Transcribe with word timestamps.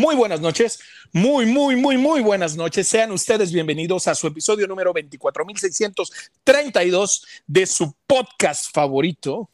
Muy 0.00 0.16
buenas 0.16 0.40
noches, 0.40 0.80
muy, 1.12 1.44
muy, 1.44 1.76
muy, 1.76 1.98
muy 1.98 2.22
buenas 2.22 2.56
noches. 2.56 2.88
Sean 2.88 3.12
ustedes 3.12 3.52
bienvenidos 3.52 4.08
a 4.08 4.14
su 4.14 4.28
episodio 4.28 4.66
número 4.66 4.94
24.632 4.94 7.26
de 7.46 7.66
su 7.66 7.94
podcast 8.06 8.72
favorito, 8.72 9.50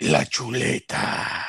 La 0.00 0.26
Chuleta. 0.26 1.48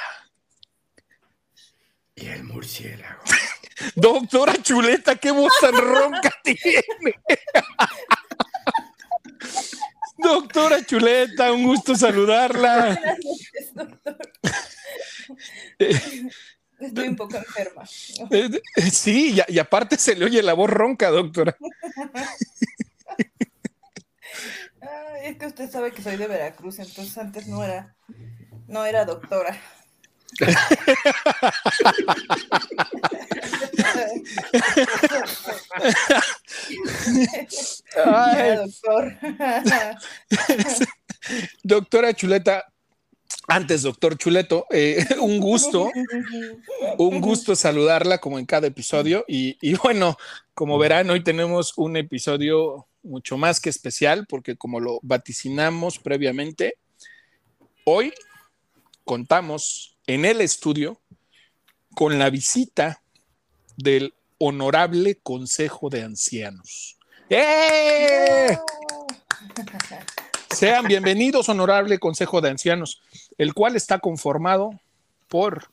Y 2.15 2.27
el 2.27 2.45
murciélago. 2.45 3.21
Doctora 3.95 4.53
Chuleta, 4.61 5.17
qué 5.17 5.31
voz 5.31 5.51
tan 5.59 5.75
ronca 5.75 6.31
tiene. 6.45 6.85
Doctora 10.17 10.85
Chuleta, 10.85 11.51
un 11.51 11.63
gusto 11.63 11.97
saludarla. 11.97 12.97
Estoy 16.81 17.07
un 17.07 17.15
poco 17.15 17.37
enferma. 17.37 17.83
Sí, 18.91 19.39
y, 19.47 19.59
aparte 19.59 19.97
se 19.97 20.15
le 20.15 20.25
oye 20.25 20.41
la 20.41 20.53
voz 20.53 20.69
ronca, 20.69 21.09
doctora. 21.09 21.55
es 25.23 25.37
que 25.37 25.45
usted 25.45 25.69
sabe 25.69 25.91
que 25.91 26.01
soy 26.01 26.17
de 26.17 26.27
Veracruz, 26.27 26.79
entonces 26.79 27.17
antes 27.17 27.47
no 27.47 27.63
era, 27.63 27.95
no 28.67 28.85
era 28.85 29.05
doctora. 29.05 29.59
Ay. 38.05 38.55
doctor. 38.57 39.17
Doctora 41.63 42.13
Chuleta, 42.13 42.70
antes, 43.47 43.81
doctor 43.81 44.17
Chuleto, 44.17 44.65
eh, 44.69 45.05
un 45.21 45.39
gusto, 45.39 45.89
un 46.97 47.21
gusto 47.21 47.55
saludarla 47.55 48.19
como 48.19 48.39
en 48.39 48.45
cada 48.45 48.67
episodio. 48.67 49.25
Y, 49.27 49.57
y, 49.61 49.75
bueno, 49.75 50.17
como 50.53 50.77
verán, 50.77 51.09
hoy 51.09 51.23
tenemos 51.23 51.73
un 51.77 51.97
episodio 51.97 52.87
mucho 53.03 53.37
más 53.37 53.59
que 53.59 53.69
especial, 53.69 54.25
porque 54.27 54.55
como 54.55 54.79
lo 54.79 54.99
vaticinamos 55.01 55.99
previamente, 55.99 56.75
hoy 57.83 58.13
contamos 59.03 59.97
en 60.07 60.25
el 60.25 60.41
estudio 60.41 61.01
con 61.95 62.19
la 62.19 62.29
visita 62.29 63.01
del 63.75 64.13
Honorable 64.37 65.19
Consejo 65.21 65.89
de 65.89 66.03
Ancianos. 66.03 66.97
¡Eh! 67.29 68.57
Sean 70.49 70.85
bienvenidos, 70.85 71.47
Honorable 71.49 71.97
Consejo 71.97 72.41
de 72.41 72.49
Ancianos, 72.49 73.01
el 73.41 73.55
cual 73.55 73.75
está 73.75 73.97
conformado 73.97 74.79
por 75.27 75.71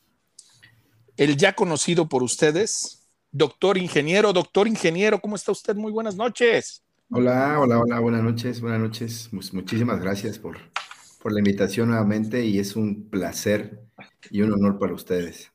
el 1.19 1.37
ya 1.37 1.55
conocido 1.55 2.09
por 2.09 2.23
ustedes, 2.23 3.07
doctor 3.31 3.77
ingeniero. 3.77 4.33
Doctor 4.33 4.67
ingeniero, 4.67 5.21
¿cómo 5.21 5.37
está 5.37 5.53
usted? 5.53 5.77
Muy 5.77 5.93
buenas 5.93 6.17
noches. 6.17 6.83
Hola, 7.11 7.61
hola, 7.61 7.79
hola, 7.79 8.01
buenas 8.01 8.23
noches, 8.23 8.63
buenas 8.63 8.81
noches. 8.81 9.29
Muchísimas 9.53 10.01
gracias 10.01 10.39
por, 10.39 10.57
por 11.23 11.31
la 11.31 11.41
invitación 11.41 11.89
nuevamente 11.89 12.43
y 12.43 12.59
es 12.59 12.75
un 12.75 13.11
placer 13.11 13.83
y 14.31 14.41
un 14.41 14.55
honor 14.55 14.79
para 14.79 14.95
ustedes. 14.95 15.53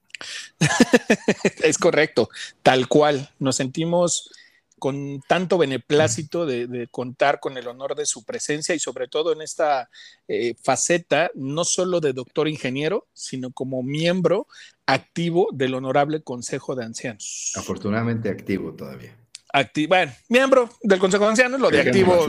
es 1.63 1.79
correcto, 1.79 2.29
tal 2.61 2.87
cual. 2.87 3.31
Nos 3.39 3.55
sentimos 3.55 4.29
con 4.83 5.21
tanto 5.29 5.57
beneplácito 5.57 6.45
de, 6.45 6.89
contar 6.91 7.39
con 7.39 7.57
el 7.57 7.69
honor 7.69 7.95
de 7.95 8.05
su 8.05 8.25
presencia 8.25 8.75
y 8.75 8.79
sobre 8.79 9.07
todo 9.07 9.31
en 9.31 9.41
esta 9.41 9.89
eh, 10.27 10.55
faceta, 10.61 11.31
no 11.35 11.63
solo 11.63 12.01
de 12.01 12.11
doctor 12.11 12.49
ingeniero, 12.49 13.07
sino 13.13 13.53
como 13.53 13.81
miembro 13.81 14.45
activo 14.85 15.47
del 15.53 15.75
Honorable 15.75 16.21
Consejo 16.21 16.75
de 16.75 16.83
Ancianos. 16.83 17.53
Afortunadamente 17.55 18.27
activo 18.27 18.73
todavía. 18.73 19.15
bueno, 19.87 20.11
miembro 20.27 20.69
del 20.81 20.99
Consejo 20.99 21.23
de 21.23 21.29
Ancianos, 21.29 21.61
lo 21.61 21.69
de 21.69 21.79
activo. 21.79 22.27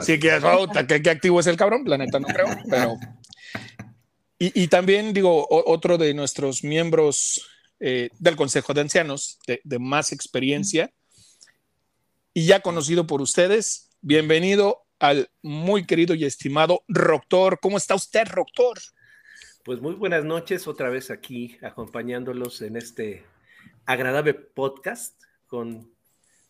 Sí, 0.00 0.18
que, 0.18 1.02
que, 1.02 1.10
activo 1.10 1.40
es 1.40 1.46
el 1.48 1.58
cabrón, 1.58 1.84
planeta 1.84 2.18
no 2.18 2.28
creo, 2.28 2.46
pero. 2.70 2.96
Y, 4.38 4.68
también 4.68 5.12
digo, 5.12 5.46
otro 5.50 5.98
de 5.98 6.14
nuestros 6.14 6.64
miembros 6.64 7.46
eh, 7.78 8.08
del 8.18 8.36
Consejo 8.36 8.72
de 8.72 8.80
Ancianos 8.80 9.38
de, 9.46 9.60
de 9.64 9.78
más 9.78 10.12
experiencia 10.12 10.90
y 12.34 12.46
ya 12.46 12.60
conocido 12.60 13.06
por 13.06 13.22
ustedes. 13.22 13.88
Bienvenido 14.02 14.84
al 14.98 15.30
muy 15.40 15.86
querido 15.86 16.14
y 16.14 16.24
estimado 16.24 16.82
Roctor. 16.88 17.60
¿Cómo 17.60 17.76
está 17.76 17.94
usted, 17.94 18.26
Roctor? 18.26 18.78
Pues 19.64 19.80
muy 19.80 19.94
buenas 19.94 20.24
noches, 20.24 20.66
otra 20.66 20.90
vez 20.90 21.10
aquí 21.10 21.56
acompañándolos 21.62 22.60
en 22.60 22.76
este 22.76 23.24
agradable 23.86 24.34
podcast 24.34 25.14
con 25.46 25.94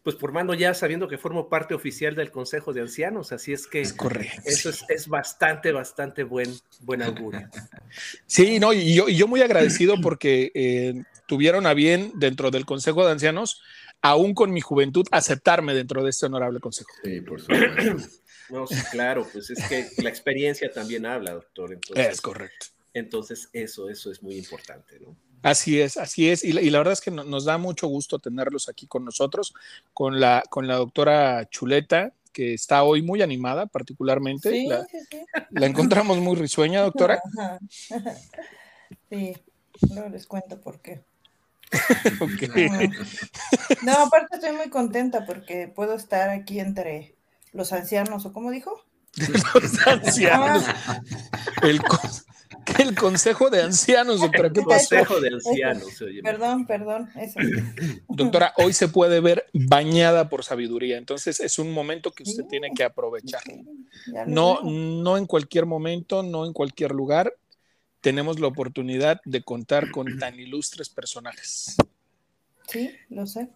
pues 0.02 0.16
formando 0.16 0.52
ya 0.52 0.74
sabiendo 0.74 1.08
que 1.08 1.16
formo 1.16 1.48
parte 1.48 1.72
oficial 1.72 2.14
del 2.14 2.30
Consejo 2.30 2.74
de 2.74 2.82
Ancianos, 2.82 3.32
así 3.32 3.54
es 3.54 3.66
que 3.66 3.80
eso 3.80 4.70
es, 4.88 5.08
bastante, 5.08 5.72
bastante 5.72 6.24
buen, 6.24 6.54
buen 6.80 7.02
augurio. 7.02 7.48
Sí, 8.26 8.58
no, 8.58 8.72
y 8.74 8.94
yo, 8.94 9.08
y 9.08 9.16
yo 9.16 9.26
muy 9.28 9.40
agradecido 9.40 10.00
porque 10.02 10.50
eh, 10.54 11.04
tuvieron 11.26 11.66
a 11.66 11.72
bien 11.72 12.12
dentro 12.16 12.50
del 12.50 12.66
Consejo 12.66 13.04
de 13.06 13.12
Ancianos 13.12 13.62
aún 14.04 14.34
con 14.34 14.52
mi 14.52 14.60
juventud, 14.60 15.06
aceptarme 15.10 15.72
dentro 15.72 16.04
de 16.04 16.10
este 16.10 16.26
honorable 16.26 16.60
consejo. 16.60 16.90
Sí, 17.02 17.22
por 17.22 17.40
supuesto. 17.40 18.06
No, 18.50 18.66
sí, 18.66 18.76
claro, 18.90 19.26
pues 19.32 19.48
es 19.48 19.66
que 19.70 19.88
la 20.02 20.10
experiencia 20.10 20.70
también 20.70 21.06
habla, 21.06 21.32
doctor. 21.32 21.78
es 21.94 22.20
correcto. 22.20 22.66
Entonces, 22.92 23.48
eso, 23.54 23.88
eso 23.88 24.12
es 24.12 24.22
muy 24.22 24.36
importante, 24.36 25.00
¿no? 25.00 25.16
Así 25.40 25.80
es, 25.80 25.96
así 25.96 26.28
es. 26.28 26.44
Y 26.44 26.52
la, 26.52 26.78
verdad 26.78 26.92
es 26.92 27.00
que 27.00 27.10
nos 27.10 27.46
da 27.46 27.56
mucho 27.56 27.86
gusto 27.86 28.18
tenerlos 28.18 28.68
aquí 28.68 28.86
con 28.86 29.02
nosotros, 29.06 29.54
con 29.94 30.20
la, 30.20 30.44
con 30.50 30.68
la 30.68 30.76
doctora 30.76 31.48
Chuleta, 31.48 32.12
que 32.34 32.52
está 32.52 32.82
hoy 32.82 33.00
muy 33.00 33.22
animada, 33.22 33.64
particularmente. 33.64 34.50
Sí, 34.50 34.66
la, 34.66 34.84
sí, 34.84 34.98
sí. 35.10 35.20
la 35.48 35.64
encontramos 35.64 36.18
muy 36.18 36.36
risueña, 36.36 36.82
doctora. 36.82 37.22
Sí, 39.08 39.34
no 39.90 40.08
les 40.10 40.26
cuento 40.26 40.60
por 40.60 40.80
qué. 40.80 41.02
no, 43.82 43.92
aparte 43.92 44.36
estoy 44.36 44.52
muy 44.52 44.70
contenta 44.70 45.26
porque 45.26 45.68
puedo 45.68 45.94
estar 45.94 46.30
aquí 46.30 46.60
entre 46.60 47.16
los 47.52 47.72
ancianos, 47.72 48.26
¿o 48.26 48.32
cómo 48.32 48.50
dijo? 48.50 48.84
los 49.54 49.86
ancianos. 49.86 50.64
el, 51.62 51.80
el, 52.78 52.94
consejo 52.96 53.48
de 53.48 53.62
ancianos, 53.62 54.20
doctora. 54.20 54.52
¿Qué 54.52 54.62
Consejo 54.62 55.20
de 55.20 55.34
ancianos. 55.34 55.84
Perdón, 56.22 56.66
perdón. 56.66 57.10
Doctora, 58.08 58.52
hoy 58.56 58.72
se 58.72 58.88
puede 58.88 59.20
ver 59.20 59.46
bañada 59.52 60.28
por 60.28 60.44
sabiduría, 60.44 60.98
entonces 60.98 61.40
es 61.40 61.58
un 61.58 61.72
momento 61.72 62.12
que 62.12 62.24
usted 62.24 62.44
tiene 62.46 62.72
que 62.74 62.82
aprovechar. 62.82 63.42
No, 64.26 64.60
no 64.62 65.16
en 65.16 65.26
cualquier 65.26 65.66
momento, 65.66 66.22
no 66.22 66.44
en 66.44 66.52
cualquier 66.52 66.90
lugar, 66.90 67.34
tenemos 68.04 68.38
la 68.38 68.48
oportunidad 68.48 69.22
de 69.24 69.42
contar 69.42 69.90
con 69.90 70.18
tan 70.18 70.38
ilustres 70.38 70.90
personajes. 70.90 71.74
Sí, 72.68 72.90
lo 73.08 73.26
sé. 73.26 73.48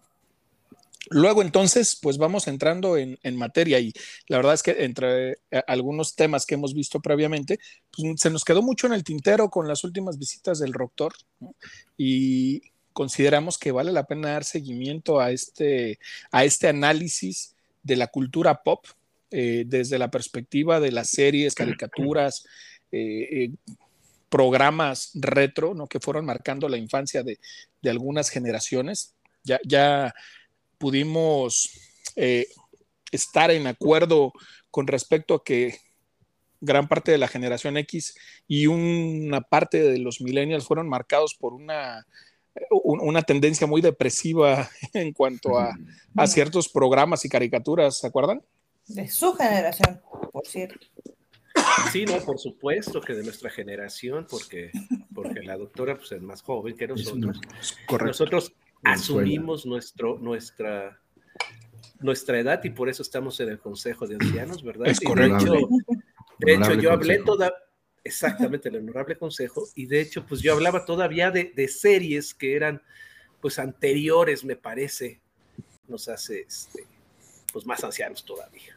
Luego 1.11 1.43
entonces, 1.43 1.95
pues 2.01 2.17
vamos 2.17 2.47
entrando 2.47 2.97
en, 2.97 3.19
materia 3.35 3.79
y 3.79 3.93
la 4.27 4.37
verdad 4.37 4.55
es 4.55 4.63
que 4.63 4.83
entre 4.83 5.33
eh, 5.51 5.63
algunos 5.67 6.15
temas 6.15 6.47
que 6.47 6.55
hemos 6.55 6.73
visto 6.73 6.99
previamente, 6.99 7.59
pues 7.95 8.19
se 8.19 8.31
nos 8.31 8.43
quedó 8.43 8.63
mucho 8.63 8.87
en 8.87 8.93
el 8.93 9.03
tintero 9.03 9.51
con 9.51 9.67
las 9.67 9.83
últimas 9.83 10.17
visitas 10.17 10.57
del 10.57 10.71
Doctor 10.71 11.13
y 11.95 12.63
consideramos 12.91 13.59
que 13.59 13.71
vale 13.71 13.91
la 13.91 14.07
pena 14.07 14.31
dar 14.31 14.43
seguimiento 14.43 15.19
a 15.19 15.29
este, 15.29 15.99
a 16.31 16.43
este 16.43 16.67
análisis 16.67 17.55
de 17.83 17.97
la 17.97 18.07
cultura 18.07 18.63
pop 18.63 18.83
eh, 19.29 19.63
desde 19.67 19.99
la 19.99 20.09
perspectiva 20.09 20.79
de 20.79 20.91
las 20.91 21.11
series, 21.11 21.53
caricaturas, 21.53 22.45
eh, 22.91 23.51
programas 24.29 25.11
retro, 25.13 25.73
¿no? 25.73 25.87
Que 25.87 25.99
fueron 25.99 26.25
marcando 26.25 26.69
la 26.69 26.77
infancia 26.77 27.23
de, 27.23 27.39
algunas 27.89 28.29
generaciones. 28.29 29.15
Ya, 29.43 29.59
ya 29.65 30.13
pudimos 30.77 31.71
eh, 32.15 32.47
estar 33.11 33.51
en 33.51 33.67
acuerdo 33.67 34.33
con 34.71 34.87
respecto 34.87 35.33
a 35.33 35.43
que 35.43 35.77
gran 36.61 36.87
parte 36.87 37.11
de 37.11 37.17
la 37.17 37.27
generación 37.27 37.77
X 37.77 38.15
y 38.47 38.67
una 38.67 39.41
parte 39.41 39.81
de 39.81 39.97
los 39.97 40.21
millennials 40.21 40.65
fueron 40.65 40.89
marcados 40.89 41.35
por 41.35 41.53
una, 41.53 42.05
una 42.69 43.21
tendencia 43.21 43.65
muy 43.65 43.81
depresiva 43.81 44.69
en 44.93 45.13
cuanto 45.13 45.57
a, 45.57 45.75
a 46.15 46.27
ciertos 46.27 46.69
programas 46.69 47.23
y 47.25 47.29
caricaturas, 47.29 47.97
¿se 47.97 48.07
acuerdan? 48.07 48.41
De 48.87 49.07
su 49.07 49.33
generación, 49.33 50.01
por 50.31 50.47
cierto. 50.47 50.87
Sí, 51.91 52.05
no, 52.05 52.19
por 52.19 52.39
supuesto 52.39 53.01
que 53.01 53.13
de 53.13 53.23
nuestra 53.23 53.49
generación, 53.49 54.27
porque, 54.29 54.71
porque 55.13 55.41
la 55.41 55.57
doctora 55.57 55.97
pues, 55.97 56.11
es 56.11 56.21
más 56.21 56.41
joven 56.41 56.75
que 56.75 56.87
nosotros. 56.87 57.39
Nosotros 58.03 58.53
asumimos 58.83 59.65
nuestro, 59.65 60.17
nuestra, 60.19 60.99
nuestra 61.99 62.39
edad 62.39 62.63
y 62.63 62.69
por 62.69 62.89
eso 62.89 63.01
estamos 63.01 63.39
en 63.39 63.49
el 63.49 63.59
Consejo 63.59 64.07
de 64.07 64.15
Ancianos, 64.15 64.63
¿verdad? 64.63 64.87
Es 64.87 64.99
correcto. 64.99 65.69
De 66.39 66.53
hecho, 66.53 66.73
yo 66.75 66.91
hablé 66.91 67.19
toda, 67.19 67.53
exactamente, 68.03 68.69
el 68.69 68.77
honorable 68.77 69.17
consejo, 69.17 69.67
y 69.75 69.85
de 69.85 70.01
hecho, 70.01 70.25
pues 70.25 70.41
yo 70.41 70.53
hablaba 70.53 70.85
todavía 70.85 71.31
de, 71.31 71.51
de 71.55 71.67
series 71.67 72.33
que 72.33 72.55
eran 72.55 72.81
pues 73.41 73.59
anteriores, 73.59 74.43
me 74.43 74.55
parece, 74.55 75.21
nos 75.87 76.07
hace 76.07 76.41
este, 76.41 76.85
pues 77.51 77.65
más 77.65 77.83
ancianos 77.83 78.23
todavía. 78.23 78.75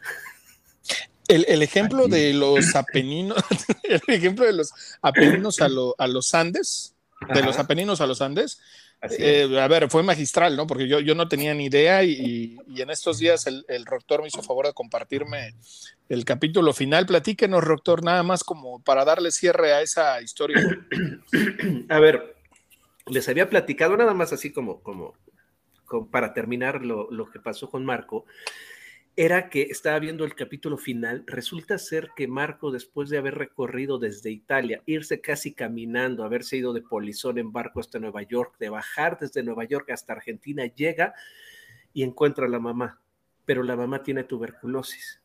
El, 1.28 1.62
ejemplo 1.62 2.08
de 2.08 2.34
los 2.34 2.74
apeninos, 2.74 3.38
el 3.84 4.02
ejemplo 4.08 4.44
de 4.44 4.52
los 4.52 4.72
apeninos 5.00 5.60
a, 5.60 5.68
a 5.98 6.06
los 6.06 6.34
Andes, 6.34 6.94
de 7.32 7.42
los 7.42 7.58
apeninos 7.58 8.00
a 8.00 8.06
los 8.06 8.20
Andes, 8.20 8.60
eh, 9.18 9.58
a 9.60 9.66
ver, 9.66 9.90
fue 9.90 10.04
magistral, 10.04 10.56
¿no? 10.56 10.66
Porque 10.66 10.86
yo, 10.86 11.00
yo 11.00 11.16
no 11.16 11.28
tenía 11.28 11.52
ni 11.54 11.66
idea 11.66 12.04
y, 12.04 12.56
en 12.76 12.90
estos 12.90 13.18
días 13.18 13.46
el, 13.48 13.64
el, 13.68 13.84
rector 13.84 14.22
me 14.22 14.28
hizo 14.28 14.42
favor 14.42 14.66
de 14.66 14.72
compartirme 14.72 15.54
el 16.08 16.24
capítulo 16.24 16.72
final. 16.72 17.06
Platíquenos, 17.06 17.64
rector, 17.64 18.04
nada 18.04 18.22
más 18.22 18.44
como 18.44 18.80
para 18.82 19.04
darle 19.04 19.32
cierre 19.32 19.72
a 19.72 19.82
esa 19.82 20.22
historia. 20.22 20.56
A 21.88 21.98
ver, 21.98 22.36
les 23.06 23.28
había 23.28 23.50
platicado 23.50 23.96
nada 23.96 24.14
más 24.14 24.32
así 24.32 24.52
como, 24.52 24.80
como, 24.82 25.14
para 26.12 26.32
terminar 26.32 26.84
lo, 26.84 27.10
lo 27.10 27.28
que 27.28 27.40
pasó 27.40 27.68
con 27.68 27.84
Marco 27.84 28.24
era 29.16 29.50
que 29.50 29.62
estaba 29.62 29.98
viendo 29.98 30.24
el 30.24 30.34
capítulo 30.34 30.78
final. 30.78 31.24
Resulta 31.26 31.76
ser 31.78 32.10
que 32.16 32.26
Marco, 32.26 32.70
después 32.70 33.10
de 33.10 33.18
haber 33.18 33.34
recorrido 33.34 33.98
desde 33.98 34.30
Italia, 34.30 34.82
irse 34.86 35.20
casi 35.20 35.52
caminando, 35.52 36.24
haberse 36.24 36.56
ido 36.56 36.72
de 36.72 36.80
polizón 36.80 37.38
en 37.38 37.52
barco 37.52 37.80
hasta 37.80 37.98
Nueva 37.98 38.22
York, 38.22 38.56
de 38.58 38.70
bajar 38.70 39.18
desde 39.18 39.42
Nueva 39.42 39.64
York 39.64 39.90
hasta 39.90 40.14
Argentina, 40.14 40.64
llega 40.66 41.14
y 41.92 42.02
encuentra 42.04 42.46
a 42.46 42.48
la 42.48 42.58
mamá. 42.58 43.00
Pero 43.44 43.62
la 43.62 43.76
mamá 43.76 44.02
tiene 44.02 44.24
tuberculosis 44.24 45.20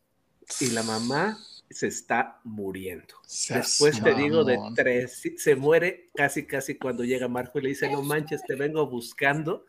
y 0.60 0.70
la 0.70 0.82
mamá 0.82 1.38
se 1.70 1.86
está 1.86 2.40
muriendo. 2.44 3.14
Después 3.48 4.02
te 4.02 4.14
digo 4.14 4.44
de 4.44 4.58
tres, 4.74 5.22
se 5.36 5.56
muere 5.56 6.10
casi, 6.14 6.46
casi 6.46 6.76
cuando 6.76 7.04
llega 7.04 7.28
Marco 7.28 7.58
y 7.58 7.62
le 7.62 7.68
dice, 7.70 7.90
no 7.90 8.02
manches, 8.02 8.42
te 8.46 8.54
vengo 8.54 8.86
buscando 8.86 9.64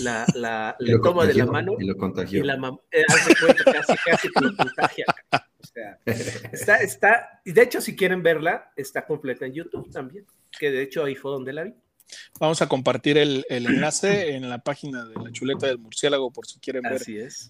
la, 0.00 0.26
la, 0.34 0.76
le 0.78 0.98
toma 0.98 1.26
de 1.26 1.34
la 1.34 1.46
mano 1.46 1.76
y 1.78 1.84
lo 1.84 1.96
contagió. 1.96 2.40
Y 2.40 2.46
la 2.46 2.54
eh, 2.90 3.04
hace 3.08 3.34
cuenta, 3.36 3.64
casi, 3.64 3.94
casi 4.04 4.28
que 4.28 4.40
lo 4.40 4.56
contagia. 4.56 5.04
O 5.32 5.66
sea, 5.66 5.98
está, 6.52 6.76
está, 6.76 7.40
y 7.44 7.52
de 7.52 7.62
hecho, 7.62 7.80
si 7.80 7.96
quieren 7.96 8.22
verla, 8.22 8.72
está 8.76 9.06
completa 9.06 9.46
en 9.46 9.54
YouTube 9.54 9.90
también, 9.90 10.26
que 10.58 10.70
de 10.70 10.82
hecho 10.82 11.04
ahí 11.04 11.14
fue 11.14 11.30
donde 11.30 11.52
la 11.52 11.64
vi. 11.64 11.74
Vamos 12.38 12.60
a 12.62 12.68
compartir 12.68 13.18
el, 13.18 13.46
el 13.48 13.66
enlace 13.66 14.34
en 14.34 14.48
la 14.48 14.58
página 14.58 15.04
de 15.04 15.14
la 15.14 15.32
chuleta 15.32 15.66
del 15.66 15.78
murciélago 15.78 16.30
por 16.30 16.46
si 16.46 16.58
quieren 16.60 16.82
ver 16.82 17.00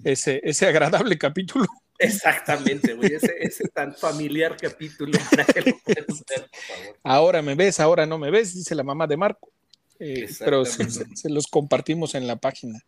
Ese, 0.04 0.40
ese 0.42 0.66
agradable 0.66 1.18
capítulo. 1.18 1.66
Exactamente, 1.98 2.96
ese, 3.02 3.36
ese, 3.40 3.68
tan 3.68 3.94
familiar 3.94 4.56
capítulo. 4.56 5.16
Ahora 7.04 7.40
me 7.40 7.54
ves, 7.54 7.78
ahora 7.78 8.04
no 8.04 8.18
me 8.18 8.30
ves, 8.30 8.54
dice 8.54 8.74
la 8.74 8.82
mamá 8.82 9.06
de 9.06 9.16
Marco. 9.16 9.53
Eh, 10.00 10.28
pero 10.40 10.64
se, 10.64 11.30
los 11.30 11.46
compartimos 11.46 12.14
en 12.14 12.26
la 12.26 12.36
página. 12.36 12.80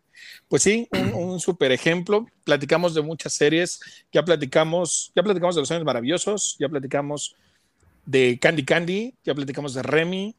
Pues 0.47 0.63
sí, 0.63 0.87
un, 1.13 1.39
super 1.39 1.71
ejemplo. 1.71 2.27
Platicamos 2.43 2.93
de 2.93 3.01
muchas 3.01 3.33
series, 3.33 3.79
ya 4.11 4.23
platicamos, 4.23 5.11
ya 5.15 5.23
platicamos 5.23 5.55
de 5.55 5.61
los 5.61 5.71
años 5.71 5.85
maravillosos, 5.85 6.57
ya 6.59 6.69
platicamos 6.69 7.35
de 8.05 8.37
Candy 8.39 8.63
Candy, 8.63 9.15
ya 9.23 9.33
platicamos 9.35 9.73
de 9.73 9.83
Remy, 9.83 10.35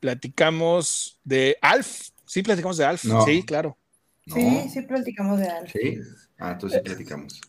platicamos 0.00 1.18
de 1.24 1.56
Alf, 1.60 2.10
sí 2.26 2.42
platicamos 2.42 2.76
de 2.76 2.84
Alf, 2.84 3.04
sí, 3.24 3.42
claro. 3.42 3.76
Sí, 4.26 4.68
sí 4.72 4.82
platicamos 4.82 5.38
de 5.38 5.48
Alf. 5.48 5.72
Sí, 5.72 5.98
ah, 6.38 6.52
entonces 6.52 6.80
sí 6.82 6.84
platicamos. 6.84 7.40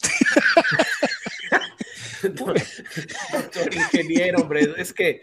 ingeniero, 3.92 4.42
hombre, 4.42 4.74
es 4.78 4.94
que 4.94 5.22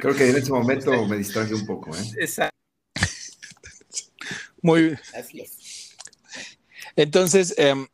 Creo 0.00 0.14
que 0.14 0.30
en 0.30 0.36
ese 0.36 0.50
momento 0.50 1.06
me 1.06 1.16
distraje 1.16 1.54
un 1.54 1.66
poco. 1.66 1.94
¿eh? 1.96 2.00
Exacto. 2.20 2.51
Muy 4.62 4.96
Así 5.14 5.40
es. 5.40 5.96
Entonces, 6.96 7.54
em, 7.58 7.86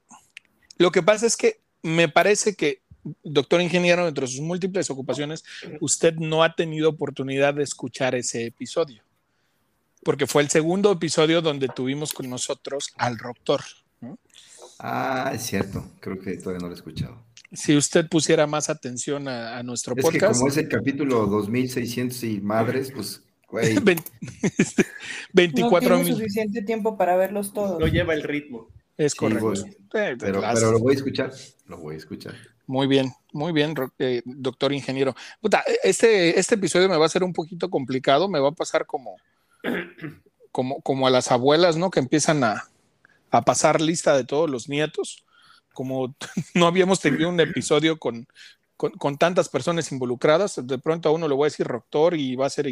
lo 0.76 0.90
que 0.92 1.02
pasa 1.02 1.26
es 1.26 1.36
que 1.36 1.60
me 1.82 2.08
parece 2.08 2.54
que, 2.54 2.82
doctor 3.24 3.60
ingeniero, 3.60 4.06
entre 4.06 4.26
sus 4.26 4.40
múltiples 4.40 4.90
ocupaciones, 4.90 5.44
usted 5.80 6.14
no 6.14 6.44
ha 6.44 6.54
tenido 6.54 6.90
oportunidad 6.90 7.54
de 7.54 7.64
escuchar 7.64 8.14
ese 8.14 8.46
episodio, 8.46 9.02
porque 10.04 10.26
fue 10.26 10.42
el 10.42 10.50
segundo 10.50 10.92
episodio 10.92 11.42
donde 11.42 11.68
tuvimos 11.68 12.12
con 12.12 12.28
nosotros 12.28 12.92
al 12.96 13.16
doctor. 13.16 13.62
Ah, 14.78 15.32
es 15.34 15.42
cierto, 15.42 15.92
creo 16.00 16.20
que 16.20 16.36
todavía 16.36 16.60
no 16.60 16.66
lo 16.66 16.74
he 16.74 16.76
escuchado 16.76 17.28
si 17.52 17.76
usted 17.76 18.08
pusiera 18.08 18.46
más 18.46 18.68
atención 18.68 19.26
a, 19.28 19.62
nuestro 19.62 19.94
podcast. 19.94 20.14
Es 20.14 20.20
que 20.20 20.34
como 20.34 20.48
es 20.48 20.56
el 20.58 20.68
capítulo 20.68 21.26
2600 21.26 22.24
y 22.24 22.40
madres, 22.40 22.92
pues, 22.94 23.22
güey. 23.48 23.76
24 25.32 25.88
no 25.88 26.02
tiene 26.02 26.16
suficiente 26.16 26.62
tiempo 26.62 26.96
para 26.96 27.16
verlos 27.16 27.52
todos. 27.52 27.78
No 27.80 27.86
lleva 27.86 28.14
el 28.14 28.22
ritmo. 28.22 28.68
Es 28.96 29.14
correcto. 29.14 29.52
Pero, 29.90 30.16
pero, 30.18 30.72
lo 30.72 30.78
voy 30.80 30.94
a 30.94 30.96
escuchar. 30.96 31.32
Lo 31.66 31.78
voy 31.78 31.94
a 31.94 31.98
escuchar. 31.98 32.34
Muy 32.66 32.86
bien, 32.86 33.12
muy 33.32 33.52
bien, 33.52 33.74
eh, 33.98 34.22
doctor 34.24 34.72
ingeniero. 34.72 35.14
este, 35.82 36.38
este 36.38 36.56
episodio 36.56 36.88
me 36.88 36.98
va 36.98 37.06
a 37.06 37.10
ser 37.10 37.24
un 37.24 37.32
poquito 37.32 37.70
complicado, 37.70 38.28
me 38.28 38.40
va 38.40 38.48
a 38.48 38.52
pasar 38.52 38.84
como, 38.84 39.16
como, 40.52 40.82
como 40.82 41.06
a 41.06 41.10
las 41.10 41.30
abuelas, 41.30 41.76
¿no? 41.76 41.90
Que 41.90 42.00
empiezan 42.00 42.44
a, 42.44 42.64
a 43.30 43.42
pasar 43.42 43.80
lista 43.80 44.16
de 44.16 44.24
todos 44.24 44.50
los 44.50 44.68
nietos 44.68 45.24
como 45.78 46.12
no 46.54 46.66
habíamos 46.66 46.98
tenido 46.98 47.28
un 47.28 47.38
episodio 47.38 48.00
con, 48.00 48.26
con, 48.78 49.18
tantas 49.18 49.48
personas 49.48 49.90
involucradas, 49.90 50.64
de 50.64 50.78
pronto 50.78 51.08
a 51.08 51.12
uno 51.12 51.26
le 51.26 51.34
voy 51.34 51.46
a 51.46 51.50
decir 51.50 51.66
doctor 51.66 52.14
y 52.14 52.36
va 52.36 52.46
a 52.46 52.50
ser 52.50 52.68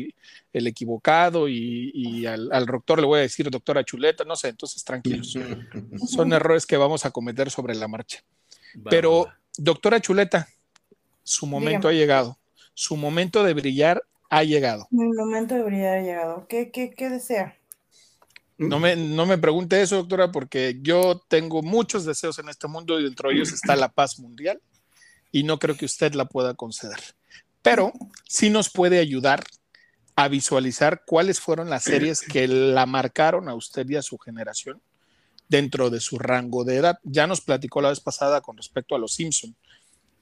el 0.52 0.66
equivocado 0.68 1.48
y, 1.48 2.24
al, 2.26 2.48
al, 2.52 2.64
doctor 2.64 3.00
le 3.00 3.06
voy 3.06 3.18
a 3.18 3.22
decir 3.22 3.50
doctora 3.50 3.84
Chuleta, 3.84 4.24
no 4.24 4.36
sé, 4.36 4.48
entonces 4.48 4.84
tranquilos. 4.84 5.36
Son 6.06 6.32
errores 6.32 6.64
que 6.64 6.76
vamos 6.76 7.04
a 7.04 7.10
cometer 7.10 7.50
sobre 7.50 7.74
la 7.74 7.88
marcha. 7.88 8.22
Pero, 8.88 9.26
doctora 9.58 10.00
Chuleta, 10.00 10.46
su 11.24 11.44
momento 11.46 11.88
ha 11.88 11.92
llegado. 11.92 12.38
Su 12.72 12.96
momento 12.96 13.42
de 13.42 13.54
brillar 13.54 14.00
ha 14.30 14.44
llegado. 14.44 14.86
Mi 14.92 15.08
momento 15.08 15.56
de 15.56 15.64
brillar 15.64 15.98
ha 15.98 16.02
llegado. 16.02 16.46
¿Qué, 16.48 16.70
qué, 16.70 16.94
qué 16.94 17.10
desea? 17.10 17.58
No 18.58 18.78
me, 18.78 18.94
no 18.94 19.26
me 19.26 19.38
pregunte 19.38 19.82
eso, 19.82 19.96
doctora, 19.96 20.30
porque 20.30 20.78
yo 20.82 21.20
tengo 21.26 21.62
muchos 21.62 22.04
deseos 22.04 22.38
en 22.38 22.48
este 22.48 22.68
mundo 22.68 23.00
y 23.00 23.04
dentro 23.04 23.28
de 23.28 23.34
ellos 23.34 23.52
está 23.52 23.74
la 23.74 23.88
paz 23.88 24.20
mundial 24.20 24.62
y 25.32 25.42
no 25.42 25.58
creo 25.58 25.76
que 25.76 25.84
usted 25.84 26.14
la 26.14 26.26
pueda 26.26 26.54
conceder. 26.54 26.98
Pero 27.62 27.92
sí 28.24 28.50
nos 28.50 28.70
puede 28.70 28.98
ayudar 28.98 29.44
a 30.14 30.28
visualizar 30.28 31.02
cuáles 31.06 31.40
fueron 31.40 31.68
las 31.68 31.84
series 31.84 32.22
que 32.22 32.48
la 32.48 32.86
marcaron 32.86 33.48
a 33.48 33.54
usted 33.54 33.88
y 33.90 33.96
a 33.96 34.02
su 34.02 34.18
generación 34.18 34.80
dentro 35.48 35.90
de 35.90 36.00
su 36.00 36.18
rango 36.18 36.64
de 36.64 36.76
edad. 36.76 36.98
Ya 37.02 37.26
nos 37.26 37.40
platicó 37.40 37.80
la 37.80 37.90
vez 37.90 38.00
pasada 38.00 38.40
con 38.40 38.56
respecto 38.56 38.94
a 38.94 38.98
los 38.98 39.14
Simpson, 39.14 39.54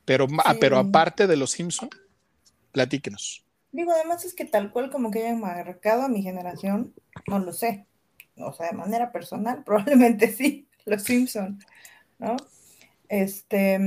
pero, 0.04 0.26
pero 0.60 0.78
aparte 0.78 1.26
de 1.26 1.36
los 1.36 1.52
Simpson, 1.52 1.88
platíquenos. 2.72 3.44
Digo, 3.72 3.92
además 3.92 4.24
es 4.24 4.34
que 4.34 4.44
tal 4.44 4.70
cual 4.70 4.90
como 4.90 5.10
que 5.10 5.20
hayan 5.20 5.40
marcado 5.40 6.02
a 6.02 6.08
mi 6.08 6.22
generación, 6.22 6.94
no 7.26 7.38
lo 7.38 7.52
sé 7.52 7.86
o 8.36 8.52
sea, 8.52 8.68
de 8.68 8.76
manera 8.76 9.12
personal, 9.12 9.62
probablemente 9.64 10.32
sí, 10.32 10.68
Los 10.84 11.02
Simpson, 11.02 11.58
¿no? 12.18 12.36
Este, 13.08 13.78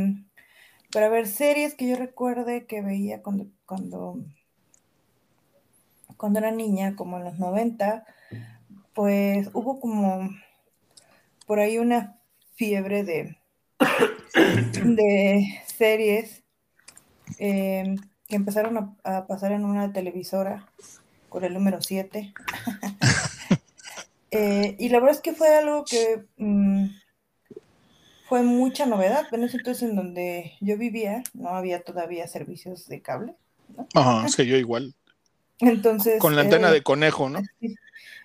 pero 0.92 1.06
a 1.06 1.10
ver, 1.10 1.28
series 1.28 1.76
que 1.76 1.88
yo 1.88 1.96
recuerde 1.96 2.66
que 2.66 2.82
veía 2.82 3.22
cuando, 3.22 3.48
cuando, 3.66 4.20
cuando 6.16 6.40
era 6.40 6.52
niña, 6.52 6.96
como 6.96 7.18
en 7.18 7.26
los 7.26 7.38
90, 7.40 8.06
pues 8.94 9.50
hubo 9.54 9.80
como 9.80 10.30
por 11.46 11.60
ahí 11.60 11.78
una 11.78 12.20
fiebre 12.56 13.04
de, 13.04 13.38
de 14.84 15.62
series 15.66 16.44
em, 17.38 17.98
que 18.28 18.36
empezaron 18.36 18.78
a, 18.78 19.18
a, 19.18 19.28
pasar 19.28 19.52
en 19.52 19.66
una 19.66 19.94
televisora 19.94 20.68
con 21.30 21.44
el 21.44 21.54
número 21.54 21.82
7. 21.82 22.34
Eh, 24.30 24.76
y 24.78 24.90
la 24.90 25.00
verdad 25.00 25.16
es 25.16 25.22
que 25.22 25.34
fue 25.34 25.56
algo 25.56 25.86
que 25.86 26.26
mm, 26.36 26.88
fue 28.28 28.44
mucha 28.44 28.86
novedad. 28.86 29.26
En 29.32 29.44
ese 29.44 29.58
entonces 29.58 29.90
en 29.90 29.96
donde 29.96 30.54
yo 30.62 30.78
vivía 30.78 31.24
no 31.34 31.50
había 31.50 31.84
todavía 31.84 32.28
servicios 32.28 32.88
de 32.88 33.02
cable. 33.02 33.36
Ajá, 33.94 34.26
es 34.26 34.36
que 34.36 34.46
yo 34.46 34.58
igual. 34.58 34.96
Entonces. 35.60 36.20
Con 36.20 36.36
la 36.36 36.42
antena 36.42 36.72
de 36.72 36.84
conejo, 36.84 37.30
¿no? 37.30 37.42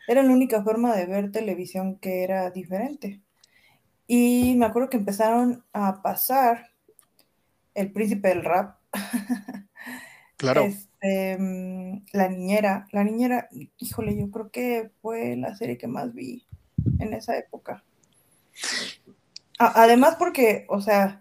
Era 0.08 0.22
la 0.22 0.30
única 0.32 0.62
forma 0.62 0.94
de 0.96 1.06
ver 1.06 1.30
televisión 1.30 1.96
que 1.96 2.24
era 2.24 2.50
diferente. 2.50 3.20
Y 4.06 4.54
me 4.56 4.66
acuerdo 4.66 4.90
que 4.90 4.96
empezaron 4.96 5.64
a 5.72 6.02
pasar 6.02 6.70
El 7.74 7.92
Príncipe 7.92 8.28
del 8.28 8.44
Rap. 8.44 8.76
Claro. 10.36 10.66
Em, 11.00 12.04
la 12.12 12.28
niñera, 12.28 12.88
la 12.90 13.04
niñera, 13.04 13.48
híjole, 13.78 14.16
yo 14.16 14.28
creo 14.28 14.50
que 14.50 14.90
fue 15.00 15.36
la 15.36 15.54
serie 15.54 15.78
que 15.78 15.86
más 15.86 16.12
vi 16.14 16.44
en 16.98 17.12
esa 17.12 17.38
época. 17.38 17.84
Además 19.74 20.16
porque, 20.18 20.66
o 20.68 20.80
sea, 20.80 21.20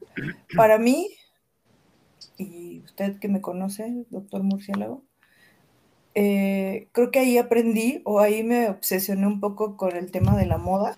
para 0.56 0.78
mí, 0.78 1.10
y 2.38 2.80
usted 2.80 3.20
que 3.20 3.28
me 3.28 3.42
conoce, 3.42 4.06
doctor 4.10 4.44
Murciélago, 4.44 5.04
eh, 6.14 6.88
creo 6.92 7.12
que 7.12 7.20
ahí 7.20 7.38
aprendí 7.38 8.02
o 8.04 8.20
ahí 8.20 8.44
me 8.44 8.70
obsesioné 8.70 9.28
un 9.28 9.40
poco 9.40 9.78
con 9.78 9.96
el 9.96 10.12
tema 10.12 10.36
de 10.36 10.46
la 10.46 10.58
moda, 10.58 10.98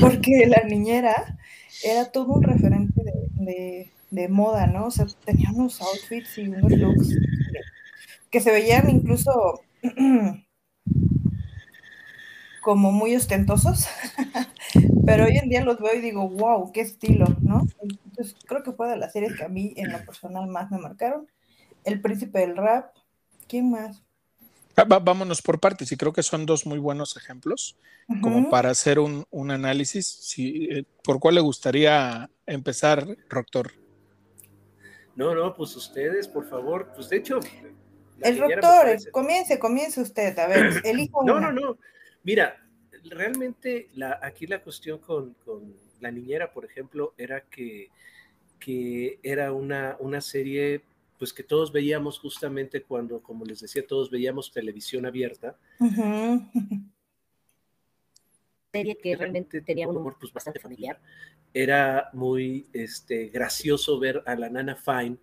porque 0.00 0.46
la 0.46 0.62
niñera 0.64 1.38
era 1.82 2.12
todo 2.12 2.34
un 2.34 2.42
referente 2.42 3.02
de, 3.34 3.90
de, 4.10 4.28
moda, 4.28 4.66
¿no? 4.66 4.86
O 4.86 4.90
sea, 4.90 5.06
tenía 5.24 5.50
unos 5.52 5.80
outfits 5.80 6.38
y 6.38 6.48
unos 6.48 6.70
looks 6.70 7.16
que 8.30 8.40
se 8.40 8.52
veían 8.52 8.90
incluso 8.90 9.62
como 12.68 12.92
muy 12.92 13.16
ostentosos, 13.16 13.86
pero 15.06 15.24
hoy 15.24 15.38
en 15.38 15.48
día 15.48 15.64
los 15.64 15.78
veo 15.78 15.94
y 15.94 16.02
digo, 16.02 16.28
wow, 16.28 16.70
qué 16.70 16.82
estilo, 16.82 17.24
¿no? 17.40 17.66
Entonces 17.80 18.36
creo 18.46 18.62
que 18.62 18.72
fue 18.72 18.90
de 18.90 18.98
las 18.98 19.14
series 19.14 19.34
que 19.38 19.44
a 19.44 19.48
mí 19.48 19.72
en 19.78 19.90
lo 19.90 20.04
personal 20.04 20.46
más 20.48 20.70
me 20.70 20.76
marcaron. 20.76 21.26
El 21.84 22.02
príncipe 22.02 22.40
del 22.40 22.58
rap, 22.58 22.94
¿quién 23.48 23.70
más? 23.70 24.02
Ah, 24.76 24.84
vámonos 24.84 25.40
por 25.40 25.58
partes 25.58 25.90
y 25.92 25.96
creo 25.96 26.12
que 26.12 26.22
son 26.22 26.44
dos 26.44 26.66
muy 26.66 26.78
buenos 26.78 27.16
ejemplos 27.16 27.78
como 28.20 28.50
para 28.50 28.68
hacer 28.68 28.98
un, 28.98 29.24
análisis. 29.50 30.06
Si, 30.06 30.66
eh, 30.66 30.84
¿Por 31.02 31.20
cuál 31.20 31.36
le 31.36 31.40
gustaría 31.40 32.28
empezar, 32.44 33.16
Doctor? 33.30 33.72
No, 35.16 35.34
no, 35.34 35.54
pues 35.54 35.74
ustedes, 35.74 36.28
por 36.28 36.46
favor, 36.46 36.92
pues 36.94 37.08
de 37.08 37.16
hecho... 37.16 37.40
El 38.20 38.36
Doctor, 38.36 39.10
comience, 39.10 39.58
comience 39.58 39.98
usted, 40.02 40.38
a 40.38 40.48
ver, 40.48 40.82
elijo 40.84 41.24
No, 41.24 41.40
no, 41.40 41.50
no, 41.50 41.78
mira, 42.28 42.62
realmente 43.04 43.88
la, 43.94 44.20
aquí 44.22 44.46
la 44.46 44.62
cuestión 44.62 44.98
con, 44.98 45.34
la 45.98 46.10
niñera, 46.10 46.52
por 46.52 46.66
ejemplo, 46.66 47.14
era 47.16 47.40
que, 47.48 47.88
que 48.60 49.18
era 49.22 49.54
una, 49.54 49.96
una 49.98 50.20
serie 50.20 50.82
pues 51.18 51.32
que 51.32 51.42
todos 51.42 51.72
veíamos 51.72 52.18
justamente 52.18 52.82
cuando, 52.82 53.22
como 53.22 53.46
les 53.46 53.60
decía, 53.60 53.86
todos 53.86 54.10
veíamos 54.10 54.52
televisión 54.52 55.06
abierta. 55.06 55.56
Serie 58.72 58.98
que 58.98 59.16
realmente 59.16 59.62
tenía 59.62 59.88
un 59.88 59.96
humor 59.96 60.18
pues 60.20 60.30
bastante 60.30 60.60
familiar. 60.60 61.00
Era 61.54 62.10
muy 62.12 62.68
este, 62.74 63.28
gracioso 63.30 63.98
ver 63.98 64.22
a 64.26 64.36
la 64.36 64.50
nana 64.50 64.76
Fine, 64.76 65.16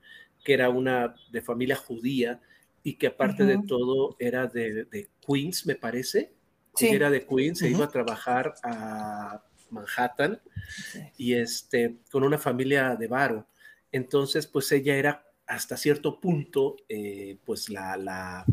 que 0.44 0.54
era 0.56 0.70
una 0.70 1.14
de 1.32 1.42
familia 1.44 1.76
judía 1.76 2.42
y 2.82 2.96
que 2.96 3.08
aparte 3.08 3.46
de 3.46 3.60
todo 3.68 4.16
era 4.18 4.48
de, 4.48 5.08
Queens, 5.26 5.68
me 5.68 5.76
parece. 5.76 6.35
Sí. 6.76 6.90
Era 6.90 7.10
de 7.10 7.26
Queens, 7.26 7.60
se 7.60 7.70
iba 7.70 7.86
a 7.86 7.90
trabajar 7.90 8.56
a 8.64 9.42
Manhattan 9.70 10.42
y 11.18 11.34
este, 11.34 11.98
con 12.12 12.24
una 12.24 12.38
familia 12.38 12.96
de 12.96 13.08
varo. 13.08 13.48
Entonces, 13.92 14.48
pues 14.48 14.72
ella 14.72 14.96
era 14.96 15.26
hasta 15.48 15.78
cierto 15.78 16.20
punto, 16.20 16.76
eh, 16.90 17.38
pues 17.46 17.70
la, 17.70 17.96
la, 17.98 18.46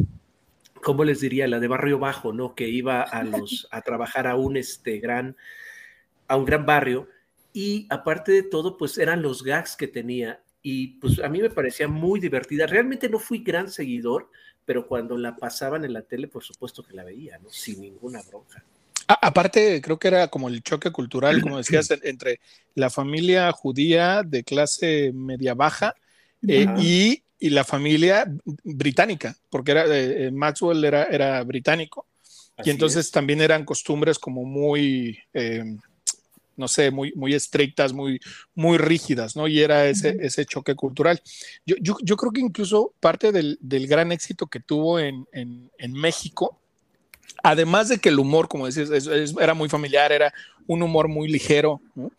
¿cómo 0.83 1.05
les 1.05 1.21
diría? 1.21 1.49
La 1.49 1.61
de 1.61 1.69
barrio 1.69 1.99
bajo, 1.99 2.33
¿no? 2.33 2.55
Que 2.55 2.69
iba 2.69 3.02
a, 3.02 3.23
los, 3.25 3.67
a 3.71 3.81
trabajar 3.83 4.26
a 4.26 4.37
un, 4.37 4.57
este, 4.57 4.99
gran, 4.99 5.37
a 6.29 6.37
un 6.37 6.45
gran 6.45 6.67
barrio. 6.67 7.09
Y 7.52 7.87
aparte 7.91 8.33
de 8.33 8.43
todo, 8.43 8.76
pues 8.76 8.99
eran 8.99 9.23
los 9.23 9.43
gags 9.43 9.76
que 9.76 9.88
tenía. 9.88 10.43
Y 10.62 10.99
pues 10.99 11.19
a 11.19 11.29
mí 11.29 11.41
me 11.41 11.50
parecía 11.50 11.88
muy 11.88 12.21
divertida. 12.21 12.67
Realmente 12.67 13.09
no 13.09 13.19
fui 13.19 13.43
gran 13.43 13.69
seguidor, 13.69 14.31
pero 14.64 14.87
cuando 14.87 15.16
la 15.16 15.37
pasaban 15.37 15.85
en 15.85 15.92
la 15.92 16.02
tele, 16.02 16.28
por 16.28 16.42
supuesto 16.42 16.83
que 16.83 16.95
la 16.95 17.04
veía, 17.04 17.38
¿no? 17.38 17.50
Sin 17.50 17.81
ninguna 17.81 18.21
bronca. 18.23 18.64
aparte, 19.07 19.81
creo 19.83 19.99
que 19.99 20.09
era 20.09 20.28
como 20.28 20.49
el 20.49 20.62
choque 20.62 20.90
cultural, 20.90 21.42
como 21.42 21.59
decías, 21.59 21.90
entre 22.02 22.40
la 22.75 22.90
familia 22.90 23.50
judía 23.52 24.23
de 24.23 24.45
clase 24.45 25.12
media 25.12 25.54
baja 25.54 25.95
eh, 26.47 26.66
y, 26.78 27.23
y, 27.38 27.50
la 27.50 27.64
familia 27.64 28.33
británica, 28.64 29.37
porque 29.50 29.73
era, 29.73 29.85
eh, 29.88 30.31
Maxwell 30.33 30.85
era, 30.85 31.04
era 31.04 31.42
británico. 31.45 32.07
y 32.64 32.71
entonces 32.71 33.11
también 33.11 33.40
eran 33.40 33.64
costumbres 33.64 34.19
como 34.19 34.45
muy, 34.45 35.19
no 36.57 36.69
sé, 36.69 36.91
muy, 36.91 37.13
muy 37.15 37.35
estrictas, 37.35 37.93
muy, 37.93 38.21
muy 38.55 38.79
rígidas, 38.79 39.37
¿no? 39.37 39.49
Y 39.49 39.61
era 39.61 39.89
ese, 39.89 40.17
ese 40.21 40.45
choque 40.45 40.75
cultural. 40.75 41.21
Yo, 41.67 41.77
yo, 41.81 41.97
yo, 42.03 42.17
creo 42.17 42.33
que 42.33 42.41
incluso 42.41 42.95
parte 43.01 43.33
del, 43.33 43.59
del 43.61 43.87
gran 43.87 44.13
éxito 44.13 44.47
que 44.47 44.61
tuvo 44.61 44.99
en, 44.99 45.27
en, 45.33 45.71
en, 45.79 45.93
México, 45.93 46.59
además 47.43 47.89
de 47.89 47.99
que 47.99 48.09
el 48.09 48.19
humor, 48.19 48.49
como 48.49 48.67
decías, 48.67 48.91
era 49.41 49.55
muy 49.55 49.69
familiar, 49.69 50.13
era 50.13 50.33
un 50.67 50.83
humor 50.83 51.09
muy 51.09 51.29
ligero, 51.29 51.81
¿no? 51.95 52.11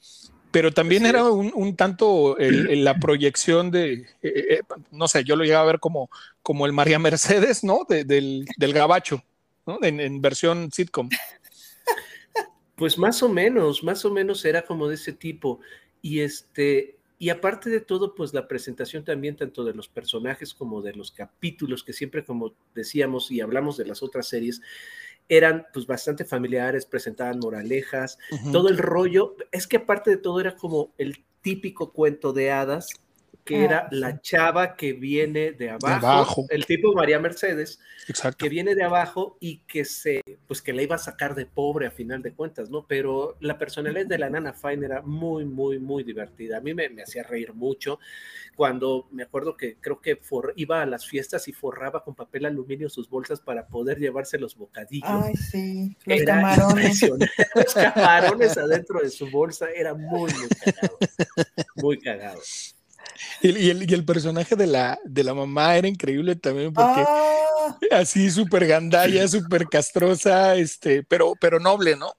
pero 0.53 0.71
también 0.71 1.07
era 1.07 1.23
un, 1.23 1.75
tanto 1.75 2.35
la 2.37 2.99
proyección 2.99 3.71
de, 3.71 3.93
eh, 3.93 4.05
eh, 4.21 4.61
no 4.91 5.07
sé, 5.07 5.23
yo 5.23 5.35
lo 5.35 5.43
llegaba 5.43 5.63
a 5.63 5.71
ver 5.71 5.79
como, 5.79 6.11
como 6.43 6.67
el 6.67 6.73
María 6.73 6.99
Mercedes, 6.99 7.63
¿no? 7.63 7.87
del, 7.89 8.45
gabacho, 8.59 9.23
¿no? 9.65 9.79
En, 9.81 10.21
versión 10.21 10.71
sitcom. 10.71 11.09
Pues 12.83 12.97
más 12.97 13.23
o 13.23 13.29
menos, 13.29 13.81
más 13.81 14.03
o 14.03 14.11
menos 14.11 14.43
era 14.43 14.63
como 14.63 14.89
de 14.89 14.95
ese 14.95 15.13
tipo. 15.13 15.61
Y 16.01 16.19
este, 16.19 16.97
y 17.17 17.29
aparte 17.29 17.69
de 17.69 17.79
todo, 17.79 18.13
pues 18.13 18.33
la 18.33 18.45
presentación 18.49 19.05
también 19.05 19.37
tanto 19.37 19.63
de 19.63 19.73
los 19.73 19.87
personajes 19.87 20.53
como 20.53 20.81
de 20.81 20.91
los 20.91 21.09
capítulos, 21.09 21.81
que 21.81 21.93
siempre 21.93 22.25
como 22.25 22.55
decíamos 22.75 23.31
y 23.31 23.39
hablamos 23.39 23.77
de 23.77 23.85
las 23.85 24.03
otras 24.03 24.27
series, 24.27 24.59
eran 25.29 25.65
pues 25.71 25.87
bastante 25.87 26.25
familiares, 26.25 26.85
presentaban 26.85 27.39
moralejas, 27.39 28.19
todo 28.51 28.67
el 28.67 28.77
rollo, 28.77 29.37
es 29.53 29.65
que 29.65 29.77
aparte 29.77 30.09
de 30.09 30.17
todo 30.17 30.41
era 30.41 30.57
como 30.57 30.93
el 30.97 31.23
típico 31.41 31.93
cuento 31.93 32.33
de 32.33 32.51
hadas 32.51 32.89
que 33.43 33.57
ah, 33.57 33.63
era 33.63 33.87
la 33.91 34.21
chava 34.21 34.75
que 34.75 34.93
viene 34.93 35.51
de 35.51 35.69
abajo, 35.69 36.45
el 36.49 36.65
tipo 36.65 36.93
María 36.93 37.19
Mercedes, 37.19 37.79
que 38.37 38.49
viene 38.49 38.75
de 38.75 38.83
abajo 38.83 39.37
y 39.39 39.59
que 39.59 39.85
se, 39.85 40.21
pues 40.47 40.61
que 40.61 40.73
la 40.73 40.81
iba 40.81 40.95
a 40.95 40.99
sacar 40.99 41.35
de 41.35 41.45
pobre 41.45 41.87
a 41.87 41.91
final 41.91 42.21
de 42.21 42.33
cuentas, 42.33 42.69
¿no? 42.69 42.85
Pero 42.87 43.37
la 43.41 43.57
personalidad 43.57 44.05
de 44.05 44.17
la 44.17 44.29
Nana 44.29 44.53
Fine 44.53 44.85
era 44.85 45.01
muy, 45.01 45.45
muy, 45.45 45.79
muy 45.79 46.03
divertida. 46.03 46.57
A 46.57 46.61
mí 46.61 46.73
me, 46.73 46.89
me 46.89 47.03
hacía 47.03 47.23
reír 47.23 47.53
mucho 47.53 47.99
cuando 48.55 49.07
me 49.11 49.23
acuerdo 49.23 49.57
que 49.57 49.77
creo 49.79 49.99
que 49.99 50.19
iba 50.55 50.81
a 50.81 50.85
las 50.85 51.05
fiestas 51.05 51.47
y 51.47 51.53
forraba 51.53 52.03
con 52.03 52.15
papel 52.15 52.45
aluminio 52.45 52.89
sus 52.89 53.09
bolsas 53.09 53.41
para 53.41 53.67
poder 53.67 53.99
llevarse 53.99 54.37
los 54.37 54.55
bocadillos. 54.55 55.09
Ay, 55.09 55.35
sí, 55.35 55.97
los 56.05 56.21
camarones. 56.23 57.01
Los 57.55 57.73
camarones 57.73 58.57
adentro 58.57 58.99
de 59.01 59.09
su 59.09 59.29
bolsa 59.29 59.69
era 59.71 59.93
muy, 59.93 60.31
muy 60.33 60.49
cagado. 60.49 60.97
Muy 61.75 61.99
cagado. 61.99 62.41
Y, 63.41 63.69
el, 63.69 64.05
personaje 64.05 64.55
de 64.55 64.67
la, 64.67 64.99
de 65.03 65.23
la 65.23 65.33
mamá 65.33 65.77
era 65.77 65.87
increíble 65.87 66.35
también 66.35 66.73
porque 66.73 67.03
ah. 67.05 67.75
así 67.91 68.29
súper 68.29 68.67
gandalla, 68.67 69.27
súper 69.27 69.67
castrosa, 69.67 70.55
este, 70.55 71.03
pero, 71.03 71.33
pero 71.39 71.59
noble, 71.59 71.95
¿no? 71.95 72.13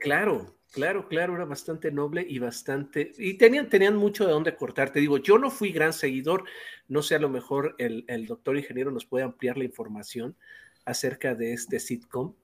Claro, 0.00 0.56
claro, 0.72 1.08
claro, 1.08 1.34
era 1.34 1.44
bastante 1.44 1.90
noble 1.90 2.24
y 2.28 2.38
bastante, 2.38 3.12
y 3.18 3.34
tenían, 3.34 3.68
tenían 3.68 3.96
mucho 3.96 4.26
de 4.26 4.32
dónde 4.32 4.54
cortar. 4.54 4.90
Te 4.90 5.00
digo, 5.00 5.18
yo 5.18 5.38
no 5.38 5.50
fui 5.50 5.72
gran 5.72 5.92
seguidor, 5.92 6.44
no 6.86 7.02
sé, 7.02 7.16
a 7.16 7.20
lo 7.20 7.28
mejor 7.28 7.74
el, 7.78 8.04
el 8.08 8.26
doctor 8.26 8.56
ingeniero 8.56 8.90
nos 8.90 9.06
puede 9.06 9.24
ampliar 9.24 9.58
la 9.58 9.64
información 9.64 10.36
acerca 10.84 11.34
de 11.34 11.52
este 11.52 11.80
sitcom 11.80 12.34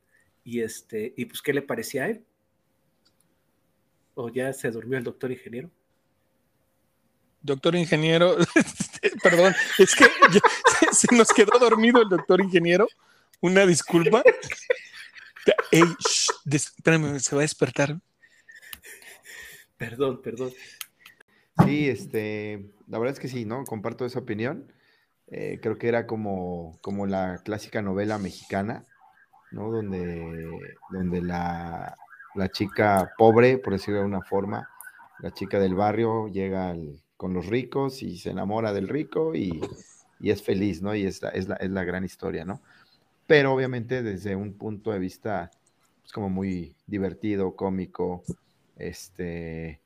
y 0.44 0.61
este, 0.61 1.14
y 1.16 1.25
pues, 1.25 1.40
¿qué 1.40 1.54
le 1.54 1.62
parecía 1.62 2.04
a 2.04 2.09
él? 2.09 2.25
¿O 4.14 4.28
ya 4.28 4.52
se 4.52 4.71
durmió 4.71 4.99
el 4.99 5.04
doctor 5.04 5.33
ingeniero? 5.33 5.71
Doctor 7.44 7.76
ingeniero, 7.76 8.36
perdón, 9.22 9.54
es 9.78 9.94
que 9.94 10.06
se 10.92 11.14
nos 11.14 11.28
quedó 11.28 11.58
dormido 11.60 12.02
el 12.02 12.08
doctor 12.08 12.40
ingeniero. 12.40 12.88
Una 13.40 13.66
disculpa. 13.66 14.22
Ey, 15.70 15.84
espérame, 16.50 17.20
se 17.20 17.36
va 17.36 17.42
a 17.42 17.44
despertar. 17.44 17.98
Perdón, 19.76 20.22
perdón. 20.22 20.52
Sí, 21.64 21.88
este, 21.88 22.70
la 22.88 22.98
verdad 22.98 23.12
es 23.12 23.20
que 23.20 23.28
sí, 23.28 23.44
¿no? 23.44 23.64
Comparto 23.64 24.06
esa 24.06 24.20
opinión. 24.20 24.72
Eh, 25.26 25.58
creo 25.60 25.76
que 25.76 25.88
era 25.88 26.06
como, 26.06 26.78
como 26.80 27.06
la 27.06 27.42
clásica 27.44 27.82
novela 27.82 28.18
mexicana, 28.18 28.86
¿no? 29.50 29.70
Donde, 29.70 30.58
donde 30.90 31.20
la, 31.20 31.94
la 32.34 32.48
chica 32.48 33.12
pobre, 33.18 33.58
por 33.58 33.74
decirlo 33.74 34.00
de 34.00 34.06
una 34.06 34.22
forma, 34.22 34.70
la 35.18 35.32
chica 35.32 35.58
del 35.58 35.74
barrio 35.74 36.28
llega 36.28 36.70
al, 36.70 37.03
con 37.16 37.33
los 37.35 37.47
ricos 37.47 38.02
y 38.02 38.18
se 38.18 38.30
enamora 38.30 38.73
del 38.73 38.88
rico 38.88 39.35
y, 39.35 39.61
es 40.21 40.42
feliz, 40.42 40.80
¿no? 40.80 40.94
Y 40.94 41.04
es 41.04 41.21
la, 41.21 41.28
es, 41.30 41.47
la, 41.49 41.85
gran 41.85 42.02
historia, 42.02 42.47
¿no? 42.47 42.62
Pero 43.26 43.52
obviamente 43.52 44.02
desde 44.02 44.35
un 44.35 44.54
punto 44.54 44.90
de 44.90 44.99
vista 44.99 45.50
pues, 46.00 46.12
como 46.12 46.30
muy 46.30 46.75
divertido, 46.87 47.54
cómico, 47.56 48.23
este, 48.76 49.80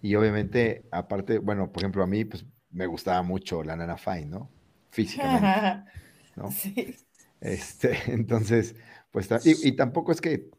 y 0.00 0.14
obviamente 0.14 0.84
aparte, 0.90 1.38
bueno, 1.38 1.70
por 1.70 1.82
ejemplo, 1.82 2.02
a 2.02 2.06
mí 2.06 2.24
pues 2.24 2.46
me 2.70 2.86
gustaba 2.86 3.22
mucho 3.22 3.62
la 3.62 3.76
Nana 3.76 3.98
Fine, 3.98 4.26
¿no? 4.26 4.50
Físicamente, 4.90 5.90
¿no? 6.36 6.50
Sí. 6.50 6.96
Este, 7.40 7.98
entonces, 8.06 8.76
pues, 9.10 9.28
y, 9.44 9.68
y 9.68 9.72
tampoco 9.72 10.12
es 10.12 10.20
que 10.20 10.50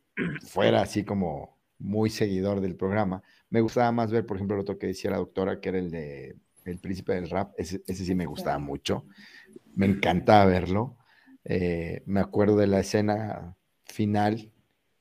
fuera 0.44 0.82
así 0.82 1.04
como 1.04 1.58
muy 1.80 2.10
seguidor 2.10 2.62
del 2.62 2.76
programa, 2.76 3.24
me 3.50 3.62
gustaba 3.62 3.92
más 3.92 4.12
ver, 4.12 4.26
por 4.26 4.38
ejemplo, 4.38 4.56
el 4.56 4.62
otro 4.62 4.78
que 4.78 4.88
decía 4.88 5.12
la 5.12 5.18
doctora, 5.18 5.60
que 5.60 5.70
era 5.70 5.80
el 5.80 5.92
de 5.92 6.36
El 6.66 6.80
Príncipe 6.80 7.14
del 7.14 7.30
Rap. 7.30 7.54
Ese, 7.58 7.82
sí 7.86 8.16
me 8.16 8.26
gustaba 8.26 8.60
mucho. 8.60 9.06
Me 9.76 9.86
encantaba 9.86 10.46
verlo. 10.46 10.98
Eh, 11.46 12.04
me 12.06 12.20
acuerdo 12.20 12.58
de 12.58 12.68
la 12.68 12.80
escena 12.80 13.56
final 13.86 14.52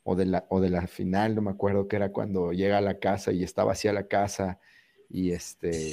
o 0.05 0.15
de, 0.15 0.27
la, 0.27 0.47
o 0.49 0.61
de 0.61 0.71
la 0.71 0.87
final, 0.87 1.35
no 1.35 1.43
me 1.43 1.51
acuerdo 1.51 1.89
que 1.89 1.97
era 1.97 2.13
cuando 2.13 2.53
llega 2.53 2.79
a 2.79 2.81
la 2.81 3.01
casa 3.01 3.33
y 3.33 3.43
está 3.43 3.65
vacía 3.65 3.93
la 3.93 4.07
casa 4.07 4.61
y 5.11 5.33
este, 5.33 5.91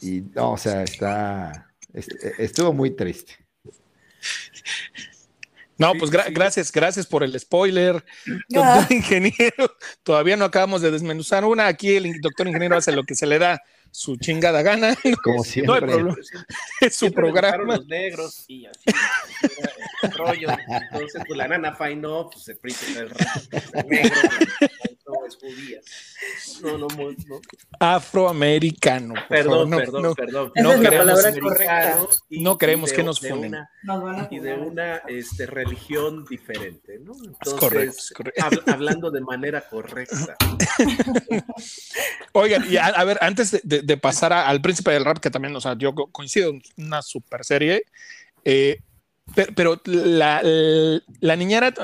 y 0.00 0.20
no, 0.20 0.52
o 0.52 0.56
sea, 0.56 0.84
está, 0.84 1.74
estuvo 1.92 2.72
muy 2.72 2.92
triste. 2.92 3.34
No, 5.78 5.92
pues 5.94 6.10
gracias, 6.10 6.72
gracias 6.72 7.06
por 7.06 7.22
el 7.22 7.38
spoiler, 7.38 8.04
doctor 8.48 8.92
ingeniero. 8.92 9.76
Todavía 10.02 10.36
no 10.36 10.46
acabamos 10.46 10.80
de 10.80 10.90
desmenuzar 10.90 11.44
una. 11.44 11.66
Aquí 11.66 11.96
el 11.96 12.20
doctor 12.20 12.46
ingeniero 12.46 12.76
hace 12.76 12.92
lo 12.92 13.04
que 13.04 13.14
se 13.14 13.26
le 13.26 13.38
da 13.38 13.62
su 13.90 14.16
chingada 14.16 14.62
gana. 14.62 14.96
Como 15.22 15.44
siempre. 15.44 15.66
No 15.66 15.74
hay 15.74 15.80
problema. 15.80 16.16
Es 16.80 16.96
su 16.96 17.12
programa. 17.12 17.76
Los 17.76 17.86
negros 17.86 18.44
y 18.48 18.66
así. 18.66 18.84
el 20.02 20.12
rollo. 20.12 20.48
Entonces, 20.92 21.22
pues 21.26 21.36
la 21.36 21.48
nana 21.48 21.74
Fine, 21.74 21.96
no, 21.96 22.30
pues 22.30 22.48
el 22.48 22.56
príncipe 22.56 23.00
del 23.00 23.10
negro 23.86 24.14
es 25.26 25.36
judía. 25.36 25.80
No, 26.62 26.78
no, 26.78 26.86
no. 26.88 27.40
Afroamericano. 27.78 29.14
Perdón, 29.28 29.70
perdón, 29.70 30.02
no, 30.02 30.14
perdón. 30.14 30.52
No, 30.56 30.72
es 30.72 30.80
la 30.80 30.90
palabra 30.90 31.40
correcta. 31.40 31.98
no 32.30 32.58
queremos 32.58 32.92
que 32.92 33.02
nos 33.02 33.20
funen. 33.20 33.54
y 34.30 34.38
de 34.38 34.54
una 34.54 34.96
este, 35.08 35.46
religión 35.46 36.24
diferente, 36.24 36.98
¿no? 37.00 37.12
Entonces, 37.14 37.60
correcto, 37.60 38.02
correcto. 38.14 38.72
hablando 38.72 39.10
de 39.10 39.20
manera 39.20 39.68
correcta. 39.68 40.36
Oigan, 42.32 42.70
y 42.70 42.76
a, 42.76 43.04
ver, 43.04 43.18
antes 43.20 43.60
de, 43.62 43.96
pasar 43.96 44.32
al 44.32 44.60
príncipe 44.60 44.90
del 44.90 45.04
rap, 45.04 45.18
que 45.18 45.30
también, 45.30 45.54
o 45.56 45.60
sea, 45.60 45.76
yo 45.76 45.94
coincido 45.94 46.50
en 46.50 46.62
una 46.76 47.02
super 47.02 47.44
serie. 47.44 47.84
Eh, 48.44 48.80
pero, 49.54 49.80
la, 49.84 50.40
la, 50.42 51.36
niñera, 51.36 51.74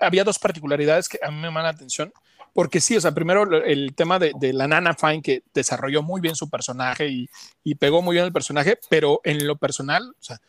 había 0.00 0.22
dos 0.22 0.38
particularidades 0.38 1.08
que 1.08 1.18
a 1.22 1.30
mí 1.30 1.36
me 1.38 1.44
llaman 1.44 1.62
la 1.62 1.70
atención 1.70 2.12
porque 2.52 2.80
sí, 2.80 2.96
o 2.96 3.00
sea, 3.00 3.12
primero 3.12 3.62
el 3.64 3.94
tema 3.94 4.18
de, 4.18 4.52
la 4.52 4.66
Nana 4.66 4.94
Fine, 4.94 5.22
que 5.22 5.42
desarrolló 5.54 6.02
muy 6.02 6.20
bien 6.20 6.34
su 6.34 6.50
personaje 6.50 7.08
y, 7.62 7.74
pegó 7.76 8.02
muy 8.02 8.14
bien 8.14 8.26
el 8.26 8.32
personaje, 8.32 8.78
pero 8.88 9.20
en 9.24 9.46
lo 9.46 9.56
personal, 9.56 10.10
o 10.10 10.22
sea, 10.22 10.40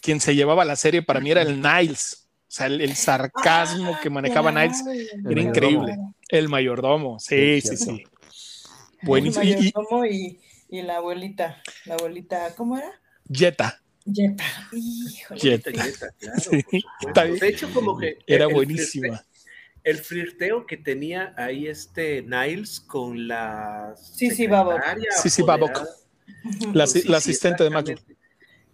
quien 0.00 0.20
se 0.20 0.34
llevaba 0.34 0.64
la 0.64 0.76
serie 0.76 1.02
para 1.02 1.20
mí 1.20 1.30
era 1.30 1.42
el 1.42 1.60
Niles. 1.60 2.28
O 2.48 2.54
sea, 2.54 2.66
el, 2.66 2.94
sarcasmo 2.96 3.98
que 4.02 4.10
manejaba 4.10 4.52
Niles 4.52 4.82
era 5.28 5.40
increíble. 5.40 5.96
El 6.28 6.48
mayordomo, 6.48 7.18
sí, 7.18 7.60
sí, 7.60 7.76
sí. 7.76 8.04
Buenísimo. 9.02 9.42
El 9.42 9.56
mayordomo 9.56 10.06
y, 10.06 10.40
y, 10.68 10.82
la 10.82 10.96
abuelita, 10.96 11.62
la 11.84 11.94
abuelita, 11.94 12.54
¿cómo 12.54 12.78
era? 12.78 12.90
Jetta. 13.30 13.80
Jetta. 14.04 14.44
Híjole. 14.72 15.40
Jetta, 15.40 15.70
claro. 15.72 17.34
De 17.34 17.48
hecho, 17.48 17.72
como 17.72 17.96
que. 17.98 18.18
Era 18.26 18.46
buenísima 18.46 19.24
el 19.84 19.98
flirteo 19.98 20.66
que 20.66 20.76
tenía 20.76 21.34
ahí 21.36 21.66
este 21.66 22.22
Niles 22.22 22.80
con 22.80 23.26
la 23.28 23.94
sí 23.96 24.30
sí 24.30 24.46
Babok. 24.46 24.80
sí 25.22 25.30
sí 25.30 25.42
Babok. 25.42 25.82
la, 26.72 26.86
la 27.06 27.16
asistente 27.16 27.64
de 27.64 27.70
Macro 27.70 27.96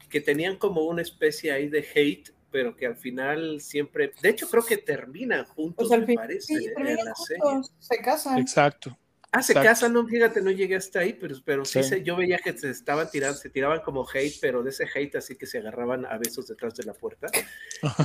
que 0.08 0.20
tenían 0.20 0.56
como 0.56 0.82
una 0.82 1.02
especie 1.02 1.52
ahí 1.52 1.68
de 1.68 1.86
hate 1.94 2.32
pero 2.50 2.74
que 2.76 2.86
al 2.86 2.96
final 2.96 3.60
siempre 3.60 4.12
de 4.22 4.28
hecho 4.28 4.48
creo 4.48 4.64
que 4.64 4.78
terminan 4.78 5.44
juntos 5.44 5.90
me 5.90 6.14
parece 6.14 6.54
en 6.54 6.96
la 6.96 7.14
serie. 7.14 7.42
se 7.78 7.98
casan. 7.98 8.38
Exacto 8.38 8.96
Ah, 9.30 9.42
se 9.42 9.52
casan, 9.52 9.92
no, 9.92 10.06
fíjate, 10.06 10.40
no 10.40 10.50
llegué 10.50 10.76
hasta 10.76 11.00
ahí, 11.00 11.12
pero, 11.12 11.36
pero 11.44 11.64
sí, 11.66 11.82
Se, 11.82 12.02
yo 12.02 12.16
veía 12.16 12.38
que 12.38 12.56
se 12.56 12.70
estaban 12.70 13.10
tirando, 13.10 13.36
se 13.36 13.50
tiraban 13.50 13.80
como 13.80 14.06
hate, 14.08 14.38
pero 14.40 14.62
de 14.62 14.70
ese 14.70 14.86
hate 14.92 15.16
así 15.16 15.36
que 15.36 15.44
se 15.44 15.58
agarraban 15.58 16.06
a 16.06 16.16
besos 16.16 16.48
detrás 16.48 16.74
de 16.74 16.84
la 16.84 16.94
puerta. 16.94 17.26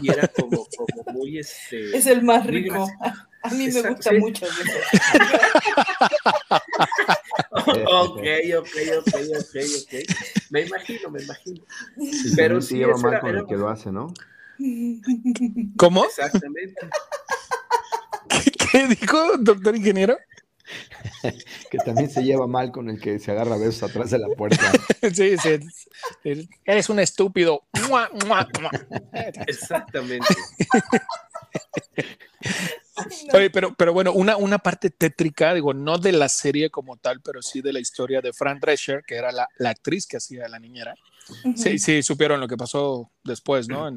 Y 0.02 0.12
era 0.12 0.28
como, 0.28 0.68
como 0.76 1.04
muy 1.14 1.40
este. 1.40 1.96
Es 1.96 2.08
el 2.08 2.24
más 2.24 2.46
rico. 2.46 2.90
A 3.42 3.50
mí 3.54 3.70
me 3.70 3.82
gusta 3.82 4.12
mucho 4.14 4.46
ok, 7.52 8.24
ok, 8.58 8.76
ok, 9.00 9.14
ok, 9.38 9.56
ok. 9.82 9.94
Me 10.50 10.62
imagino, 10.62 11.10
me 11.10 11.24
imagino. 11.24 11.64
pero 12.36 12.62
sí. 12.62 12.78
lleva 12.78 12.98
mal 12.98 13.20
con 13.22 13.38
el 13.38 13.46
que 13.46 13.56
lo 13.56 13.70
hace, 13.70 13.92
¿no? 13.92 14.14
¿Cómo? 15.78 16.06
Exactamente. 16.06 16.88
¿Qué, 18.30 18.52
qué 18.52 18.88
dijo, 18.88 19.38
doctor 19.38 19.76
ingeniero? 19.76 20.18
que 21.72 21.78
también 21.80 22.10
se 22.10 22.24
lleva 22.24 22.48
mal 22.48 22.72
con 22.72 22.90
el 22.90 23.00
que 23.00 23.20
se 23.20 23.32
agarra 23.32 23.58
besos 23.58 23.90
atrás 23.90 24.12
de 24.12 24.20
la 24.20 24.28
puerta. 24.30 24.72
sí, 25.14 25.36
sí. 25.38 26.50
Eres 26.66 26.90
un 26.90 27.00
estúpido. 27.00 27.64
Exactamente. 29.48 30.28
Oye, 33.34 33.50
pero, 33.50 33.74
pero 33.74 33.94
bueno, 33.94 34.14
una, 34.14 34.38
una 34.38 34.60
parte 34.60 34.90
tétrica, 34.90 35.54
digo, 35.54 35.74
no 35.74 35.98
de 35.98 36.12
la 36.12 36.30
serie 36.30 36.70
como 36.70 36.98
tal, 36.98 37.22
pero 37.22 37.42
sí 37.42 37.62
de 37.62 37.74
la 37.74 37.80
historia 37.80 38.22
de 38.22 38.34
Fran 38.34 38.60
Drescher, 38.60 39.04
que 39.06 39.16
era 39.16 39.32
la, 39.32 39.48
la 39.58 39.70
actriz 39.72 40.06
que 40.06 40.18
hacía 40.18 40.48
la 40.48 40.60
niñera. 40.60 40.94
Sí, 41.56 41.80
sí, 41.80 42.04
supieron 42.04 42.40
lo 42.40 42.48
que 42.48 42.58
pasó 42.58 43.10
después, 43.24 43.68
¿no? 43.68 43.90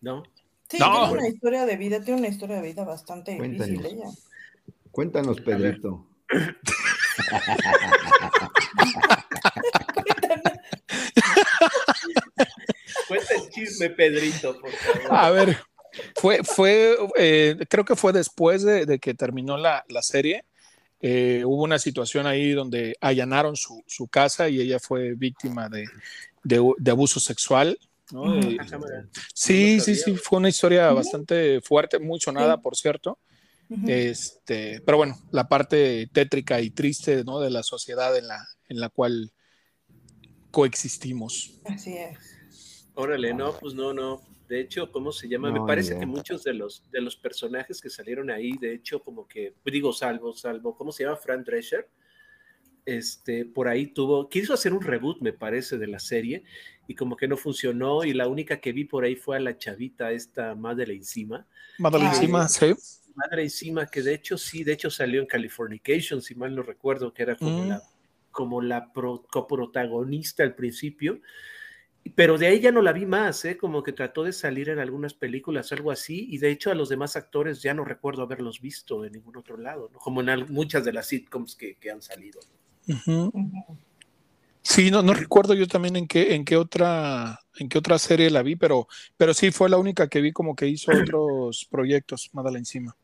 No. 0.00 0.22
Sí, 0.68 0.76
tiene 0.76 1.10
una 1.10 1.28
historia 1.28 1.66
de 1.66 1.76
vida, 1.76 2.00
tiene 2.00 2.20
una 2.20 2.28
historia 2.28 2.56
de 2.56 2.62
vida 2.62 2.84
bastante 2.84 3.32
difícil 3.40 3.84
ella. 3.86 4.06
Cuéntanos, 4.90 5.40
Pedrito. 5.40 6.06
Cuenta 13.08 13.34
el 13.34 13.50
chisme, 13.50 13.90
Pedrito, 13.90 14.58
por 14.60 14.70
favor. 14.70 15.08
A 15.10 15.30
ver, 15.30 15.56
fue, 16.14 16.42
fue 16.44 16.96
eh, 17.16 17.56
creo 17.68 17.84
que 17.84 17.96
fue 17.96 18.12
después 18.12 18.62
de, 18.62 18.98
que 18.98 19.14
terminó 19.14 19.56
la, 19.56 19.84
serie. 20.00 20.44
Eh, 21.00 21.42
hubo 21.44 21.62
una 21.64 21.78
situación 21.78 22.26
ahí 22.26 22.52
donde 22.52 22.96
allanaron 23.00 23.56
su, 23.56 23.82
casa 24.10 24.48
y 24.48 24.60
ella 24.60 24.78
fue 24.78 25.14
víctima 25.14 25.68
de, 25.68 26.90
abuso 26.90 27.20
sexual. 27.20 27.78
Eh, 28.12 28.58
sí, 29.34 29.80
sí, 29.80 29.94
sí, 29.94 30.16
fue 30.16 30.38
una 30.38 30.48
historia 30.48 30.90
bastante 30.92 31.60
fuerte, 31.60 31.98
muy 31.98 32.20
sonada, 32.20 32.58
por 32.58 32.76
cierto. 32.76 33.18
Este, 33.86 34.82
pero 34.84 34.96
bueno, 34.96 35.16
la 35.30 35.48
parte 35.48 36.08
tétrica 36.12 36.60
y 36.60 36.70
triste 36.70 37.22
¿no? 37.24 37.38
de 37.38 37.50
la 37.50 37.62
sociedad 37.62 38.16
en 38.16 38.26
la, 38.26 38.44
en 38.68 38.80
la 38.80 38.88
cual 38.88 39.32
coexistimos. 40.50 41.60
Así 41.64 41.96
es. 41.96 42.88
Órale, 42.94 43.32
no, 43.32 43.52
pues 43.58 43.74
no, 43.74 43.92
no. 43.92 44.22
De 44.48 44.60
hecho, 44.60 44.90
¿cómo 44.90 45.12
se 45.12 45.28
llama? 45.28 45.52
Me 45.52 45.60
parece 45.64 45.96
que 45.96 46.06
muchos 46.06 46.42
de 46.42 46.54
los, 46.54 46.90
de 46.90 47.00
los 47.00 47.14
personajes 47.14 47.80
que 47.80 47.88
salieron 47.88 48.30
ahí, 48.30 48.52
de 48.60 48.74
hecho, 48.74 49.00
como 49.00 49.28
que, 49.28 49.54
digo, 49.64 49.92
salvo, 49.92 50.32
salvo, 50.32 50.76
¿cómo 50.76 50.90
se 50.90 51.04
llama? 51.04 51.16
Fran 51.16 51.44
Drescher. 51.44 51.88
Este, 52.84 53.44
por 53.44 53.68
ahí 53.68 53.86
tuvo, 53.86 54.28
quiso 54.28 54.52
hacer 54.52 54.72
un 54.72 54.82
reboot, 54.82 55.20
me 55.20 55.32
parece, 55.32 55.78
de 55.78 55.86
la 55.86 56.00
serie, 56.00 56.42
y 56.88 56.96
como 56.96 57.16
que 57.16 57.28
no 57.28 57.36
funcionó, 57.36 58.02
y 58.02 58.12
la 58.12 58.26
única 58.26 58.60
que 58.60 58.72
vi 58.72 58.84
por 58.84 59.04
ahí 59.04 59.14
fue 59.14 59.36
a 59.36 59.40
la 59.40 59.56
chavita, 59.56 60.10
esta 60.10 60.56
Madeleine 60.56 61.02
encima. 61.02 61.46
Madeleine 61.78 62.14
encima, 62.14 62.48
sí 62.48 62.74
madre 63.14 63.42
encima, 63.42 63.86
que 63.86 64.02
de 64.02 64.14
hecho 64.14 64.38
sí, 64.38 64.64
de 64.64 64.72
hecho 64.72 64.90
salió 64.90 65.20
en 65.20 65.26
Californication, 65.26 66.22
si 66.22 66.34
mal 66.34 66.54
no 66.54 66.62
recuerdo, 66.62 67.12
que 67.12 67.22
era 67.22 67.36
como 67.36 67.64
mm. 67.64 67.68
la, 67.68 67.82
como 68.30 68.62
la 68.62 68.92
coprotagonista 68.92 70.42
al 70.42 70.54
principio. 70.54 71.20
Pero 72.14 72.38
de 72.38 72.46
ahí 72.46 72.60
ya 72.60 72.72
no 72.72 72.80
la 72.80 72.92
vi 72.92 73.04
más, 73.04 73.44
¿eh? 73.44 73.58
como 73.58 73.82
que 73.82 73.92
trató 73.92 74.24
de 74.24 74.32
salir 74.32 74.70
en 74.70 74.78
algunas 74.78 75.12
películas, 75.12 75.70
algo 75.72 75.90
así, 75.90 76.26
y 76.30 76.38
de 76.38 76.50
hecho 76.50 76.70
a 76.70 76.74
los 76.74 76.88
demás 76.88 77.14
actores 77.14 77.60
ya 77.60 77.74
no 77.74 77.84
recuerdo 77.84 78.22
haberlos 78.22 78.60
visto 78.60 79.04
en 79.04 79.12
ningún 79.12 79.36
otro 79.36 79.58
lado, 79.58 79.90
como 79.92 80.22
en 80.22 80.50
muchas 80.50 80.84
de 80.84 80.94
las 80.94 81.08
sitcoms 81.08 81.56
que, 81.56 81.76
han 81.90 82.00
salido. 82.00 82.40
Sí, 84.62 84.90
no, 84.90 85.02
no 85.02 85.14
recuerdo 85.14 85.54
yo 85.54 85.66
también 85.66 85.96
en 85.96 86.06
qué, 86.06 86.34
en 86.34 86.44
qué 86.44 86.56
otra, 86.56 87.40
en 87.58 87.68
qué 87.68 87.78
otra 87.78 87.98
serie 87.98 88.30
la 88.30 88.42
vi, 88.42 88.56
pero, 88.56 88.88
pero 89.16 89.34
sí 89.34 89.50
fue 89.50 89.68
la 89.68 89.78
única 89.78 90.08
que 90.08 90.20
vi 90.20 90.32
como 90.32 90.54
que 90.54 90.66
hizo 90.66 90.92
otros 90.92 91.66
proyectos, 91.70 92.30
Madala 92.32 92.58
encima. 92.58 92.96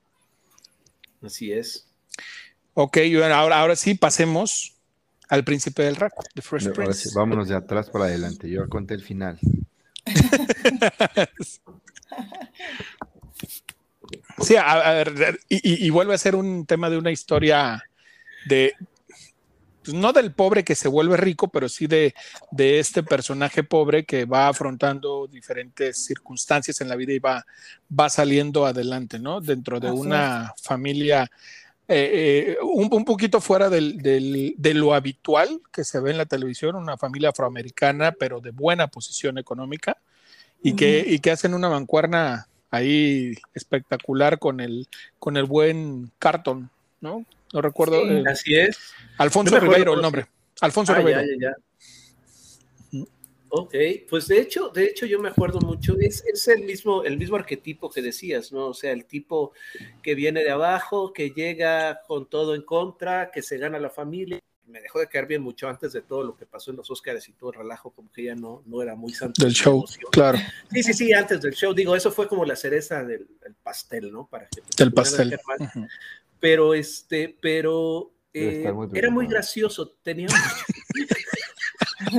Así 1.22 1.52
es. 1.52 1.86
Ok, 2.74 2.98
ahora, 3.14 3.58
ahora 3.58 3.76
sí 3.76 3.94
pasemos 3.94 4.74
al 5.28 5.44
príncipe 5.44 5.82
del 5.82 5.96
rap, 5.96 6.12
The 6.34 6.42
Fresh 6.42 6.70
Prince. 6.72 7.10
vámonos 7.14 7.48
de 7.48 7.56
atrás 7.56 7.90
para 7.90 8.04
adelante, 8.04 8.48
yo 8.48 8.68
conté 8.68 8.94
el 8.94 9.02
final. 9.02 9.40
sí, 14.40 14.54
a, 14.56 14.92
ver, 14.92 15.40
y, 15.48 15.86
y, 15.86 15.90
vuelve 15.90 16.14
a 16.14 16.18
ser 16.18 16.36
un 16.36 16.64
tema 16.64 16.88
de 16.90 16.98
una 16.98 17.10
historia 17.10 17.82
de, 18.46 18.74
pues, 19.86 19.96
no 19.96 20.12
del 20.12 20.32
pobre 20.32 20.64
que 20.64 20.74
se 20.74 20.88
vuelve 20.88 21.16
rico, 21.16 21.48
pero 21.48 21.68
sí 21.68 21.86
de, 21.86 22.14
de, 22.50 22.78
este 22.78 23.02
personaje 23.02 23.62
pobre 23.62 24.04
que 24.04 24.24
va 24.24 24.48
afrontando 24.48 25.26
diferentes 25.26 26.04
circunstancias 26.04 26.80
en 26.80 26.88
la 26.88 26.96
vida 26.96 27.12
y 27.12 27.18
va, 27.18 27.46
va 27.88 28.10
saliendo 28.10 28.66
adelante, 28.66 29.18
¿no? 29.18 29.40
Dentro 29.40 29.80
de 29.80 29.90
una 29.90 30.52
familia 30.62 31.30
eh, 31.88 32.56
eh, 32.58 32.58
un, 32.62 33.04
poquito 33.04 33.40
fuera 33.40 33.70
del, 33.70 33.98
de 33.98 34.74
lo 34.74 34.92
habitual 34.92 35.60
que 35.72 35.84
se 35.84 36.00
ve 36.00 36.10
en 36.10 36.18
la 36.18 36.26
televisión, 36.26 36.74
una 36.74 36.96
familia 36.96 37.28
afroamericana, 37.28 38.10
pero 38.10 38.40
de 38.40 38.50
buena 38.50 38.88
posición 38.88 39.38
económica. 39.38 39.96
y, 40.62 40.74
que, 40.74 41.04
y 41.06 41.20
que 41.20 41.30
hacen 41.30 41.54
una 41.54 41.68
mancuerna 41.68 42.48
ahí 42.70 43.34
espectacular 43.54 44.38
con 44.40 44.60
el, 44.60 44.88
con 45.20 45.36
el 45.36 45.44
buen 45.44 46.10
Carton, 46.18 46.70
¿no? 47.00 47.24
No 47.52 47.62
recuerdo. 47.62 48.02
Sí, 48.02 48.22
así 48.26 48.54
es. 48.56 48.78
Alfonso 49.18 49.58
Ribeiro, 49.60 49.94
el 49.94 50.02
nombre. 50.02 50.26
Alfonso 50.60 50.92
Ah, 50.92 50.96
Ribeiro. 50.98 51.20
ya, 51.20 51.26
ya, 51.26 51.50
ya. 51.50 51.56
Ok, 53.48 53.74
pues 54.10 54.26
de 54.26 54.40
hecho, 54.40 54.68
de 54.70 54.84
hecho 54.84 55.06
yo 55.06 55.20
me 55.20 55.28
acuerdo 55.28 55.60
mucho, 55.60 55.94
es, 56.00 56.22
es 56.30 56.48
el 56.48 56.64
mismo, 56.64 57.04
el 57.04 57.16
mismo 57.16 57.36
arquetipo 57.36 57.88
que 57.88 58.02
decías, 58.02 58.52
¿no? 58.52 58.66
O 58.66 58.74
sea, 58.74 58.90
el 58.92 59.06
tipo 59.06 59.52
que 60.02 60.14
viene 60.14 60.42
de 60.42 60.50
abajo, 60.50 61.12
que 61.12 61.30
llega 61.30 62.00
con 62.06 62.28
todo 62.28 62.54
en 62.54 62.62
contra, 62.62 63.30
que 63.30 63.42
se 63.42 63.56
gana 63.56 63.78
la 63.78 63.88
familia. 63.88 64.40
Me 64.66 64.80
dejó 64.80 64.98
de 64.98 65.06
caer 65.06 65.26
bien 65.26 65.42
mucho 65.42 65.68
antes 65.68 65.92
de 65.92 66.02
todo 66.02 66.24
lo 66.24 66.36
que 66.36 66.44
pasó 66.44 66.72
en 66.72 66.76
los 66.78 66.90
Oscars 66.90 67.28
y 67.28 67.32
todo 67.34 67.52
el 67.52 67.58
relajo, 67.58 67.90
como 67.92 68.10
que 68.10 68.24
ya 68.24 68.34
no, 68.34 68.62
no 68.66 68.82
era 68.82 68.96
muy 68.96 69.12
santo. 69.12 69.40
Del 69.40 69.52
de 69.54 69.58
show, 69.58 69.84
claro. 70.10 70.38
Sí, 70.72 70.82
sí, 70.82 70.92
sí, 70.92 71.12
antes 71.12 71.40
del 71.40 71.54
show. 71.54 71.72
Digo, 71.72 71.94
eso 71.94 72.10
fue 72.10 72.26
como 72.26 72.44
la 72.44 72.56
cereza 72.56 73.04
del, 73.04 73.28
del 73.40 73.54
pastel, 73.54 74.10
¿no? 74.10 74.26
Para 74.26 74.48
que 74.48 74.60
Del 74.76 74.92
pastel. 74.92 75.38
Pero 76.40 76.74
este, 76.74 77.36
pero 77.40 78.12
eh, 78.32 78.70
muy 78.72 78.88
era 78.94 79.10
muy 79.10 79.26
gracioso, 79.26 79.96
tenía 80.02 80.28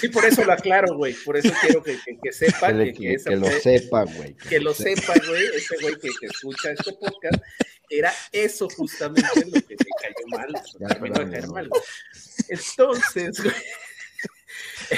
sí, 0.00 0.08
por 0.08 0.24
eso 0.24 0.44
lo 0.44 0.52
aclaro, 0.52 0.96
güey, 0.96 1.14
por 1.24 1.36
eso 1.36 1.52
quiero 1.60 1.82
que, 1.82 1.96
que, 2.04 2.18
que 2.22 2.32
sepa 2.32 2.72
Que, 2.76 2.92
que, 2.92 3.14
esa 3.14 3.30
lo 3.32 3.46
fue- 3.46 3.60
sepa, 3.60 4.04
güey. 4.04 4.34
que 4.34 4.60
lo 4.60 4.74
sepa, 4.74 5.14
güey, 5.26 5.44
ese 5.54 5.76
güey 5.82 5.94
que, 5.96 6.08
que 6.20 6.26
escucha 6.26 6.72
este 6.72 6.92
podcast, 6.94 7.42
era 7.88 8.12
eso 8.32 8.68
justamente 8.68 9.28
lo 9.46 9.52
que 9.62 9.76
me 9.76 9.86
cayó 10.00 10.26
mal, 10.28 10.48
Ya, 10.78 10.86
terminó 10.88 11.14
de 11.14 11.20
perdón, 11.20 11.30
caer 11.30 11.46
no. 11.46 11.52
mal. 11.52 11.68
güey. 11.68 11.82
Entonces, 12.48 13.40
güey, 13.42 13.54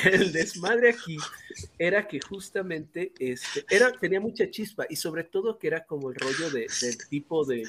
el 0.04 0.32
desmadre 0.32 0.90
aquí 0.90 1.16
era 1.78 2.06
que 2.08 2.20
justamente 2.20 3.12
este, 3.18 3.64
era, 3.70 3.92
tenía 3.92 4.20
mucha 4.20 4.50
chispa 4.50 4.86
y 4.88 4.96
sobre 4.96 5.24
todo 5.24 5.58
que 5.58 5.66
era 5.66 5.84
como 5.84 6.10
el 6.10 6.16
rollo 6.16 6.50
de, 6.50 6.66
del 6.80 6.98
tipo 7.08 7.44
de, 7.44 7.62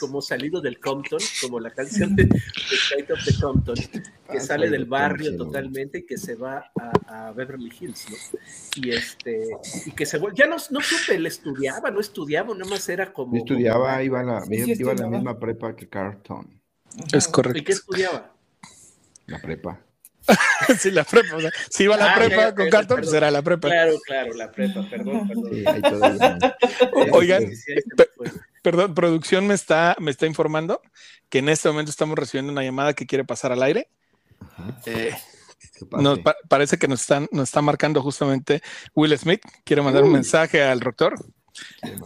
como 0.00 0.20
salido 0.22 0.60
del 0.60 0.80
Compton, 0.80 1.20
como 1.40 1.60
la 1.60 1.70
canción 1.70 2.14
de, 2.16 2.24
de 2.24 2.38
Flight 2.40 3.10
of 3.10 3.24
the 3.24 3.34
Compton, 3.40 3.74
que 3.76 4.02
Ah, 4.36 4.40
sale 4.40 4.68
del 4.68 4.84
de 4.84 4.88
barrio 4.90 5.36
totalmente 5.38 5.98
y 6.00 6.02
que 6.06 6.18
se 6.18 6.34
va 6.34 6.70
a, 6.78 7.28
a 7.28 7.32
Beverly 7.32 7.72
Hills, 7.80 8.04
¿no? 8.10 8.16
Y 8.76 8.90
este, 8.90 9.48
y 9.86 9.92
que 9.92 10.04
se 10.04 10.18
vuelve, 10.18 10.36
ya 10.36 10.46
no, 10.46 10.56
no 10.70 10.80
supe, 10.82 11.14
él 11.16 11.24
estudiaba, 11.26 11.90
no 11.90 11.98
estudiaba, 12.00 12.52
nada 12.54 12.68
más 12.70 12.86
era 12.90 13.10
como. 13.10 13.32
Yo 13.34 13.38
estudiaba, 13.38 13.92
como- 13.92 14.02
iba 14.02 14.20
a 14.20 14.22
la, 14.24 14.44
Sí, 14.44 14.74
iba 14.78 14.92
a 14.92 14.96
la 14.96 15.06
misma 15.08 15.38
prepa 15.40 15.74
que 15.74 15.88
Carlton. 15.88 16.60
Es 17.12 17.24
¿Y 17.24 17.26
qué 17.28 17.32
correcto. 17.32 17.72
estudiaba? 17.72 18.34
La 19.26 19.40
prepa. 19.40 19.80
Sí, 20.78 20.90
la 20.90 21.04
prepa. 21.04 21.36
o 21.36 21.40
sea, 21.40 21.50
si 21.70 21.84
iba 21.84 21.94
a 21.94 21.98
la 21.98 22.12
Ah, 22.12 22.14
prepa 22.16 22.36
ya, 22.36 22.48
ya, 22.48 22.54
con 22.54 22.68
Carton, 22.68 22.96
pues 22.98 23.06
perdón. 23.08 23.16
era 23.16 23.30
la 23.30 23.42
prepa. 23.42 23.68
Claro, 23.68 23.98
claro, 24.06 24.34
la 24.34 24.50
prepa, 24.52 24.86
perdón, 24.90 25.28
perdón. 25.28 25.50
Sí. 25.52 25.64
Oigan. 27.12 27.50
Perdón, 28.62 28.94
producción 28.94 29.46
me 29.46 29.54
está, 29.54 29.96
me 29.98 30.10
está 30.10 30.26
informando 30.26 30.82
que 31.28 31.38
en 31.38 31.48
este 31.48 31.68
momento 31.68 31.90
estamos 31.90 32.18
recibiendo 32.18 32.52
una 32.52 32.62
llamada 32.62 32.92
que 32.92 33.06
quiere 33.06 33.24
pasar 33.24 33.52
al 33.52 33.62
aire. 33.62 33.88
Ajá. 34.40 34.76
Eh, 34.86 35.14
nos 35.92 36.18
pa- 36.20 36.36
parece 36.48 36.76
que 36.76 36.88
nos 36.88 37.00
están, 37.00 37.28
nos 37.32 37.44
está 37.48 37.62
marcando 37.62 38.02
justamente 38.02 38.60
Will 38.94 39.16
Smith. 39.18 39.40
Quiere 39.64 39.80
mandar 39.82 40.02
un 40.04 40.12
mensaje 40.12 40.62
al 40.62 40.80
doctor. 40.80 41.14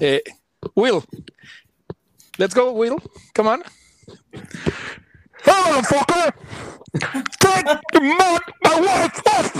Eh, 0.01 0.23
Will, 0.77 1.01
let's 2.39 2.55
go, 2.55 2.71
Will. 2.71 2.95
Come 3.35 3.49
on. 3.51 3.63
Hello, 5.45 5.81
fucker. 5.83 6.33
Take 7.41 7.67
the 7.93 8.01
mon- 8.01 8.41
my 8.65 8.81
wife 8.81 9.23
off. 9.27 9.53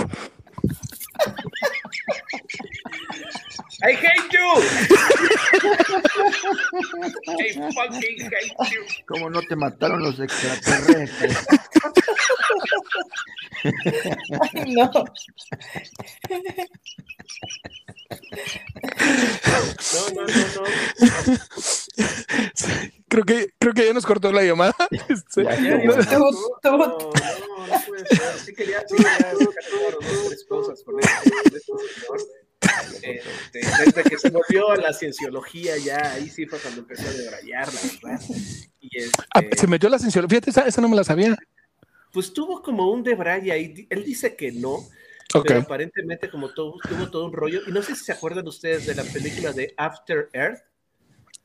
I 3.83 3.91
hate 3.93 4.33
you. 4.33 4.49
I 7.27 7.71
fucking 7.73 8.01
hate 8.01 8.71
you. 8.71 8.85
¿Cómo 9.07 9.29
no 9.29 9.41
te 9.41 9.55
mataron 9.55 10.01
los 10.03 10.19
extraterrestres? 10.19 11.45
Ay, 14.55 14.73
no. 14.73 14.91
No, 19.93 20.01
no, 20.15 20.23
no, 20.25 20.47
no. 20.55 20.63
Creo 23.13 23.25
que, 23.25 23.49
creo 23.59 23.73
que 23.75 23.85
ya 23.85 23.93
nos 23.93 24.07
cortó 24.07 24.31
la 24.31 24.41
llamada. 24.41 24.73
Este, 25.07 25.43
Ya, 25.43 25.55
Ya, 25.59 25.77
no, 25.85 26.31
no, 26.63 26.77
no, 26.77 26.87
no 26.87 27.09
puede 27.87 28.07
ser. 28.07 28.39
Sí 28.43 28.55
quería, 28.55 28.83
cosas 30.49 30.83
con 30.83 30.99
este, 30.99 31.29
este. 31.57 31.61
Este, 33.03 33.59
desde 33.85 34.03
que 34.03 34.17
se 34.17 34.31
volvió 34.31 34.71
a 34.71 34.77
la 34.77 34.93
cienciología, 34.93 35.77
ya 35.77 36.13
ahí 36.13 36.27
sí 36.27 36.47
fue 36.47 36.57
cuando 36.57 36.81
empezó 36.81 37.07
a 37.07 37.11
debrayar, 37.11 37.71
la 37.71 37.81
verdad. 37.81 38.25
Y 38.79 38.97
este, 38.97 39.23
ah, 39.35 39.41
se 39.57 39.67
metió 39.67 39.89
la 39.89 39.99
cienciología. 39.99 40.39
Fíjate, 40.39 40.49
esa, 40.49 40.67
esa 40.67 40.81
no 40.81 40.89
me 40.89 40.95
la 40.95 41.03
sabía. 41.03 41.37
pues 42.11 42.33
tuvo 42.33 42.63
como 42.63 42.89
un 42.89 43.03
debraye 43.03 43.51
ahí. 43.51 43.85
Él 43.91 44.05
dice 44.05 44.35
que 44.35 44.51
no, 44.53 44.87
pero 45.31 45.59
aparentemente 45.59 46.31
como 46.31 46.49
todo, 46.49 46.77
tuvo 46.89 47.11
todo 47.11 47.25
un 47.25 47.33
rollo. 47.33 47.61
Y 47.67 47.71
no 47.71 47.83
sé 47.83 47.95
si 47.95 48.05
se 48.05 48.11
acuerdan 48.11 48.47
ustedes 48.47 48.87
de 48.87 48.95
la 48.95 49.03
película 49.03 49.51
de 49.51 49.71
After 49.77 50.29
Earth. 50.33 50.72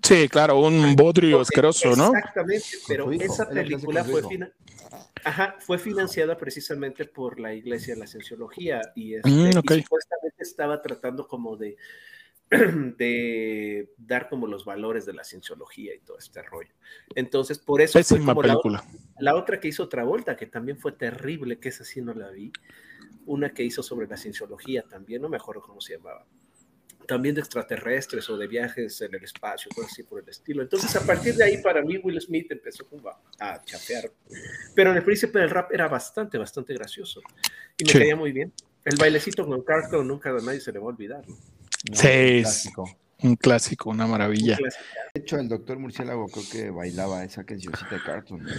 Sí, 0.02 0.28
claro, 0.28 0.60
un 0.60 0.94
bodrio 0.96 1.40
asqueroso, 1.40 1.94
¿no? 1.96 2.12
Exactamente, 2.16 2.64
pero 2.86 3.12
hijo, 3.12 3.24
esa 3.24 3.44
la 3.52 3.62
película 3.62 4.04
fue, 4.04 4.20
hijo. 4.20 4.28
fina- 4.28 4.52
Ajá, 5.24 5.56
fue 5.58 5.78
financiada 5.78 6.38
precisamente 6.38 7.04
por 7.04 7.40
la 7.40 7.52
Iglesia 7.52 7.94
de 7.94 8.00
la 8.00 8.06
Cienciología 8.06 8.80
y, 8.94 9.14
este, 9.14 9.28
Mm, 9.30 9.48
y 9.48 9.58
ok. 9.58 9.72
supuestamente 9.82 10.42
estaba 10.42 10.80
tratando 10.80 11.26
como 11.26 11.56
de, 11.56 11.76
de 12.50 13.92
dar 13.98 14.28
como 14.28 14.46
los 14.46 14.64
valores 14.64 15.04
de 15.04 15.12
la 15.12 15.24
cienciología 15.24 15.94
y 15.94 16.00
todo 16.00 16.18
este 16.18 16.42
rollo. 16.42 16.72
Entonces, 17.14 17.58
por 17.58 17.80
eso 17.80 18.02
fue 18.02 18.20
como 18.20 18.42
la, 18.42 18.54
película. 18.54 18.84
la 19.18 19.34
otra 19.34 19.60
que 19.60 19.68
hizo 19.68 19.88
Travolta, 19.88 20.36
que 20.36 20.46
también 20.46 20.78
fue 20.78 20.92
terrible, 20.92 21.58
que 21.58 21.68
esa 21.68 21.84
sí 21.84 22.00
no 22.00 22.14
la 22.14 22.30
vi. 22.30 22.52
Una 23.26 23.50
que 23.52 23.64
hizo 23.64 23.82
sobre 23.82 24.06
la 24.06 24.16
cienciología 24.16 24.82
también, 24.84 25.20
no 25.20 25.28
me 25.28 25.36
acuerdo 25.36 25.60
cómo 25.62 25.80
se 25.82 25.96
llamaba. 25.98 26.24
También 27.08 27.34
de 27.34 27.40
extraterrestres 27.40 28.28
o 28.28 28.36
de 28.36 28.46
viajes 28.46 29.00
en 29.00 29.14
el 29.14 29.24
espacio, 29.24 29.70
cosas 29.74 29.92
así 29.92 30.02
por 30.02 30.22
el 30.22 30.28
estilo. 30.28 30.60
Entonces, 30.62 30.94
a 30.94 31.00
partir 31.06 31.34
de 31.34 31.42
ahí, 31.44 31.56
para 31.62 31.80
mí, 31.80 31.96
Will 31.96 32.20
Smith 32.20 32.52
empezó 32.52 32.86
como 32.86 33.08
a, 33.08 33.18
a 33.40 33.64
chafear. 33.64 34.12
Pero 34.74 34.90
en 34.90 34.98
el 34.98 35.02
príncipe 35.04 35.38
del 35.38 35.48
rap 35.48 35.72
era 35.72 35.88
bastante, 35.88 36.36
bastante 36.36 36.74
gracioso. 36.74 37.22
Y 37.78 37.84
me 37.84 37.92
Sí. 37.92 37.98
caía 38.00 38.14
muy 38.14 38.30
bien. 38.32 38.52
El 38.84 38.96
bailecito 38.96 39.46
con 39.46 39.62
Carlton 39.62 40.06
nunca 40.06 40.28
a 40.28 40.34
nadie 40.34 40.60
se 40.60 40.70
le 40.70 40.78
va 40.80 40.84
a 40.84 40.88
olvidar. 40.88 41.26
¿no? 41.26 41.34
No, 41.34 41.96
Sí, 41.96 42.08
es-. 42.08 42.68
Un 43.22 43.34
clásico, 43.36 43.90
una 43.90 44.04
Un 44.04 44.12
maravilla. 44.12 44.56
clásico. 44.56 44.84
De 45.14 45.20
hecho, 45.20 45.38
el 45.38 45.48
doctor 45.48 45.78
Murciélago 45.78 46.28
creo 46.28 46.44
que 46.50 46.70
bailaba 46.70 47.24
esa 47.24 47.44
cancioncita 47.44 47.88
de 47.96 48.02
Carlton. 48.02 48.42
¿no? 48.44 48.50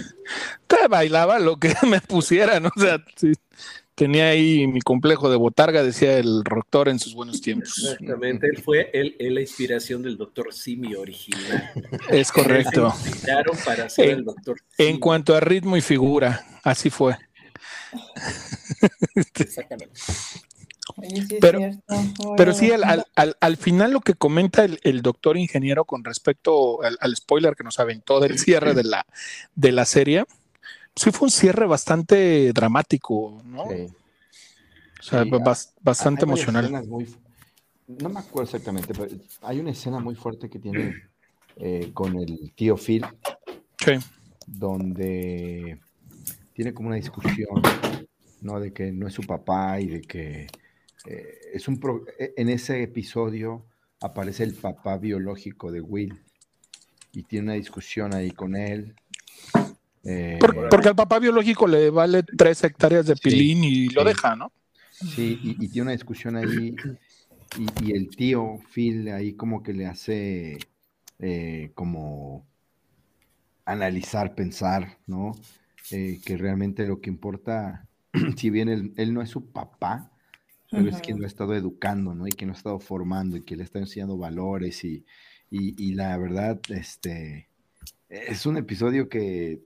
Te 0.68 0.88
bailaba 0.90 1.40
lo 1.40 1.58
que 1.58 1.74
me 1.88 2.02
pusieran, 2.02 2.66
o 2.66 2.72
sea, 2.76 3.02
sí. 3.16 3.32
tenía 3.96 4.28
ahí 4.30 4.68
mi 4.68 4.82
complejo 4.82 5.30
de 5.30 5.38
botarga, 5.38 5.82
decía 5.84 6.18
el 6.18 6.44
doctor 6.44 6.90
en 6.90 7.00
sus 7.00 7.14
buenos 7.14 7.40
tiempos. 7.42 7.78
Exactamente, 7.78 8.48
él 8.48 8.62
fue 8.62 8.90
el, 8.94 9.16
el 9.20 9.36
la 9.36 9.42
inspiración 9.42 10.02
del 10.02 10.18
doctor 10.18 10.54
Simio 10.54 11.00
original. 11.02 11.72
Es 12.10 12.30
correcto. 12.32 12.92
Se 13.02 13.10
inspiraron 13.10 13.58
para 13.64 13.86
hacer 13.86 14.10
En- 14.10 14.18
el 14.20 14.26
doctor 14.26 14.58
En 14.78 15.00
cuanto 15.00 15.36
a 15.36 15.40
ritmo 15.40 15.78
y 15.78 15.82
figura, 15.82 16.46
así 16.64 16.90
fue. 16.90 17.16
Exactamente. 19.16 19.90
Sí 21.02 21.38
Pero-. 21.40 21.60
Pero 22.38 22.54
sí, 22.54 22.72
al, 22.72 22.84
al- 22.84 23.06
al- 23.16 23.38
al 23.40 23.58
final 23.58 23.92
lo 23.92 24.02
que 24.02 24.14
comenta 24.16 24.64
el, 24.66 24.80
el 24.84 25.02
doctor 25.02 25.38
ingeniero 25.38 25.86
con 25.86 26.04
respecto 26.04 26.82
al, 26.84 26.98
al 27.02 27.16
spoiler 27.16 27.56
que 27.56 27.64
nos 27.64 27.80
aventó 27.80 28.20
del 28.20 28.38
cierre 28.40 28.74
de 28.74 28.84
la, 28.84 29.06
de 29.56 29.72
la 29.72 29.86
serie, 29.86 30.26
sí 30.96 31.12
fue 31.12 31.28
un 31.28 31.32
cierre 31.32 31.66
bastante 31.68 32.52
dramático, 32.54 33.42
¿no? 33.46 33.66
Sí. 33.70 33.88
O 35.00 35.04
sea, 35.04 35.24
Sí, 35.24 35.30
bas- 35.30 35.74
bastante 35.82 36.22
Hay 36.22 36.28
emocional. 36.30 36.88
muy 36.88 37.08
no 37.88 38.10
me 38.10 38.20
acuerdo 38.20 38.44
exactamente, 38.44 38.94
pero 38.94 39.08
hay 39.42 39.60
una 39.60 39.72
escena 39.72 40.00
muy 40.00 40.14
fuerte 40.14 40.48
que 40.50 40.60
tiene 40.60 40.94
eh, 41.56 41.90
con 41.94 42.16
el 42.18 42.52
tío 42.54 42.78
Phil, 42.78 43.04
Sí, 43.84 43.94
donde 44.46 45.80
tiene 46.54 46.74
como 46.74 46.90
una 46.90 46.98
discusión, 46.98 47.62
¿no? 48.42 48.60
De 48.60 48.72
que 48.74 48.92
no 48.92 49.08
es 49.08 49.14
su 49.14 49.24
papá 49.24 49.80
y 49.80 49.88
de 49.88 50.02
que 50.02 50.48
eh, 51.08 51.52
es 51.54 51.68
un... 51.68 51.80
pro- 51.80 52.06
e- 52.18 52.34
en 52.38 52.50
ese 52.50 52.82
episodio 52.84 53.66
aparece 54.02 54.44
el 54.44 54.54
papá 54.54 54.98
biológico 54.98 55.72
de 55.72 55.82
Will 55.82 56.20
y 57.14 57.24
tiene 57.24 57.46
una 57.46 57.54
discusión 57.54 58.14
ahí 58.14 58.32
con 58.32 58.56
él. 58.56 58.96
Eh, 60.04 60.40
Por- 60.40 60.70
porque 60.70 60.90
al 60.90 60.96
papá 60.96 61.20
biológico 61.20 61.68
le 61.68 61.90
vale 61.90 62.24
tres 62.24 62.64
hectáreas 62.64 63.06
de 63.06 63.16
pilín 63.16 63.64
y 63.64 63.90
lo 63.90 64.04
sí. 64.04 64.08
deja, 64.08 64.36
¿no? 64.36 64.52
Sí, 64.92 65.40
y, 65.44 65.64
y 65.66 65.68
tiene 65.70 65.84
una 65.84 65.92
discusión 65.92 66.36
ahí 66.36 66.76
y, 67.58 67.86
y 67.86 67.92
el 67.92 68.10
tío 68.16 68.60
Phil 68.74 69.10
ahí 69.10 69.34
como 69.34 69.64
que 69.64 69.74
le 69.74 69.88
hace 69.88 70.58
eh, 71.20 71.72
como 71.74 72.46
analizar, 73.66 74.36
pensar, 74.36 74.98
¿no? 75.08 75.32
Eh, 75.92 76.20
que 76.24 76.38
realmente 76.38 76.86
lo 76.88 77.02
que 77.02 77.10
importa, 77.10 77.88
si 78.38 78.50
bien 78.50 78.70
él, 78.70 78.94
él 78.98 79.14
no 79.14 79.22
es 79.22 79.30
su 79.30 79.52
papá, 79.52 80.12
pero 80.70 80.90
es 80.90 81.02
quien 81.02 81.18
lo 81.20 81.26
ha 81.26 81.28
estado 81.28 81.56
educando, 81.56 82.14
¿no? 82.14 82.28
Y 82.28 82.32
quien 82.32 82.50
lo 82.50 82.54
ha 82.54 82.58
estado 82.58 82.80
formando 82.80 83.38
y 83.38 83.42
quien 83.42 83.60
le 83.60 83.64
está 83.64 83.80
enseñando 83.80 84.18
valores 84.18 84.84
y, 84.84 85.06
y, 85.50 85.94
la 85.94 86.18
verdad, 86.18 86.60
este, 86.70 87.50
es 88.08 88.46
un 88.46 88.58
episodio 88.58 89.10
que 89.10 89.64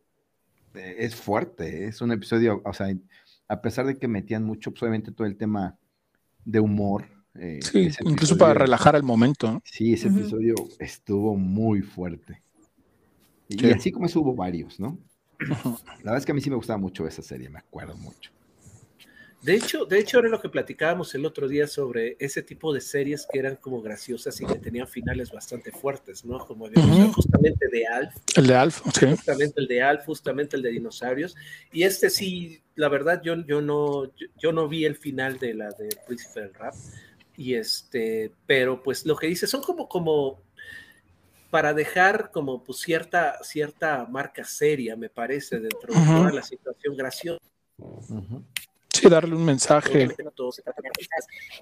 eh, 0.75 0.95
es 0.99 1.15
fuerte, 1.15 1.85
es 1.85 2.01
un 2.01 2.11
episodio, 2.11 2.61
o 2.63 2.73
sea, 2.73 2.87
a 3.47 3.61
pesar 3.61 3.85
de 3.85 3.97
que 3.97 4.07
metían 4.07 4.43
mucho, 4.43 4.71
pues, 4.71 4.83
obviamente 4.83 5.11
todo 5.11 5.27
el 5.27 5.35
tema 5.35 5.77
de 6.45 6.59
humor. 6.59 7.05
Eh, 7.35 7.59
sí, 7.61 7.89
incluso 8.05 8.37
para 8.37 8.53
relajar 8.53 8.95
el 8.95 9.03
momento. 9.03 9.61
Sí, 9.65 9.93
ese 9.93 10.07
episodio 10.07 10.55
estuvo 10.79 11.35
muy 11.35 11.81
fuerte. 11.81 12.41
Y, 13.49 13.69
así 13.71 13.91
como 13.91 14.05
eso 14.05 14.21
hubo 14.21 14.35
varios, 14.35 14.79
¿no? 14.79 14.97
La 15.39 16.11
verdad 16.11 16.17
es 16.17 16.25
que 16.25 16.31
a 16.31 16.35
mí 16.35 16.41
sí 16.41 16.49
me 16.49 16.55
gustaba 16.55 16.77
mucho 16.77 17.05
esa 17.05 17.21
serie, 17.21 17.49
me 17.49 17.59
acuerdo 17.59 17.97
mucho. 17.97 18.31
De 19.43 19.55
hecho, 19.55 19.83
de 19.83 19.99
hecho, 19.99 20.19
era 20.19 20.29
lo 20.29 20.39
que 20.39 20.47
platicábamos 20.47 21.13
el 21.15 21.25
otro 21.25 21.49
día 21.49 21.67
sobre 21.67 22.15
ese 22.17 22.41
tipo 22.41 22.73
de 22.73 22.79
series 22.79 23.27
que 23.29 23.39
eran 23.39 23.57
como 23.57 23.81
graciosas 23.81 24.39
y 24.39 24.45
que 24.45 24.57
tenían 24.57 24.87
finales 24.87 25.33
bastante 25.33 25.69
fuertes, 25.69 26.23
¿no? 26.23 26.39
Como 26.45 26.69
justamente 27.13 27.67
de 27.67 27.85
Alf. 27.85 28.15
El 28.37 28.47
de 28.47 28.55
Alf, 28.55 28.81
sí. 28.97 29.05
Justamente 29.05 29.59
el 29.59 29.67
de 29.67 29.81
Alf, 29.81 30.05
justamente 30.05 30.55
el 30.55 30.61
de 30.61 30.69
dinosaurios. 30.69 31.35
Y 31.73 31.83
este 31.83 32.09
sí, 32.09 32.63
la 32.75 32.87
verdad, 32.87 33.21
yo, 33.21 33.35
yo 33.45 33.59
no, 33.59 34.09
yo, 34.39 34.53
no 34.53 34.69
vi 34.69 34.85
el 34.85 34.95
final 34.95 35.37
de 35.39 35.55
la 35.55 35.71
de 35.71 35.89
Príncipe 36.07 36.39
del 36.39 36.53
Rap. 36.53 36.75
Y 37.35 37.55
este, 37.55 38.31
pero 38.45 38.81
pues 38.81 39.05
lo 39.05 39.17
que 39.17 39.27
dice 39.27 39.45
son 39.45 39.61
como, 39.61 39.89
como 39.89 40.39
para 41.49 41.73
dejar 41.73 42.31
como 42.31 42.63
pues 42.63 42.79
cierta, 42.79 43.43
cierta 43.43 44.05
marca 44.09 44.45
seria, 44.45 44.95
me 44.95 45.09
parece, 45.09 45.59
dentro 45.59 45.93
de 45.93 46.05
toda 46.05 46.31
la 46.31 46.43
situación 46.43 46.95
graciosa 46.95 47.43
darle 49.09 49.35
un 49.35 49.45
mensaje. 49.45 50.07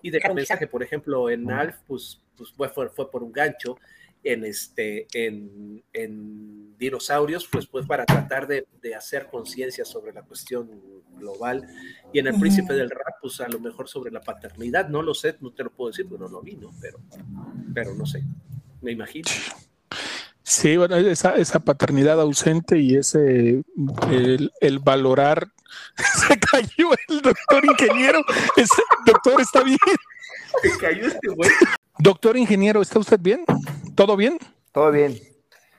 Y 0.02 0.10
dejar 0.10 0.32
un 0.32 0.36
mensaje, 0.36 0.67
por 0.67 0.84
ejemplo, 0.84 1.30
en 1.30 1.50
Alf, 1.52 1.78
pues, 1.88 2.22
pues 2.38 2.52
fue, 2.74 2.89
fue, 2.89 3.10
por 3.12 3.24
un 3.24 3.32
gancho. 3.32 3.78
En, 4.24 4.46
este, 4.46 5.08
en, 5.13 5.84
en 5.94 6.78
dinosaurios, 6.78 7.48
pues, 7.52 7.65
pues 7.65 7.88
para 7.88 8.06
tratar 8.06 8.46
de, 8.46 8.67
de 8.80 8.94
hacer 8.94 9.28
conciencia 9.32 9.84
sobre 9.84 10.13
la 10.13 10.22
cuestión 10.22 10.70
global. 11.17 11.67
Y 12.13 12.20
en 12.20 12.28
el 12.28 12.39
príncipe 12.39 12.74
del 12.74 12.89
rap, 12.89 13.15
pues 13.20 13.41
a 13.41 13.48
lo 13.48 13.60
mejor 13.60 13.88
sobre 13.88 14.12
la 14.12 14.22
paternidad, 14.22 14.89
no 14.89 15.02
lo 15.02 15.15
sé, 15.15 15.38
no 15.39 15.52
te 15.52 15.63
lo 15.63 15.72
puedo 15.72 15.89
decir, 15.89 16.08
porque 16.08 16.24
no 16.24 16.30
lo 16.30 16.41
vi, 16.41 16.56
¿no? 16.56 16.72
Pero, 16.80 17.00
pero 17.74 17.96
no 17.96 18.06
sé, 18.06 18.24
me 18.82 18.91
imagino. 18.91 19.28
Sí, 20.44 20.76
bueno, 20.78 20.98
esa, 20.98 21.36
esa 21.38 21.60
paternidad 21.60 22.20
ausente 22.20 22.78
y 22.78 22.98
ese 22.98 23.63
el, 24.12 24.52
el 24.60 24.80
valorar 24.80 25.48
Se 26.27 26.39
cayó 26.39 26.91
el 27.07 27.21
doctor 27.21 27.65
ingeniero. 27.65 28.23
doctor, 29.05 29.41
¿está 29.41 29.63
bien? 29.63 29.77
Se 30.62 30.77
cayó 30.77 31.07
este 31.07 31.27
güey. 31.29 31.49
Doctor 31.97 32.38
ingeniero, 32.38 32.81
¿está 32.81 32.99
usted 32.99 33.19
bien? 33.19 33.45
¿Todo 33.95 34.15
bien? 34.15 34.38
Todo 34.71 34.91
bien. 34.91 35.19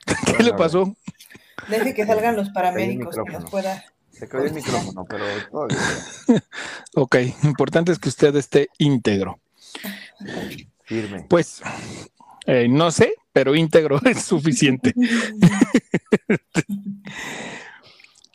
¿Qué 0.37 0.43
le 0.43 0.53
pasó? 0.53 0.95
Deje 1.67 1.93
que 1.93 2.05
salgan 2.05 2.35
los 2.35 2.49
paramédicos 2.49 3.15
que 3.25 3.31
nos 3.31 3.49
pueda. 3.49 3.83
Se 4.11 4.27
cayó 4.27 4.45
el 4.45 4.53
micrófono, 4.53 5.05
pero 5.09 5.25
todo 5.51 5.67
bien. 5.67 6.43
ok, 6.95 7.15
importante 7.43 7.91
es 7.91 7.99
que 7.99 8.09
usted 8.09 8.35
esté 8.35 8.69
íntegro. 8.77 9.39
Firme. 10.83 11.25
Pues, 11.27 11.61
eh, 12.45 12.67
no 12.69 12.91
sé, 12.91 13.15
pero 13.31 13.55
íntegro 13.55 13.99
es 14.05 14.23
suficiente. 14.23 14.93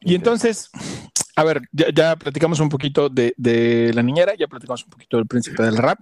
Y 0.00 0.14
entonces, 0.14 0.70
a 1.36 1.44
ver, 1.44 1.62
ya, 1.72 2.16
platicamos 2.16 2.60
un 2.60 2.68
poquito 2.68 3.08
de, 3.08 3.90
la 3.94 4.02
niñera, 4.02 4.34
ya 4.34 4.46
platicamos 4.46 4.84
un 4.84 4.90
poquito 4.90 5.16
del 5.16 5.26
príncipe 5.26 5.62
del 5.62 5.76
rap. 5.76 5.98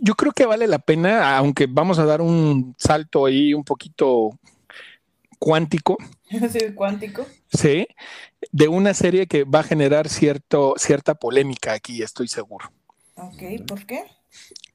Yo, 0.00 0.14
creo 0.14 0.32
que 0.32 0.46
vale 0.46 0.66
la 0.66 0.80
pena, 0.80 1.36
aunque 1.36 1.66
vamos 1.68 2.00
a 2.00 2.04
dar 2.04 2.20
un 2.20 2.74
salto 2.76 3.26
ahí 3.26 3.54
un 3.54 3.64
poquito 3.64 4.30
cuántico. 5.38 5.96
Sí, 6.50 6.72
cuántico. 6.74 7.24
Sí, 7.52 7.86
de 8.50 8.66
una 8.66 8.94
serie 8.94 9.28
que 9.28 9.44
va 9.44 9.60
a 9.60 9.62
generar 9.62 10.08
cierto, 10.08 10.74
cierta 10.76 11.14
polémica 11.14 11.72
aquí, 11.72 12.02
estoy 12.02 12.26
seguro. 12.26 12.72
Ok, 13.14 13.64
¿por 13.64 13.86
qué? 13.86 14.02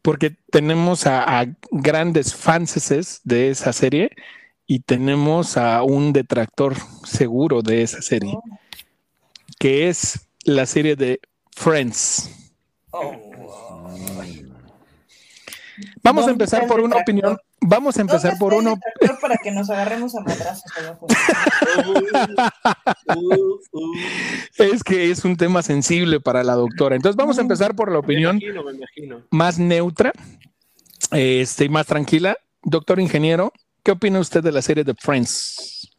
Porque 0.02 0.34
tenemos 0.50 1.06
a, 1.08 1.46
grandes 1.72 2.34
fanses 2.34 3.20
de 3.26 3.50
esa 3.50 3.74
serie 3.74 4.12
y 4.74 4.80
tenemos 4.80 5.58
a 5.58 5.84
un 5.84 6.14
detractor 6.14 6.78
seguro 7.04 7.62
de 7.62 7.82
esa 7.82 8.02
serie. 8.02 8.32
Oh 8.34 8.42
que 9.60 9.90
es 9.90 10.30
la 10.46 10.66
serie 10.66 10.96
de 10.96 11.20
Friends. 11.52 12.54
Oh. 12.92 13.12
Vamos 16.02 16.26
a 16.26 16.32
empezar 16.32 16.68
por 16.68 16.80
una 16.80 16.96
opinión. 16.96 17.38
Vamos 17.60 17.98
a 17.98 18.02
empezar 18.02 18.38
por 18.40 18.54
uno. 18.54 18.80
Para 19.22 19.36
que 19.44 19.52
nos 19.52 19.70
agarremos 19.70 20.16
a 20.16 20.22
madrazos. 20.22 20.64
es 24.58 24.86
que 24.86 25.12
es 25.12 25.26
un 25.26 25.36
tema 25.36 25.64
sensible 25.64 26.22
para 26.22 26.46
la 26.46 26.54
doctora. 26.54 26.96
Entonces 26.96 27.18
vamos 27.18 27.38
a 27.38 27.42
empezar 27.42 27.76
por 27.76 27.92
la 27.92 28.00
opinión 28.00 28.40
más 29.32 29.60
neutra 29.60 30.14
este, 31.12 31.66
y 31.66 31.70
más 31.70 31.88
tranquila. 31.88 32.38
Doctor 32.64 33.02
ingeniero, 33.02 33.52
¿qué 33.84 33.92
opina 33.92 34.20
usted 34.20 34.44
de 34.44 34.52
la 34.52 34.62
serie 34.62 34.84
de 34.84 34.94
Friends? 34.96 35.92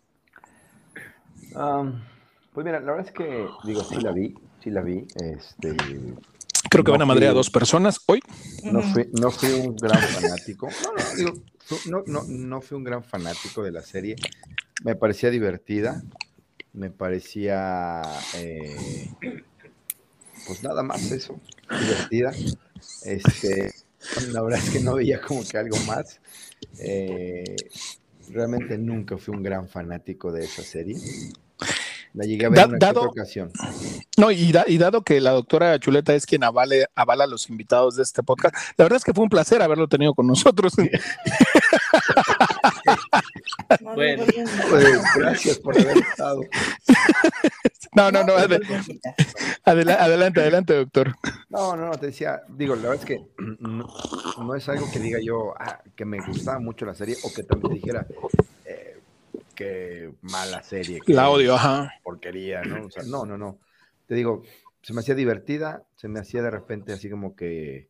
Um, 1.54 2.02
pues 2.52 2.64
mira, 2.64 2.80
la 2.80 2.92
verdad 2.92 3.06
es 3.06 3.12
que, 3.12 3.46
digo, 3.64 3.84
sí 3.84 3.96
la 3.96 4.12
vi, 4.12 4.34
sí 4.62 4.70
la 4.70 4.82
vi. 4.82 5.06
Este, 5.16 5.76
Creo 6.70 6.84
que 6.84 6.90
van 6.90 7.02
a 7.02 7.06
madrear 7.06 7.32
a 7.32 7.34
dos 7.34 7.50
personas 7.50 8.00
hoy. 8.06 8.20
No 8.64 8.82
fui, 8.82 9.08
no 9.12 9.30
fui 9.30 9.50
un 9.52 9.76
gran 9.76 10.00
fanático. 10.00 10.68
No, 10.82 10.92
no, 10.92 11.16
digo, 11.16 11.32
no, 11.86 12.02
no, 12.06 12.22
no 12.28 12.60
fui 12.60 12.76
un 12.76 12.84
gran 12.84 13.04
fanático 13.04 13.62
de 13.62 13.72
la 13.72 13.82
serie. 13.82 14.16
Me 14.84 14.94
parecía 14.94 15.30
divertida. 15.30 16.02
Me 16.72 16.90
parecía, 16.90 18.00
eh, 18.36 19.10
pues 20.46 20.62
nada 20.62 20.82
más 20.82 21.10
eso, 21.10 21.38
divertida. 21.68 22.32
Este, 23.04 23.71
la 24.28 24.42
verdad 24.42 24.60
es 24.62 24.70
que 24.70 24.80
no 24.80 24.94
veía 24.94 25.20
como 25.20 25.42
que 25.44 25.58
algo 25.58 25.76
más. 25.86 26.20
Eh, 26.78 27.56
realmente 28.30 28.78
nunca 28.78 29.18
fui 29.18 29.34
un 29.34 29.42
gran 29.42 29.68
fanático 29.68 30.32
de 30.32 30.44
esa 30.44 30.62
serie. 30.62 30.96
La 32.14 32.24
llegué 32.24 32.44
a 32.46 32.50
ver 32.50 32.60
en 32.60 32.74
una 32.74 32.90
ocasión. 33.00 33.50
No, 34.18 34.30
y, 34.30 34.52
dado 34.52 35.02
que 35.02 35.20
la 35.20 35.30
doctora 35.30 35.78
Chuleta 35.78 36.14
es 36.14 36.26
quien 36.26 36.44
avale, 36.44 36.86
avala 36.94 37.24
a 37.24 37.26
los 37.26 37.48
invitados 37.48 37.96
de 37.96 38.02
este 38.02 38.22
podcast, 38.22 38.54
la 38.76 38.84
verdad 38.84 38.98
es 38.98 39.04
que 39.04 39.14
fue 39.14 39.24
un 39.24 39.30
placer 39.30 39.62
haberlo 39.62 39.88
tenido 39.88 40.12
con 40.14 40.26
nosotros. 40.26 40.74
bueno, 43.80 44.24
pues, 44.70 45.02
gracias 45.16 45.58
por 45.58 45.78
haber 45.78 45.98
estado. 45.98 46.42
No, 47.94 48.10
no, 48.10 48.24
no. 48.24 48.32
adelante, 49.64 50.40
adelante, 50.40 50.74
doctor. 50.74 51.14
No, 51.50 51.76
no, 51.76 51.88
no, 51.88 51.98
te 51.98 52.06
decía, 52.06 52.40
digo, 52.48 52.74
la 52.74 52.88
verdad 52.88 53.00
es 53.00 53.04
que 53.04 53.20
no, 53.58 54.54
es 54.54 54.66
algo 54.70 54.90
que 54.90 54.98
diga 54.98 55.18
yo 55.22 55.52
ah, 55.58 55.82
que 55.94 56.06
me 56.06 56.18
gustaba 56.26 56.58
mucho 56.58 56.86
la 56.86 56.94
serie 56.94 57.16
o 57.22 57.30
que 57.30 57.42
también 57.42 57.74
dijera, 57.74 58.06
qué 59.54 60.12
mala 60.22 60.62
serie. 60.62 61.00
la 61.06 61.30
odio, 61.30 61.54
ajá. 61.54 61.92
Porquería, 62.02 62.62
¿no? 62.62 62.86
O 62.86 62.90
sea, 62.90 63.02
no, 63.04 63.24
no, 63.26 63.36
no. 63.36 63.58
Te 64.06 64.14
digo, 64.14 64.42
se 64.82 64.92
me 64.92 65.00
hacía 65.00 65.14
divertida, 65.14 65.84
se 65.96 66.08
me 66.08 66.20
hacía 66.20 66.42
de 66.42 66.50
repente 66.50 66.92
así 66.92 67.08
como 67.08 67.36
que 67.36 67.88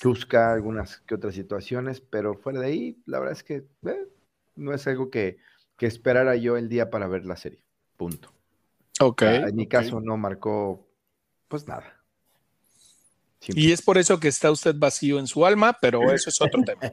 chusca 0.00 0.52
algunas 0.52 0.98
que 1.00 1.14
otras 1.14 1.34
situaciones, 1.34 2.00
pero 2.00 2.34
fuera 2.34 2.60
de 2.60 2.66
ahí, 2.66 2.96
la 3.06 3.18
verdad 3.18 3.36
es 3.36 3.42
que 3.42 3.64
eh, 3.86 4.06
no 4.56 4.74
es 4.74 4.86
algo 4.86 5.10
que, 5.10 5.38
que, 5.76 5.86
esperara 5.86 6.36
yo 6.36 6.56
el 6.56 6.68
día 6.68 6.90
para 6.90 7.08
ver 7.08 7.24
la 7.24 7.36
serie. 7.36 7.64
Punto. 7.96 8.32
Ok. 9.00 9.22
en 9.22 9.56
mi 9.56 9.66
caso 9.66 10.00
no 10.00 10.16
marcó, 10.16 10.86
pues 11.48 11.66
nada. 11.66 12.00
Y 13.48 13.72
es 13.72 13.80
por 13.80 13.96
eso 13.96 14.20
que 14.20 14.28
está 14.28 14.50
usted 14.50 14.74
vacío 14.76 15.18
en 15.18 15.26
su 15.26 15.46
alma, 15.46 15.78
pero 15.80 16.12
eso 16.12 16.28
es 16.28 16.40
otro 16.42 16.62
tema. 16.62 16.80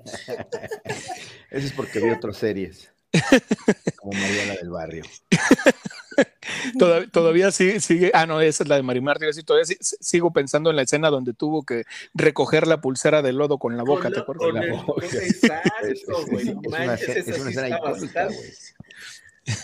eso 1.51 1.67
es 1.67 1.73
porque 1.73 1.99
vi 1.99 2.09
otras 2.09 2.37
series. 2.37 2.91
Como 3.97 4.13
Mariana 4.13 4.55
del 4.55 4.69
Barrio. 4.69 5.03
todavía, 7.11 7.51
sigue, 7.51 7.79
sigue, 7.79 8.11
ah, 8.13 8.25
no, 8.25 8.41
esa 8.41 8.63
es 8.63 8.69
la 8.69 8.75
de 8.75 8.83
Marimar, 8.83 9.19
todavía 9.45 9.65
sigo 9.79 10.31
pensando 10.31 10.69
en 10.69 10.75
la 10.75 10.81
escena 10.81 11.09
donde 11.09 11.33
tuvo 11.33 11.63
que 11.63 11.83
recoger 12.13 12.67
la 12.67 12.81
pulsera 12.81 13.21
de 13.21 13.33
lodo 13.33 13.57
con 13.57 13.77
la 13.77 13.83
boca, 13.83 14.09
¿te 14.09 14.19
acuerdas? 14.19 14.65
Exacto, 15.13 16.25
güey. 16.27 16.49
Es, 16.49 16.55
una 17.39 17.49
escena 17.49 17.69
icónica, 17.69 18.27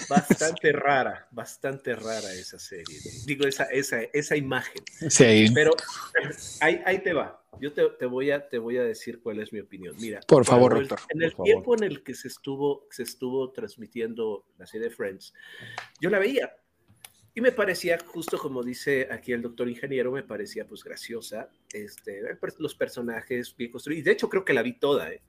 Bastante 0.08 0.72
rara, 0.72 1.28
bastante 1.32 1.94
rara 1.94 2.32
esa 2.34 2.58
serie. 2.58 3.00
Digo, 3.26 3.46
esa, 3.46 3.66
esa, 3.66 4.00
esa 4.14 4.38
imagen. 4.38 4.82
Sí. 5.10 5.48
Pero 5.54 5.72
ahí, 6.62 6.82
ahí 6.86 7.00
te 7.00 7.12
va. 7.12 7.43
Yo 7.60 7.74
te, 7.74 7.88
te, 8.00 8.06
voy 8.06 8.32
a, 8.32 8.48
te 8.48 8.58
voy 8.58 8.78
a 8.78 8.84
decir 8.84 9.22
cuál 9.22 9.40
es 9.40 9.54
mi 9.54 9.60
opinión. 9.60 9.96
Mira, 10.00 10.20
por 10.28 10.46
favor, 10.46 10.74
doctor. 10.74 11.00
En 11.10 11.22
el 11.22 11.36
tiempo 11.36 11.76
en 11.76 11.84
el 11.84 12.04
que 12.04 12.14
se 12.14 12.28
estuvo, 12.28 12.88
se 12.90 13.04
estuvo 13.04 13.52
transmitiendo 13.52 14.46
la 14.58 14.66
serie 14.66 14.90
de 14.90 14.96
Friends, 14.96 15.34
yo 16.00 16.10
la 16.10 16.20
veía. 16.20 16.56
Y 17.36 17.42
me 17.42 17.52
parecía, 17.52 17.98
justo 18.06 18.38
como 18.38 18.62
dice 18.62 19.08
aquí 19.12 19.32
el 19.32 19.42
doctor 19.42 19.68
ingeniero, 19.68 20.12
me 20.12 20.22
parecía 20.22 20.68
pues 20.68 20.84
graciosa, 20.84 21.50
este, 21.72 22.22
los 22.60 22.76
personajes 22.76 23.56
bien 23.58 23.72
construidos. 23.72 24.02
Y 24.02 24.04
de 24.04 24.12
hecho 24.12 24.30
creo 24.30 24.46
que 24.46 24.54
la 24.54 24.62
vi 24.62 24.74
toda. 24.74 25.12
¿eh? 25.12 25.22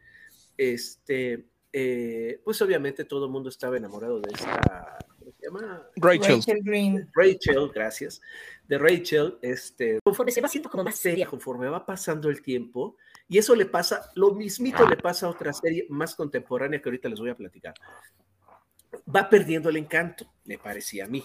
Este, 0.58 1.46
eh, 1.72 2.40
pues 2.44 2.60
obviamente 2.60 3.04
todo 3.04 3.24
el 3.24 3.32
mundo 3.32 3.48
estaba 3.48 3.78
enamorado 3.78 4.20
de 4.20 4.30
esta, 4.34 4.98
¿cómo 5.08 5.13
se 5.44 5.50
llama? 5.50 5.86
Rachel. 5.96 6.36
Rachel 6.36 6.60
Green. 6.62 7.10
Rachel, 7.14 7.70
gracias. 7.74 8.20
De 8.66 8.78
Rachel, 8.78 9.38
este, 9.42 9.98
conforme 10.02 10.32
se 10.32 10.40
va 10.40 10.46
haciendo 10.46 10.70
como 10.70 10.84
más 10.84 10.96
seria, 10.96 11.26
conforme 11.26 11.68
va 11.68 11.84
pasando 11.84 12.30
el 12.30 12.40
tiempo, 12.40 12.96
y 13.28 13.38
eso 13.38 13.54
le 13.54 13.66
pasa, 13.66 14.10
lo 14.14 14.32
mismito 14.32 14.88
le 14.88 14.96
pasa 14.96 15.26
a 15.26 15.30
otra 15.30 15.52
serie 15.52 15.86
más 15.90 16.14
contemporánea 16.14 16.80
que 16.80 16.88
ahorita 16.88 17.08
les 17.08 17.20
voy 17.20 17.30
a 17.30 17.36
platicar. 17.36 17.74
Va 19.14 19.28
perdiendo 19.28 19.68
el 19.68 19.76
encanto, 19.76 20.26
me 20.44 20.58
parecía 20.58 21.04
a 21.04 21.08
mí. 21.08 21.22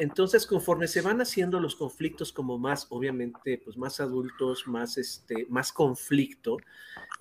Entonces, 0.00 0.46
conforme 0.46 0.88
se 0.88 1.02
van 1.02 1.20
haciendo 1.20 1.60
los 1.60 1.76
conflictos 1.76 2.32
como 2.32 2.56
más, 2.56 2.86
obviamente, 2.88 3.60
pues 3.62 3.76
más 3.76 4.00
adultos, 4.00 4.66
más, 4.66 4.96
este, 4.96 5.46
más 5.50 5.74
conflicto, 5.74 6.56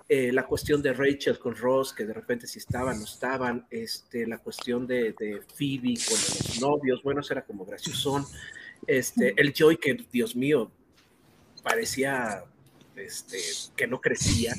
eh, 0.07 0.31
la 0.31 0.47
cuestión 0.47 0.81
de 0.81 0.93
Rachel 0.93 1.37
con 1.39 1.57
Ross, 1.57 1.91
que 1.91 2.05
de 2.05 2.13
repente 2.13 2.47
si 2.47 2.59
estaban, 2.59 2.97
no 2.97 3.03
estaban, 3.03 3.67
este, 3.69 4.25
la 4.25 4.37
cuestión 4.37 4.87
de, 4.87 5.13
de 5.19 5.41
Phoebe 5.41 5.95
con 6.07 6.15
los 6.15 6.61
novios, 6.61 7.03
bueno, 7.03 7.19
eso 7.19 7.33
era 7.33 7.43
como 7.43 7.65
graciosón, 7.65 8.25
este, 8.87 9.33
el 9.35 9.51
Joy 9.51 9.75
que, 9.75 9.95
Dios 10.09 10.37
mío, 10.37 10.71
parecía 11.61 12.45
este, 12.99 13.39
que 13.75 13.87
no 13.87 13.99
crecía. 14.01 14.53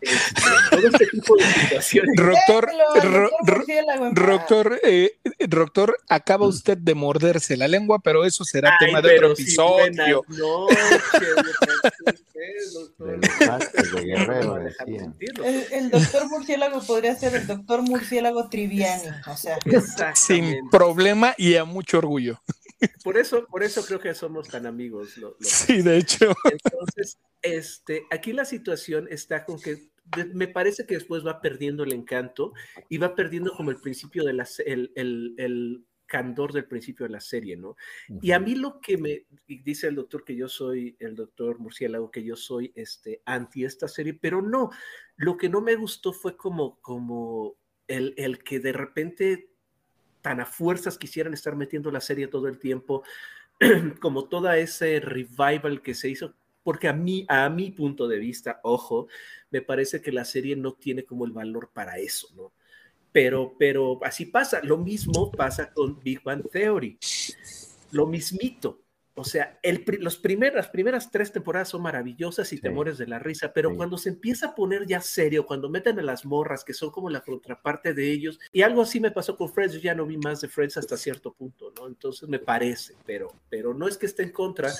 Este, 0.00 0.40
todo 0.70 0.88
este 0.88 1.06
tipo 1.08 1.36
de 1.36 1.44
situaciones. 1.44 2.16
Doctor, 2.16 2.70
doctor 4.14 4.80
eh, 4.82 5.12
doctor, 5.46 5.96
acaba 6.08 6.46
usted 6.46 6.78
de 6.78 6.94
morderse 6.94 7.56
la 7.56 7.68
lengua, 7.68 7.98
pero 7.98 8.24
eso 8.24 8.44
será 8.44 8.76
Ay, 8.80 8.86
tema 8.86 9.02
de 9.02 9.16
otro 9.16 9.32
episodio. 9.32 10.24
buenas 10.26 10.38
noches, 10.38 11.34
usted, 12.06 12.72
doctor. 12.72 13.10
Del 13.10 13.20
desastre 13.20 13.82
de 13.82 14.04
Guerrero, 14.06 14.58
No. 14.58 15.44
El, 15.44 15.66
el 15.70 15.90
doctor 15.90 16.28
Murciélago 16.30 16.80
podría 16.82 17.14
ser 17.14 17.34
el 17.34 17.46
doctor 17.46 17.82
Murciélago 17.82 18.48
Triviani, 18.48 19.10
o 19.26 19.36
sea. 19.36 19.58
Sin 20.14 20.70
problema 20.70 21.34
y 21.36 21.56
a 21.56 21.64
mucho 21.64 21.98
orgullo. 21.98 22.40
Por 23.04 23.16
eso, 23.18 23.46
por 23.46 23.62
eso 23.62 23.84
creo 23.84 24.00
que 24.00 24.14
somos 24.14 24.48
tan 24.48 24.66
amigos. 24.66 25.16
lo- 25.18 25.30
lo- 25.30 25.36
Sí, 25.40 25.82
de 25.82 25.98
hecho. 25.98 26.32
Entonces, 26.50 27.18
este, 27.42 28.04
aquí 28.10 28.32
la 28.32 28.44
situación 28.44 29.06
está 29.10 29.44
con 29.44 29.60
que 29.60 29.90
me 30.34 30.48
parece 30.48 30.86
que 30.86 30.94
después 30.94 31.24
va 31.24 31.40
perdiendo 31.40 31.84
el 31.84 31.92
encanto 31.92 32.52
y 32.88 32.98
va 32.98 33.14
perdiendo 33.14 33.52
como 33.52 33.70
el 33.70 33.76
principio 33.76 34.24
de 34.24 34.32
la, 34.32 34.48
el, 34.66 34.92
el, 34.96 35.34
el 35.38 35.84
candor 36.06 36.52
del 36.52 36.64
principio 36.66 37.06
de 37.06 37.12
la 37.12 37.20
serie, 37.20 37.56
¿no? 37.56 37.76
Y 38.20 38.32
a 38.32 38.40
mí 38.40 38.56
lo 38.56 38.80
que 38.80 38.98
me 38.98 39.26
dice 39.46 39.86
el 39.86 39.94
doctor 39.94 40.24
que 40.24 40.34
yo 40.34 40.48
soy, 40.48 40.96
el 40.98 41.14
doctor 41.14 41.60
Murciélago, 41.60 42.10
que 42.10 42.24
yo 42.24 42.34
soy 42.34 42.72
este, 42.74 43.22
anti 43.24 43.64
esta 43.64 43.86
serie, 43.86 44.14
pero 44.14 44.42
no, 44.42 44.70
lo 45.16 45.36
que 45.36 45.48
no 45.48 45.60
me 45.60 45.76
gustó 45.76 46.12
fue 46.12 46.36
como, 46.36 46.80
como 46.80 47.56
el, 47.86 48.14
el 48.16 48.42
que 48.42 48.58
de 48.58 48.72
repente 48.72 49.49
tan 50.20 50.40
a 50.40 50.46
fuerzas 50.46 50.98
quisieran 50.98 51.34
estar 51.34 51.56
metiendo 51.56 51.90
la 51.90 52.00
serie 52.00 52.28
todo 52.28 52.48
el 52.48 52.58
tiempo, 52.58 53.02
como 54.00 54.28
toda 54.28 54.58
ese 54.58 55.00
revival 55.00 55.82
que 55.82 55.94
se 55.94 56.08
hizo, 56.08 56.34
porque 56.62 56.88
a 56.88 56.92
mí, 56.92 57.24
a 57.28 57.48
mi 57.48 57.70
punto 57.70 58.08
de 58.08 58.18
vista, 58.18 58.60
ojo, 58.62 59.08
me 59.50 59.62
parece 59.62 60.00
que 60.00 60.12
la 60.12 60.24
serie 60.24 60.56
no 60.56 60.74
tiene 60.74 61.04
como 61.04 61.24
el 61.24 61.32
valor 61.32 61.70
para 61.72 61.98
eso, 61.98 62.28
¿no? 62.36 62.52
Pero, 63.12 63.56
pero 63.58 63.98
así 64.04 64.26
pasa. 64.26 64.60
Lo 64.62 64.76
mismo 64.76 65.32
pasa 65.32 65.72
con 65.72 65.98
Big 66.00 66.22
Bang 66.22 66.48
Theory. 66.48 66.98
Lo 67.90 68.06
mismito. 68.06 68.82
O 69.20 69.24
sea, 69.24 69.58
el, 69.62 69.84
los 70.00 70.16
primer- 70.16 70.54
las 70.54 70.68
primeras 70.68 71.10
tres 71.10 71.30
temporadas 71.32 71.68
son 71.68 71.82
maravillosas 71.82 72.52
y 72.52 72.56
Sí. 72.56 72.62
te 72.62 72.70
mueres 72.70 72.98
de 72.98 73.06
la 73.06 73.18
risa, 73.18 73.52
pero 73.52 73.70
Sí. 73.70 73.76
cuando 73.76 73.98
se 73.98 74.08
empieza 74.08 74.48
a 74.48 74.54
poner 74.54 74.86
ya 74.86 75.00
serio, 75.00 75.46
cuando 75.46 75.68
meten 75.68 75.98
a 75.98 76.02
las 76.02 76.24
morras, 76.24 76.64
que 76.64 76.74
son 76.74 76.90
como 76.90 77.10
la 77.10 77.20
contraparte 77.20 77.94
de 77.94 78.10
ellos, 78.10 78.38
y 78.52 78.62
algo 78.62 78.82
así 78.82 79.00
me 79.00 79.10
pasó 79.10 79.36
con 79.36 79.52
Friends, 79.52 79.74
yo 79.74 79.80
ya 79.80 79.94
no 79.94 80.06
vi 80.06 80.16
más 80.18 80.40
de 80.40 80.48
Friends 80.48 80.76
hasta 80.76 80.96
cierto 80.96 81.32
punto, 81.32 81.72
¿no? 81.78 81.86
Entonces 81.86 82.28
me 82.28 82.38
parece, 82.38 82.94
pero, 83.06 83.32
pero 83.48 83.74
no 83.74 83.86
es 83.88 83.96
que 83.98 84.06
esté 84.06 84.22
en 84.22 84.30
contra. 84.32 84.72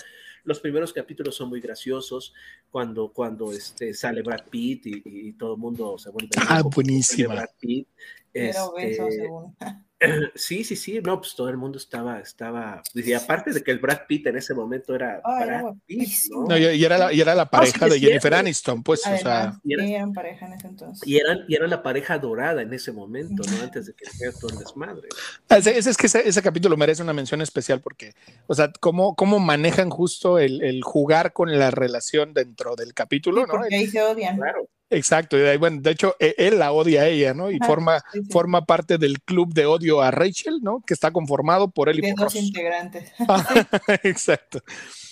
Los 0.44 0.58
primeros 0.58 0.92
capítulos 0.94 1.36
son 1.36 1.50
muy 1.50 1.60
graciosos 1.60 2.32
cuando, 2.70 3.12
cuando 3.12 3.52
este, 3.52 3.92
sale 3.92 4.22
Brad 4.22 4.46
Pitt 4.48 4.86
y, 4.86 5.32
todo 5.34 5.54
el 5.54 5.60
mundo 5.60 5.98
se 5.98 6.08
vuelve. 6.10 6.30
Ah, 6.48 6.62
buenísima. 6.62 7.34
Brad 7.34 7.50
Pitt. 7.60 7.86
Era 8.32 8.64
obeso, 8.64 9.06
Este, 9.06 9.20
según. 9.22 9.56
Sí, 10.34 10.64
sí, 10.64 10.76
sí, 10.76 11.00
no, 11.02 11.20
pues 11.20 11.34
todo 11.34 11.48
el 11.50 11.56
mundo 11.56 11.76
estaba, 11.78 12.20
estaba, 12.20 12.82
y 12.94 13.12
aparte 13.12 13.52
de 13.52 13.62
que 13.62 13.70
el 13.70 13.78
Brad 13.78 14.06
Pitt 14.08 14.26
en 14.28 14.36
ese 14.36 14.54
momento 14.54 14.94
era 14.94 15.20
Ah, 15.24 15.44
Brad 15.44 15.74
Pitt. 15.86 16.08
¿no? 16.30 16.44
No, 16.46 16.56
y, 16.56 16.64
y 16.66 16.84
era 16.84 16.96
la, 16.96 17.12
y 17.12 17.20
era 17.20 17.34
la 17.34 17.50
pareja 17.50 17.86
sí, 17.86 17.92
de 17.92 18.00
Jennifer 18.00 18.20
cierto. 18.22 18.36
Aniston, 18.38 18.82
pues, 18.82 19.06
o 19.06 19.16
sea. 19.18 19.60
Y 19.64 19.74
eran 19.94 20.12
pareja 20.12 20.46
en 20.46 20.54
ese 20.54 20.68
entonces. 20.68 21.06
Y 21.06 21.18
eran, 21.18 21.44
y 21.48 21.54
eran 21.54 21.70
la 21.70 21.82
pareja 21.82 22.18
dorada 22.18 22.62
en 22.62 22.72
ese 22.72 22.92
momento, 22.92 23.42
¿no? 23.50 23.62
Antes 23.62 23.86
de 23.86 23.94
que 23.94 24.06
fuera 24.06 24.32
todo 24.32 24.50
el 24.50 24.58
desmadre. 24.58 25.08
Ese, 25.48 25.76
ese 25.76 25.90
es 25.90 25.96
que 25.96 26.06
ese, 26.06 26.26
ese 26.26 26.42
capítulo 26.42 26.76
merece 26.76 27.02
una 27.02 27.12
mención 27.12 27.42
especial 27.42 27.80
porque, 27.80 28.14
o 28.46 28.54
sea, 28.54 28.72
cómo, 28.80 29.14
cómo 29.14 29.38
manejan 29.38 29.90
justo 29.90 30.38
el, 30.38 30.62
el 30.62 30.82
jugar 30.82 31.32
con 31.32 31.58
la 31.58 31.70
relación 31.70 32.32
dentro 32.32 32.74
del 32.76 32.94
capítulo, 32.94 33.42
Sí, 33.42 33.46
¿no? 33.48 33.58
porque 33.58 33.76
ahí 33.76 33.86
se 33.86 34.02
odian. 34.02 34.36
Claro. 34.36 34.66
Exacto, 34.92 35.36
y 35.38 35.40
de 35.40 35.50
ahí, 35.50 35.56
bueno, 35.56 35.80
de 35.80 35.90
hecho, 35.92 36.16
e- 36.18 36.34
él 36.36 36.58
la 36.58 36.72
odia 36.72 37.02
a 37.02 37.08
ella, 37.08 37.32
¿no? 37.32 37.50
Y 37.50 37.58
forma, 37.60 38.00
sí, 38.12 38.20
sí. 38.24 38.30
forma 38.32 38.66
parte 38.66 38.98
del 38.98 39.20
club 39.22 39.54
de 39.54 39.64
odio 39.66 40.00
a 40.02 40.10
Rachel, 40.10 40.58
¿no? 40.62 40.82
Que 40.84 40.94
está 40.94 41.12
conformado 41.12 41.70
por 41.70 41.88
él 41.88 42.00
y 42.00 42.02
De 42.02 42.10
por 42.10 42.18
dos 42.24 42.34
Ross. 42.34 42.42
integrantes. 42.42 43.12
Exacto. 44.02 44.60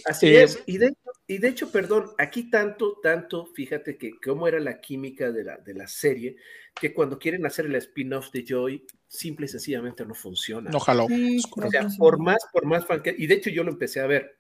Así 0.05 0.27
Eh, 0.27 0.43
es. 0.43 0.59
Y 0.67 0.79
de, 0.79 0.87
hecho- 0.89 1.13
y 1.29 1.39
de 1.39 1.49
hecho, 1.49 1.71
perdón, 1.71 2.11
aquí 2.19 2.51
tanto, 2.51 2.97
tanto, 3.03 3.47
fíjate 3.47 3.97
que 3.99 4.13
cómo 4.25 4.49
era 4.49 4.59
la 4.61 4.81
química 4.81 5.31
de 5.31 5.45
la, 5.45 5.59
de 5.59 5.75
la 5.75 5.87
serie, 5.87 6.37
que 6.81 6.93
cuando 6.95 7.19
quieren 7.19 7.47
hacer 7.47 7.67
el 7.67 7.75
spin-off 7.77 8.31
de 8.33 8.45
Joy, 8.47 8.85
simple 9.07 9.47
y 9.47 9.49
sencillamente 9.49 10.05
no 10.07 10.15
funciona. 10.15 10.71
No 10.71 10.81
jaló. 10.81 11.07
Sí, 11.09 11.41
O 11.57 11.71
sea, 11.71 11.87
por 11.99 12.19
más, 12.19 12.39
por 12.53 12.67
más 12.67 12.85
fan 12.87 13.03
que, 13.03 13.15
y 13.17 13.27
de 13.27 13.35
hecho 13.35 13.51
yo 13.51 13.63
lo 13.65 13.71
empecé 13.71 14.01
a 14.01 14.07
ver. 14.07 14.38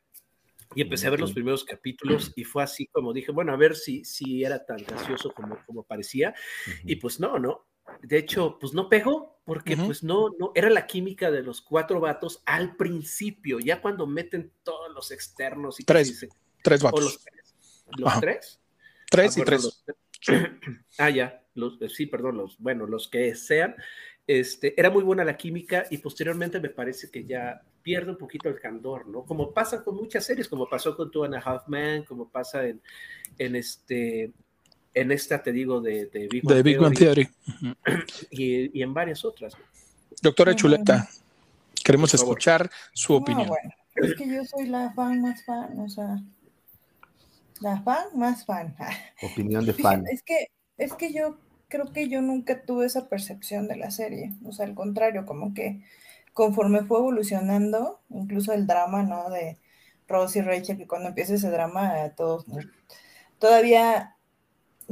Y 0.74 0.82
empecé 0.82 1.06
a 1.06 1.10
ver 1.10 1.20
los 1.20 1.32
primeros 1.32 1.64
capítulos 1.64 2.32
y 2.36 2.44
fue 2.44 2.62
así 2.62 2.86
como 2.88 3.12
dije, 3.12 3.32
bueno, 3.32 3.52
a 3.52 3.56
ver 3.56 3.74
si, 3.74 4.04
si 4.04 4.44
era 4.44 4.64
tan 4.64 4.76
gracioso 4.78 5.32
como, 5.32 5.56
como 5.66 5.82
parecía. 5.82 6.34
Y 6.84 6.96
pues 6.96 7.20
no, 7.20 7.38
¿no? 7.38 7.66
De 8.02 8.18
hecho, 8.18 8.58
pues 8.60 8.74
no 8.74 8.88
pegó, 8.88 9.40
porque 9.44 9.74
Ujú. 9.74 9.86
pues 9.86 10.02
no, 10.02 10.28
no, 10.38 10.52
era 10.54 10.68
la 10.68 10.86
química 10.86 11.30
de 11.30 11.42
los 11.42 11.62
cuatro 11.62 12.00
vatos 12.00 12.42
al 12.44 12.76
principio, 12.76 13.60
ya 13.60 13.80
cuando 13.80 14.06
meten 14.06 14.52
todos 14.62 14.92
los 14.94 15.10
externos 15.10 15.80
y 15.80 15.84
Tres. 15.84 16.26
Tres 16.62 16.82
o 16.82 16.84
vatos. 16.84 17.00
los 17.04 17.24
tres. 17.24 17.54
¿Los 17.96 18.08
Ajá. 18.10 18.20
tres? 18.20 18.60
Tres 19.10 19.36
Ah, 19.36 19.40
y 19.40 19.44
tres. 19.44 19.62
los 19.64 19.84
ah, 20.98 21.10
ya, 21.10 21.46
los, 21.54 21.80
eh, 21.80 21.88
sí, 21.88 22.06
perdón, 22.06 22.36
los, 22.36 22.58
bueno, 22.58 22.86
los 22.86 23.08
que 23.08 23.34
sean. 23.34 23.74
Este, 24.28 24.78
era 24.78 24.90
muy 24.90 25.02
buena 25.02 25.24
la 25.24 25.38
química 25.38 25.86
y 25.90 25.96
posteriormente 25.96 26.60
me 26.60 26.68
parece 26.68 27.10
que 27.10 27.24
ya 27.24 27.62
pierde 27.82 28.10
un 28.10 28.18
poquito 28.18 28.50
el 28.50 28.60
candor, 28.60 29.08
¿no? 29.08 29.22
Como 29.24 29.54
pasa 29.54 29.82
con 29.82 29.96
muchas 29.96 30.26
series, 30.26 30.48
como 30.48 30.68
pasó 30.68 30.94
con 30.94 31.10
Two 31.10 31.24
and 31.24 31.36
a 31.36 31.38
Half 31.38 31.66
Men, 31.66 32.04
como 32.04 32.28
pasa 32.28 32.66
en, 32.66 32.82
en 33.38 33.56
este, 33.56 34.30
en 34.92 35.12
esta, 35.12 35.42
te 35.42 35.50
digo, 35.50 35.80
de, 35.80 36.06
de 36.06 36.28
Big 36.28 36.44
Bang 36.44 36.56
De 36.56 36.62
Big 36.62 36.78
Bang 36.78 36.94
Theory 36.94 37.26
y, 38.30 38.78
y 38.78 38.82
en 38.82 38.92
varias 38.92 39.24
otras. 39.24 39.54
Doctora 40.20 40.50
Ujú. 40.50 40.58
Chuleta, 40.58 41.08
queremos 41.82 42.12
escuchar 42.12 42.70
su 42.92 43.14
No, 43.14 43.20
opinión. 43.20 43.48
bueno, 43.48 43.70
es 43.94 44.14
que 44.14 44.28
yo 44.28 44.44
soy 44.44 44.66
la 44.66 44.92
fan 44.92 45.22
más 45.22 45.42
fan, 45.46 45.80
o 45.80 45.88
sea, 45.88 46.18
la 47.62 47.80
fan 47.80 48.08
más 48.14 48.44
fan. 48.44 48.76
Opinión 49.22 49.64
de 49.64 49.72
fan. 49.72 50.04
Es 50.06 50.22
que, 50.22 50.48
es 50.76 50.92
que 50.92 51.14
yo 51.14 51.38
creo 51.68 51.92
que 51.92 52.08
yo 52.08 52.20
nunca 52.22 52.62
tuve 52.62 52.86
esa 52.86 53.08
percepción 53.08 53.68
de 53.68 53.76
la 53.76 53.90
serie, 53.90 54.32
o 54.44 54.52
sea, 54.52 54.66
al 54.66 54.74
contrario, 54.74 55.26
como 55.26 55.54
que 55.54 55.80
conforme 56.32 56.82
fue 56.84 56.98
evolucionando, 56.98 58.00
incluso 58.10 58.52
el 58.52 58.66
drama, 58.66 59.02
¿no? 59.02 59.28
De 59.30 59.58
Ross 60.06 60.36
y 60.36 60.40
Rachel, 60.40 60.78
que 60.78 60.86
cuando 60.86 61.08
empieza 61.08 61.34
ese 61.34 61.50
drama, 61.50 62.02
a 62.02 62.10
todos, 62.14 62.48
¿no? 62.48 62.56
todavía, 63.38 64.16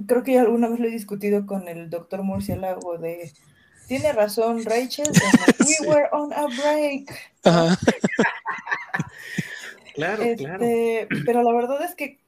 creo 0.06 0.22
que 0.22 0.34
yo 0.34 0.40
alguna 0.40 0.68
vez 0.68 0.78
lo 0.78 0.86
he 0.86 0.90
discutido 0.90 1.46
con 1.46 1.68
el 1.68 1.88
doctor 1.90 2.22
Murciélago 2.22 2.98
de, 2.98 3.32
tiene 3.88 4.12
razón 4.12 4.64
Rachel, 4.64 5.06
Sí. 5.66 5.76
we 5.82 5.88
were 5.88 6.08
on 6.12 6.32
a 6.32 6.46
break. 6.46 7.10
Ajá. 7.44 7.76
Claro, 9.94 10.22
claro. 10.36 10.62
Este, 10.62 11.08
pero 11.24 11.42
la 11.42 11.54
verdad 11.54 11.82
es 11.82 11.94
que 11.94 12.18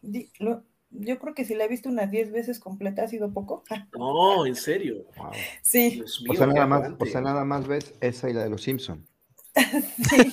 di- 0.00 0.30
lo- 0.38 0.62
yo 0.94 1.18
creo 1.18 1.34
que 1.34 1.44
si 1.44 1.54
la 1.54 1.64
he 1.64 1.68
visto 1.68 1.88
unas 1.88 2.10
10 2.10 2.32
veces 2.32 2.60
completa 2.60 3.02
ha 3.02 3.08
sido 3.08 3.32
poco. 3.32 3.64
No, 3.98 4.46
en 4.46 4.56
serio. 4.56 5.04
Wow. 5.16 5.30
Sí, 5.62 6.02
O 6.28 6.34
sea, 6.34 6.46
nada 6.46 6.66
más, 6.66 6.92
o 6.98 7.06
sea, 7.06 7.20
nada 7.20 7.44
más 7.44 7.66
ves 7.66 7.94
esa 8.00 8.30
y 8.30 8.32
la 8.32 8.44
de 8.44 8.50
los 8.50 8.62
Simpson. 8.62 9.06
sí. 9.54 9.56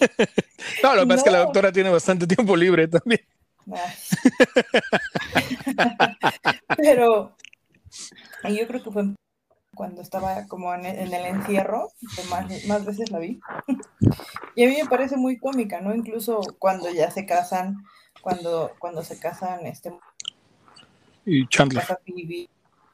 No, 0.83 0.95
lo 0.95 1.01
que 1.01 1.07
pasa 1.07 1.17
es 1.17 1.23
que 1.23 1.31
la 1.31 1.39
doctora 1.39 1.71
tiene 1.71 1.89
bastante 1.89 2.27
tiempo 2.27 2.55
libre 2.55 2.87
también. 2.87 3.21
Pero 6.77 7.35
y 8.43 8.57
yo 8.57 8.67
creo 8.67 8.83
que 8.83 8.91
fue 8.91 9.03
cuando 9.75 10.01
estaba 10.01 10.47
como 10.47 10.73
en, 10.73 10.85
el 10.85 11.13
encierro, 11.13 11.89
que 12.15 12.23
más, 12.29 12.65
más 12.65 12.85
veces 12.85 13.09
la 13.09 13.19
vi. 13.19 13.39
y 14.55 14.65
a 14.65 14.69
mí 14.69 14.77
me 14.81 14.89
parece 14.89 15.17
muy 15.17 15.37
cómica, 15.37 15.81
¿no? 15.81 15.95
Incluso 15.95 16.41
cuando 16.59 16.91
ya 16.91 17.09
se 17.09 17.25
casan, 17.25 17.77
cuando, 18.21 18.71
cuando 18.79 19.03
se 19.03 19.19
casan, 19.19 19.65
este... 19.65 19.97
Y 21.25 21.47
Chandler. 21.47 21.83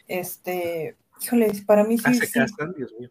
Este, 0.07 0.95
híjoles, 1.21 1.61
para 1.61 1.83
mí 1.83 1.97
ah, 2.03 2.13
sí. 2.13 2.19
se 2.19 2.31
casan, 2.31 2.73
Dios 2.75 2.93
mío. 2.99 3.09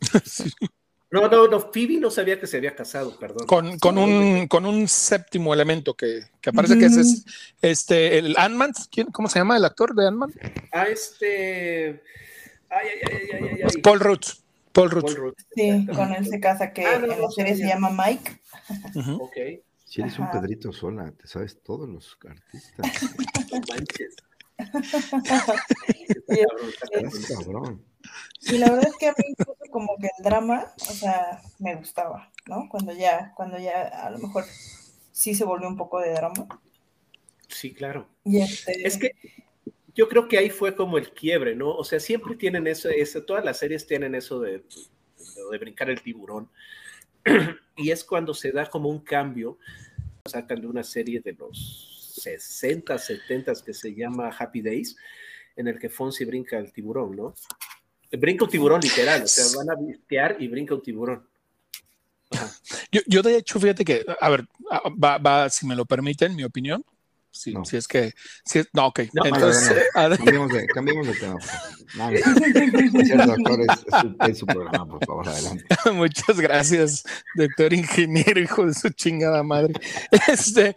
No, 1.12 1.28
no, 1.28 1.48
no, 1.48 1.58
Phoebe 1.58 1.98
no 1.98 2.08
sabía 2.08 2.38
que 2.38 2.46
se 2.46 2.58
había 2.58 2.76
casado, 2.76 3.18
perdón. 3.18 3.44
Con, 3.48 3.80
con 3.80 3.98
un, 3.98 4.46
con 4.46 4.64
un 4.64 4.86
séptimo 4.86 5.52
elemento 5.52 5.94
que, 5.94 6.22
que 6.40 6.52
parece 6.52 6.78
que 6.78 6.86
ese 6.86 7.00
es 7.00 7.24
este, 7.60 8.18
el 8.18 8.36
Ant-Man. 8.38 8.72
¿Cómo 9.10 9.28
se 9.28 9.40
llama 9.40 9.56
el 9.56 9.64
actor 9.64 9.92
de 9.96 10.06
Ant-Man? 10.06 10.32
Ah, 10.70 10.84
este. 10.84 12.00
Ay, 12.68 12.86
ay, 12.86 13.00
ay, 13.10 13.28
ay, 13.32 13.60
ay, 13.64 13.82
Paul 13.82 13.98
Rudd. 13.98 14.20
Paul 14.70 14.90
Rudd. 14.90 15.34
Sí, 15.56 15.84
con 15.96 16.12
él 16.12 16.28
se 16.28 16.38
casa, 16.38 16.72
que 16.72 16.86
ah, 16.86 16.94
en 16.94 17.08
la 17.08 17.30
serie 17.30 17.56
se 17.56 17.66
llama 17.66 17.90
Mike. 17.90 18.40
Ok. 19.18 19.36
Si 19.90 20.00
eres 20.00 20.18
un 20.20 20.30
Pedrito 20.30 20.72
Sola, 20.72 21.10
te 21.10 21.26
sabes 21.26 21.60
todos 21.64 21.88
los 21.88 22.16
artistas. 22.24 22.86
manches. 23.68 24.14
cabrón. 27.28 27.84
Y 28.42 28.58
la 28.58 28.70
verdad 28.70 28.86
es 28.86 28.96
que 28.98 29.08
a 29.08 29.14
mí 29.18 29.34
como 29.68 29.96
que 30.00 30.08
el 30.16 30.22
drama, 30.22 30.72
o 30.76 30.92
sea, 30.92 31.42
me 31.58 31.74
gustaba, 31.74 32.30
¿no? 32.46 32.68
Cuando 32.70 32.92
ya, 32.92 33.32
cuando 33.34 33.58
ya 33.58 33.82
a 33.82 34.10
lo 34.10 34.18
mejor 34.18 34.44
sí 35.10 35.34
se 35.34 35.44
volvió 35.44 35.66
un 35.66 35.76
poco 35.76 35.98
de 35.98 36.12
drama. 36.12 36.46
Sí, 37.48 37.74
claro. 37.74 38.06
Y 38.24 38.42
este... 38.42 38.86
Es 38.86 38.96
que 38.96 39.10
yo 39.96 40.08
creo 40.08 40.28
que 40.28 40.38
ahí 40.38 40.50
fue 40.50 40.76
como 40.76 40.98
el 40.98 41.12
quiebre, 41.12 41.56
¿no? 41.56 41.74
O 41.74 41.82
sea, 41.82 41.98
siempre 41.98 42.36
tienen 42.36 42.68
eso, 42.68 42.90
eso 42.90 43.24
todas 43.24 43.44
las 43.44 43.58
series 43.58 43.88
tienen 43.88 44.14
eso 44.14 44.38
de, 44.38 44.62
de 45.50 45.58
brincar 45.58 45.90
el 45.90 46.00
tiburón. 46.00 46.48
y 47.76 47.90
es 47.90 48.04
cuando 48.04 48.34
se 48.34 48.52
da 48.52 48.66
como 48.66 48.88
un 48.88 49.00
cambio, 49.00 49.58
sacan 50.24 50.60
de 50.60 50.66
una 50.66 50.82
serie 50.82 51.20
de 51.20 51.32
los 51.32 52.12
60, 52.20 52.98
70 52.98 53.52
que 53.64 53.74
se 53.74 53.94
llama 53.94 54.30
Happy 54.36 54.62
Days, 54.62 54.96
en 55.56 55.68
el 55.68 55.78
que 55.78 55.88
Fonsi 55.88 56.24
brinca 56.24 56.58
el 56.58 56.72
tiburón, 56.72 57.16
¿no? 57.16 57.34
Brinca 58.12 58.44
un 58.44 58.50
tiburón 58.50 58.80
literal, 58.80 59.22
o 59.22 59.26
sea, 59.26 59.44
van 59.56 59.70
a 59.70 59.80
vistear 59.80 60.36
y 60.40 60.48
brinca 60.48 60.74
un 60.74 60.82
tiburón. 60.82 61.26
Yo, 62.92 63.00
yo, 63.06 63.22
de 63.22 63.36
hecho, 63.36 63.58
fíjate 63.58 63.84
que, 63.84 64.04
a 64.20 64.28
ver, 64.30 64.46
va, 64.70 65.18
va, 65.18 65.48
si 65.48 65.66
me 65.66 65.76
lo 65.76 65.84
permiten, 65.84 66.34
mi 66.34 66.44
opinión. 66.44 66.84
Sí, 67.32 67.52
no. 67.52 67.64
Si 67.64 67.76
es 67.76 67.86
que, 67.86 68.12
si 68.44 68.62
no, 68.72 68.86
ok. 68.86 69.00
No, 69.12 69.24
Entonces, 69.24 69.84
no, 69.94 70.08
no. 70.08 70.16
Cambiemos, 70.16 70.52
de, 70.52 70.66
cambiemos 70.66 71.06
de 71.06 71.14
tema. 71.14 71.36
Doctor, 73.26 73.60
es, 73.60 74.28
es, 74.30 74.38
su, 74.38 74.46
programa, 74.46 74.86
por 74.86 75.04
favor, 75.06 75.28
adelante. 75.28 75.64
Muchas 75.92 76.40
gracias, 76.40 77.04
doctor 77.34 77.72
ingeniero, 77.72 78.40
hijo 78.40 78.66
de 78.66 78.74
su 78.74 78.90
chingada 78.90 79.42
madre. 79.42 79.74
Este, 80.28 80.76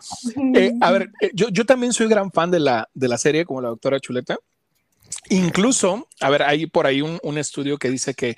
eh, 0.56 0.74
a 0.82 0.92
ver, 0.92 1.12
yo, 1.34 1.50
yo 1.50 1.66
también 1.66 1.94
soy 1.94 2.08
gran 2.08 2.32
fan 2.32 2.52
de 2.52 2.60
la, 2.60 2.90
de 2.94 3.08
la 3.08 3.18
serie, 3.18 3.46
como 3.46 3.62
la 3.62 3.70
doctora 3.70 4.00
Chuleta. 4.00 4.38
Incluso, 5.30 6.08
a 6.20 6.30
ver, 6.30 6.44
hay 6.44 6.66
por 6.68 6.88
ahí 6.88 7.02
un, 7.02 7.20
un 7.24 7.38
estudio 7.38 7.78
que 7.78 7.90
dice 7.90 8.14
que 8.14 8.36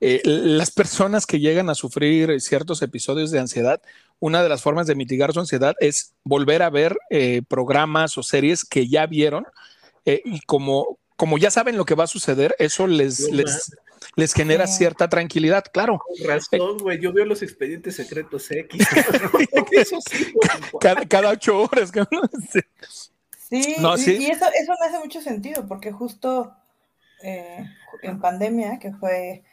eh, 0.00 0.20
las 0.24 0.70
personas 0.70 1.24
que 1.24 1.40
llegan 1.40 1.70
a 1.70 1.74
sufrir 1.74 2.40
ciertos 2.40 2.82
episodios 2.82 3.30
de 3.30 3.38
ansiedad, 3.38 3.80
una 4.24 4.42
de 4.42 4.48
las 4.48 4.62
formas 4.62 4.86
de 4.86 4.94
mitigar 4.94 5.34
su 5.34 5.40
ansiedad 5.40 5.74
es 5.80 6.14
volver 6.24 6.62
a 6.62 6.70
ver 6.70 6.96
eh, 7.10 7.42
programas 7.46 8.16
o 8.16 8.22
series 8.22 8.64
que 8.64 8.88
ya 8.88 9.04
vieron 9.04 9.44
eh, 10.06 10.22
y 10.24 10.40
como, 10.46 10.98
como 11.16 11.36
ya 11.36 11.50
saben 11.50 11.76
lo 11.76 11.84
que 11.84 11.94
va 11.94 12.04
a 12.04 12.06
suceder, 12.06 12.56
eso 12.58 12.86
les, 12.86 13.30
les, 13.30 13.76
les 14.16 14.32
genera 14.32 14.66
cierta 14.66 15.10
tranquilidad, 15.10 15.64
claro. 15.70 15.98
Con 15.98 16.26
razón, 16.26 16.78
güey, 16.78 16.98
yo 17.02 17.12
veo 17.12 17.26
los 17.26 17.42
expedientes 17.42 17.96
secretos 17.96 18.50
X. 18.50 18.82
eso 19.72 19.98
sí, 20.10 20.32
cada, 20.80 21.04
cada, 21.06 21.28
ocho 21.30 21.60
horas. 21.60 21.92
Sí, 23.50 23.76
no, 23.78 23.98
sí. 23.98 24.16
Y, 24.16 24.30
eso, 24.30 24.46
eso 24.58 24.72
me 24.80 24.86
hace 24.86 24.98
mucho 25.00 25.20
sentido, 25.20 25.68
porque 25.68 25.92
justo 25.92 26.54
eh, 27.22 27.62
en 28.02 28.18
pandemia, 28.18 28.78
que 28.78 28.90
fue, 28.94 29.44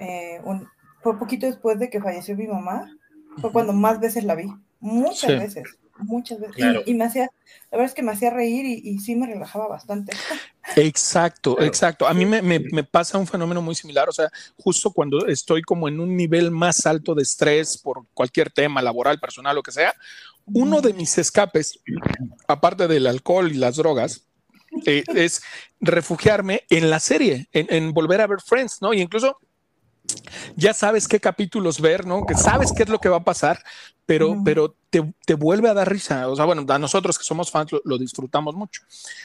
eh, 0.00 0.40
un, 0.42 0.68
fue 1.02 1.16
poquito 1.20 1.46
después 1.46 1.78
de 1.78 1.88
que 1.88 2.00
falleció 2.00 2.36
mi 2.36 2.48
mamá, 2.48 2.92
fue 3.40 3.52
cuando 3.52 3.72
más 3.72 4.00
veces 4.00 4.24
la 4.24 4.34
vi, 4.34 4.52
muchas 4.80 5.30
sí. 5.30 5.36
veces, 5.36 5.78
muchas 5.98 6.40
veces. 6.40 6.56
Claro. 6.56 6.82
Y, 6.86 6.92
y, 6.92 6.94
me 6.94 7.04
hacía, 7.04 7.30
la 7.70 7.78
verdad 7.78 7.86
es 7.86 7.94
que 7.94 8.02
me 8.02 8.12
hacía 8.12 8.30
reír 8.30 8.66
y, 8.66 8.80
y 8.88 8.98
sí 8.98 9.14
me 9.14 9.26
relajaba 9.26 9.68
bastante. 9.68 10.16
Exacto, 10.76 11.54
claro. 11.54 11.68
exacto. 11.68 12.06
A 12.06 12.14
mí 12.14 12.26
me, 12.26 12.42
me, 12.42 12.60
me, 12.60 12.84
pasa 12.84 13.18
un 13.18 13.26
fenómeno 13.26 13.62
muy 13.62 13.74
similar, 13.74 14.08
o 14.08 14.12
sea, 14.12 14.30
justo 14.58 14.90
cuando 14.90 15.26
estoy 15.26 15.62
como 15.62 15.88
en 15.88 16.00
un 16.00 16.16
nivel 16.16 16.50
más 16.50 16.86
alto 16.86 17.14
de 17.14 17.22
estrés 17.22 17.78
por 17.78 18.04
cualquier 18.14 18.50
tema 18.50 18.82
laboral, 18.82 19.18
personal, 19.18 19.56
lo 19.56 19.62
que 19.62 19.72
sea, 19.72 19.94
uno 20.46 20.80
de 20.80 20.94
mis 20.94 21.18
escapes, 21.18 21.80
aparte 22.46 22.88
del 22.88 23.06
alcohol 23.06 23.50
y 23.50 23.54
las 23.54 23.76
drogas, 23.76 24.24
eh, 24.86 25.04
es 25.14 25.42
refugiarme 25.80 26.64
en 26.68 26.90
la 26.90 27.00
serie, 27.00 27.48
en, 27.52 27.66
en, 27.70 27.92
volver 27.92 28.20
a 28.20 28.26
ver 28.26 28.40
Friends, 28.40 28.82
¿no? 28.82 28.92
Y 28.92 29.00
incluso 29.00 29.38
ya 30.56 30.74
sabes 30.74 31.08
qué 31.08 31.20
capítulos 31.20 31.80
ver, 31.80 32.06
¿no? 32.06 32.26
Que 32.26 32.34
sabes 32.34 32.72
qué 32.72 32.82
es 32.82 32.88
lo 32.88 32.98
que 32.98 33.08
va 33.08 33.18
a 33.18 33.24
pasar, 33.24 33.62
pero, 34.06 34.34
mm. 34.34 34.44
pero 34.44 34.74
te, 34.90 35.12
te, 35.24 35.34
vuelve 35.34 35.68
a 35.68 35.74
dar 35.74 35.90
risa. 35.90 36.28
O 36.28 36.36
sea, 36.36 36.44
bueno, 36.44 36.64
a 36.68 36.78
nosotros 36.78 37.18
que 37.18 37.24
somos 37.24 37.50
fans 37.50 37.72
lo, 37.72 37.80
lo 37.84 37.98
disfrutamos 37.98 38.54
mucho. 38.54 38.82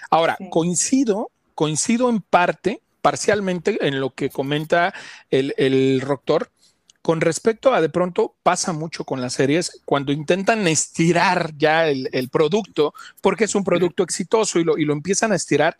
Ahora, 0.09 0.35
sí. 0.37 0.49
coincido, 0.49 1.31
coincido 1.55 2.09
en 2.09 2.21
parte, 2.21 2.81
parcialmente, 3.01 3.85
en 3.85 3.99
lo 3.99 4.11
que 4.11 4.29
comenta 4.29 4.93
el, 5.29 5.53
el 5.57 5.99
doctor 5.99 6.49
con 7.03 7.19
respecto 7.19 7.73
a 7.73 7.81
de 7.81 7.89
pronto 7.89 8.33
pasa 8.43 8.71
mucho 8.71 9.03
con 9.03 9.19
las 9.19 9.33
series 9.33 9.81
cuando 9.83 10.13
intentan 10.13 10.65
estirar 10.67 11.51
ya 11.57 11.89
el, 11.89 12.09
el 12.13 12.29
producto 12.29 12.93
porque 13.19 13.43
es 13.43 13.55
un 13.55 13.65
producto 13.65 14.03
exitoso 14.03 14.57
y 14.57 14.63
lo, 14.63 14.77
y 14.77 14.85
lo 14.85 14.93
empiezan 14.93 15.33
a 15.33 15.35
estirar. 15.35 15.77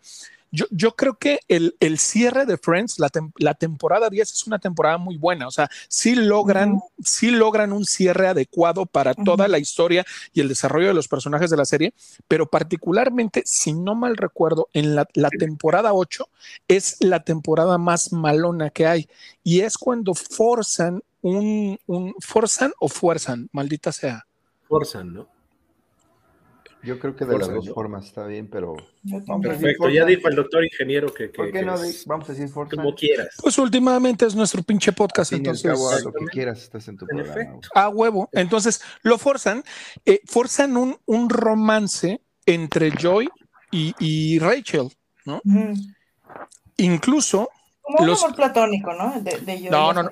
Yo, 0.54 0.66
yo, 0.70 0.94
creo 0.94 1.14
que 1.14 1.40
el, 1.48 1.76
el, 1.80 1.98
cierre 1.98 2.46
de 2.46 2.56
Friends, 2.56 3.00
la, 3.00 3.08
tem 3.08 3.32
la, 3.38 3.54
temporada 3.54 4.08
10 4.08 4.32
es 4.32 4.46
una 4.46 4.60
temporada 4.60 4.98
muy 4.98 5.16
buena. 5.16 5.48
O 5.48 5.50
sea, 5.50 5.68
sí 5.88 6.14
logran, 6.14 6.74
uh 6.74 6.76
-huh. 6.76 7.04
sí 7.04 7.30
logran 7.32 7.72
un 7.72 7.84
cierre 7.84 8.28
adecuado 8.28 8.86
para 8.86 9.10
uh 9.10 9.14
-huh. 9.14 9.24
toda 9.24 9.48
la 9.48 9.58
historia 9.58 10.04
y 10.32 10.40
el 10.40 10.48
desarrollo 10.48 10.88
de 10.88 10.94
los 10.94 11.08
personajes 11.08 11.50
de 11.50 11.56
la 11.56 11.64
serie, 11.64 11.92
pero 12.28 12.46
particularmente, 12.46 13.42
si 13.44 13.72
no 13.72 13.96
mal 13.96 14.16
recuerdo, 14.16 14.68
en 14.72 14.94
la, 14.94 15.08
la 15.14 15.30
temporada 15.30 15.92
8 15.92 16.28
es 16.68 16.98
la 17.00 17.24
temporada 17.24 17.76
más 17.76 18.12
malona 18.12 18.70
que 18.70 18.86
hay 18.86 19.08
y 19.42 19.60
es 19.60 19.76
cuando 19.76 20.14
forzan 20.14 21.02
un, 21.20 21.78
un 21.86 22.14
forzan 22.20 22.72
o 22.78 22.88
fuerzan, 22.88 23.48
maldita 23.50 23.90
sea. 23.90 24.24
Forzan, 24.68 25.14
¿no? 25.14 25.33
Yo 26.84 26.98
creo 26.98 27.16
que 27.16 27.24
de 27.24 27.38
las 27.38 27.48
dos 27.52 27.66
¿no? 27.66 27.74
formas 27.74 28.06
está 28.06 28.26
bien, 28.26 28.48
pero. 28.48 28.76
Perfecto, 29.42 29.88
ya 29.88 30.04
dijo 30.04 30.28
el 30.28 30.34
doctor 30.36 30.64
ingeniero 30.64 31.12
que. 31.12 31.30
que 31.30 31.36
¿Por 31.36 31.46
qué 31.46 31.60
que 31.60 31.64
no 31.64 31.74
es, 31.82 32.04
vamos 32.06 32.28
a 32.28 32.32
decir 32.32 32.48
Forzan? 32.48 32.76
Como 32.78 32.94
quieras. 32.94 33.28
Pues 33.42 33.56
últimamente 33.58 34.26
es 34.26 34.34
nuestro 34.34 34.62
pinche 34.62 34.92
podcast, 34.92 35.32
al 35.32 35.38
entonces. 35.38 35.70
cabo, 35.72 35.90
a 35.90 36.00
lo 36.00 36.12
que 36.12 36.26
quieras 36.26 36.62
estás 36.62 36.86
en 36.88 36.96
tu 36.96 37.04
En 37.10 37.16
programa. 37.18 37.40
efecto. 37.40 37.68
A 37.74 37.88
huevo. 37.88 38.28
Entonces 38.32 38.82
lo 39.02 39.18
forzan, 39.18 39.62
eh, 40.04 40.20
forzan 40.26 40.76
un, 40.76 40.96
un, 41.06 41.30
romance 41.30 42.20
entre 42.46 42.90
Joy 42.90 43.28
y, 43.70 43.94
y 43.98 44.38
Rachel, 44.38 44.88
¿no? 45.24 45.40
-huh. 45.42 45.94
Incluso. 46.76 47.48
Como 47.80 48.06
los... 48.06 48.20
un 48.20 48.24
amor 48.26 48.36
platónico, 48.36 48.92
¿no? 48.94 49.20
De, 49.20 49.38
de 49.40 49.58
Joy 49.58 49.70
no, 49.70 49.92
no, 49.92 50.02
no. 50.04 50.10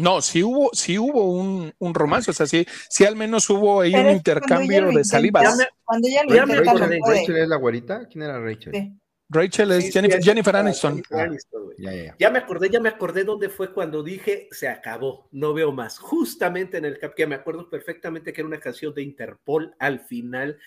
No, 0.00 0.22
sí 0.22 0.42
hubo, 0.42 0.70
sí 0.72 0.98
hubo 0.98 1.30
un, 1.30 1.74
un 1.78 1.94
romance, 1.94 2.30
o 2.30 2.34
sea, 2.34 2.46
sí, 2.46 2.66
sí 2.88 3.04
al 3.04 3.16
menos 3.16 3.50
hubo 3.50 3.82
ahí 3.82 3.92
Pero 3.92 4.08
un 4.08 4.16
intercambio 4.16 4.90
de 4.92 5.04
salivas. 5.04 5.42
Ya 5.42 5.56
me, 5.56 5.68
cuando 5.84 6.08
ella 6.08 6.22
lo 6.24 6.34
Rachel, 6.34 6.64
Rachel, 6.64 7.00
Rachel, 7.06 7.36
es 7.36 7.48
la 7.48 7.56
güerita? 7.56 8.06
¿Quién 8.06 8.22
era 8.22 8.40
Rachel? 8.40 8.72
Sí. 8.72 8.92
Rachel 9.28 9.72
es 9.72 9.84
sí, 9.84 9.92
Jennifer, 9.92 10.22
sí, 10.22 10.28
Jennifer, 10.28 10.56
Aniston. 10.56 10.92
Jennifer 10.94 11.20
Aniston 11.20 11.62
ah, 11.70 11.74
ya, 11.76 11.92
ya. 11.92 12.16
ya, 12.18 12.30
me 12.30 12.38
acordé, 12.38 12.70
ya 12.70 12.80
me 12.80 12.88
acordé 12.88 13.24
dónde 13.24 13.50
fue 13.50 13.74
cuando 13.74 14.02
dije 14.02 14.48
se 14.50 14.68
acabó, 14.68 15.28
no 15.32 15.52
veo 15.52 15.70
más. 15.70 15.98
Justamente 15.98 16.78
en 16.78 16.86
el 16.86 16.98
cap 16.98 17.14
que 17.14 17.26
me 17.26 17.34
acuerdo 17.34 17.68
perfectamente 17.68 18.32
que 18.32 18.40
era 18.40 18.48
una 18.48 18.58
canción 18.58 18.94
de 18.94 19.02
Interpol 19.02 19.74
al 19.78 20.00
final 20.00 20.58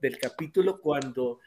del 0.00 0.18
capítulo 0.18 0.80
cuando 0.80 1.40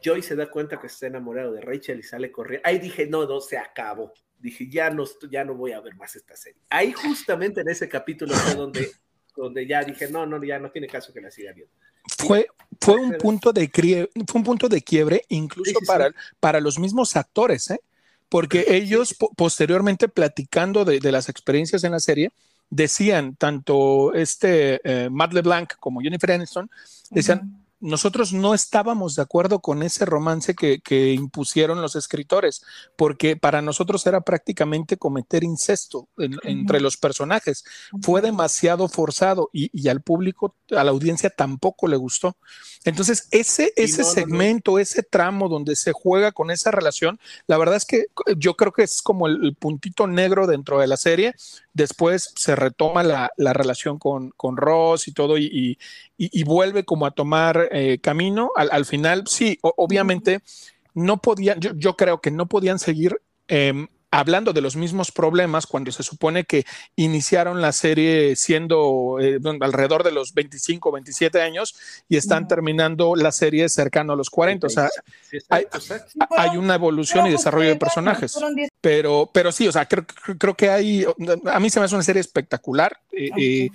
Joy 0.00 0.22
se 0.22 0.36
da 0.36 0.48
cuenta 0.48 0.78
que 0.78 0.86
está 0.86 1.08
enamorado 1.08 1.52
de 1.52 1.60
Rachel 1.60 1.98
y 1.98 2.04
sale 2.04 2.30
corriendo. 2.30 2.68
Ahí 2.68 2.78
dije, 2.78 3.08
no, 3.08 3.26
no, 3.26 3.40
se 3.40 3.58
acabó 3.58 4.14
dije, 4.38 4.68
ya 4.68 4.90
no, 4.90 5.04
ya 5.30 5.44
no 5.44 5.54
voy 5.54 5.72
a 5.72 5.80
ver 5.80 5.94
más 5.96 6.14
esta 6.16 6.36
serie. 6.36 6.60
Ahí 6.70 6.92
justamente 6.92 7.60
en 7.60 7.68
ese 7.68 7.88
capítulo 7.88 8.34
fue 8.34 8.54
donde, 8.54 8.90
donde 9.36 9.66
ya 9.66 9.82
dije, 9.82 10.08
no, 10.08 10.26
no, 10.26 10.42
ya 10.42 10.58
no 10.58 10.70
tiene 10.70 10.86
caso 10.86 11.12
que 11.12 11.20
la 11.20 11.30
siga 11.30 11.52
viendo. 11.52 11.72
Fue, 12.18 12.46
fue, 12.80 12.96
un 12.96 13.12
punto 13.18 13.52
de 13.52 13.68
fue 14.26 14.38
un 14.38 14.44
punto 14.44 14.68
de 14.68 14.80
quiebre 14.80 15.24
incluso 15.28 15.72
sí, 15.72 15.76
sí, 15.78 15.86
para, 15.86 16.10
para 16.40 16.60
los 16.60 16.78
mismos 16.78 17.16
actores, 17.16 17.70
¿eh? 17.70 17.80
porque 18.30 18.64
ellos 18.68 19.14
po 19.14 19.30
posteriormente 19.34 20.08
platicando 20.08 20.86
de, 20.86 21.00
de, 21.00 21.12
las 21.12 21.28
experiencias 21.28 21.84
en 21.84 21.92
la 21.92 22.00
serie, 22.00 22.32
decían, 22.70 23.36
tanto 23.36 24.14
este 24.14 24.80
eh, 24.84 25.10
Matt 25.10 25.34
LeBlanc 25.34 25.74
como 25.78 26.00
Jennifer 26.00 26.32
Aniston, 26.32 26.70
decían, 27.10 27.40
uh 27.40 27.42
-huh 27.42 27.67
nosotros 27.80 28.32
no 28.32 28.54
estábamos 28.54 29.14
de 29.14 29.22
acuerdo 29.22 29.60
con 29.60 29.82
ese 29.82 30.04
romance 30.04 30.54
que, 30.54 30.80
impusieron 31.12 31.80
los 31.80 31.96
escritores, 31.96 32.62
porque 32.96 33.36
para 33.36 33.62
nosotros 33.62 34.06
era 34.06 34.20
prácticamente 34.22 34.96
cometer 34.96 35.44
incesto 35.44 36.08
entre 36.16 36.80
los 36.80 36.96
personajes. 36.96 37.64
Fue 38.02 38.20
demasiado 38.20 38.88
forzado 38.88 39.50
y, 39.52 39.88
al 39.88 40.02
público, 40.02 40.54
a 40.70 40.84
la 40.84 40.90
audiencia 40.90 41.30
tampoco 41.30 41.88
le 41.88 41.96
gustó. 41.96 42.36
Entonces, 42.84 43.28
ese, 43.30 43.72
ese 43.76 44.04
segmento, 44.04 44.78
ese 44.78 45.02
tramo 45.02 45.48
donde 45.48 45.76
se 45.76 45.92
juega 45.92 46.32
con 46.32 46.50
esa 46.50 46.70
relación, 46.70 47.18
la 47.46 47.58
verdad 47.58 47.76
es 47.76 47.84
que 47.84 48.06
yo 48.36 48.54
creo 48.54 48.72
que 48.72 48.82
es 48.82 49.02
como 49.02 49.26
el, 49.26 49.54
puntito 49.58 50.06
negro 50.06 50.46
dentro 50.46 50.78
de 50.78 50.86
la 50.86 50.96
serie. 50.96 51.34
Después 51.72 52.32
se 52.36 52.56
retoma 52.56 53.02
la, 53.02 53.52
relación 53.52 53.98
con, 53.98 54.30
con, 54.30 54.56
Ross 54.56 55.08
y 55.08 55.12
todo 55.12 55.38
y, 55.38 55.78
vuelve 56.44 56.84
como 56.84 57.06
a 57.06 57.10
tomar 57.10 57.68
eh, 57.72 57.98
camino. 58.00 58.50
Al, 58.56 58.84
final, 58.84 59.24
sí, 59.26 59.58
obviamente 59.62 60.40
no 60.94 61.18
podían, 61.18 61.60
yo, 61.60 61.96
creo 61.96 62.20
que 62.20 62.30
no 62.30 62.46
podían 62.46 62.78
seguir 62.78 63.20
em, 63.46 63.88
hablando 64.10 64.52
de 64.52 64.60
los 64.60 64.76
mismos 64.76 65.12
problemas 65.12 65.66
cuando 65.66 65.92
se 65.92 66.02
supone 66.02 66.44
que 66.44 66.64
iniciaron 66.96 67.60
la 67.60 67.72
serie 67.72 68.36
siendo 68.36 69.18
eh, 69.20 69.38
alrededor 69.60 70.02
de 70.02 70.12
los 70.12 70.32
25, 70.32 70.92
27 70.92 71.40
años 71.40 71.76
y 72.08 72.16
están 72.16 72.48
terminando 72.48 73.14
la 73.16 73.32
serie 73.32 73.68
cercano 73.68 74.14
a 74.14 74.16
los 74.16 74.30
40. 74.30 74.66
O 74.66 74.70
sea, 74.70 74.88
hay, 75.50 76.56
una 76.56 76.74
evolución 76.74 77.26
y 77.26 77.30
desarrollo 77.30 77.68
de 77.68 77.76
personajes. 77.76 78.38
Pero, 78.80 79.28
pero 79.32 79.52
sí, 79.52 79.68
o 79.68 79.72
sea, 79.72 79.86
creo, 79.86 80.06
creo 80.38 80.54
que 80.54 80.70
hay, 80.70 81.04
a 81.44 81.60
mí 81.60 81.68
se 81.70 81.78
me 81.78 81.84
hace 81.84 81.94
una 81.94 82.04
serie 82.04 82.20
espectacular. 82.20 82.98
Eh, 83.12 83.30
eh, 83.36 83.68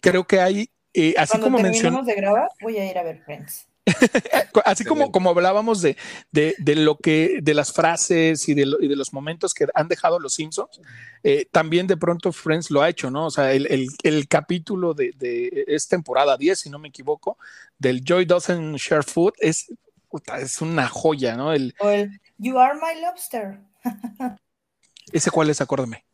creo 0.00 0.24
que 0.24 0.40
hay, 0.40 0.70
así 1.16 1.38
como 1.38 1.58
mencioné. 1.58 2.02
de 2.04 2.14
grabar, 2.14 2.48
voy 2.60 2.78
a 2.78 2.90
ir 2.90 2.98
a 2.98 3.02
ver 3.02 3.22
Friends. 3.24 3.66
Así 4.64 4.84
como, 4.84 5.10
como 5.10 5.30
hablábamos 5.30 5.82
de, 5.82 5.96
de, 6.30 6.76
lo 6.76 6.96
que, 6.96 7.40
de 7.42 7.54
las 7.54 7.72
frases 7.72 8.48
y 8.48 8.54
de, 8.54 8.66
los 8.66 9.12
momentos 9.12 9.54
que 9.54 9.66
han 9.74 9.88
dejado 9.88 10.18
los 10.18 10.34
Simpsons, 10.34 10.80
eh, 11.22 11.46
también 11.50 11.86
de 11.86 11.96
pronto 11.96 12.32
Friends 12.32 12.70
lo 12.70 12.82
ha 12.82 12.88
hecho, 12.88 13.10
¿no? 13.10 13.26
O 13.26 13.30
sea, 13.30 13.52
el, 13.52 14.28
capítulo 14.28 14.94
de, 14.94 15.64
es 15.66 15.88
temporada 15.88 16.36
10, 16.36 16.58
si 16.58 16.70
no 16.70 16.78
me 16.78 16.88
equivoco, 16.88 17.38
del 17.78 18.02
Joy 18.04 18.24
Doesn't 18.24 18.76
Share 18.76 19.04
Food 19.04 19.32
es, 19.38 19.72
es 20.38 20.60
una 20.60 20.88
joya, 20.88 21.36
¿no? 21.36 21.52
El, 21.52 21.74
o 21.80 21.88
el 21.88 22.20
You 22.38 22.58
Are 22.58 22.74
My 22.74 23.00
Lobster. 23.00 23.60
¿Ese 25.12 25.30
cuál 25.30 25.50
es? 25.50 25.60
Acuérdame. 25.60 26.04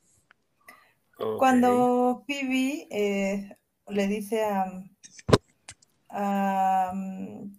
Cuando 1.38 2.24
Phoebe 2.26 2.88
eh, 2.90 3.56
le 3.88 4.06
dice 4.06 4.44
a 4.44 4.72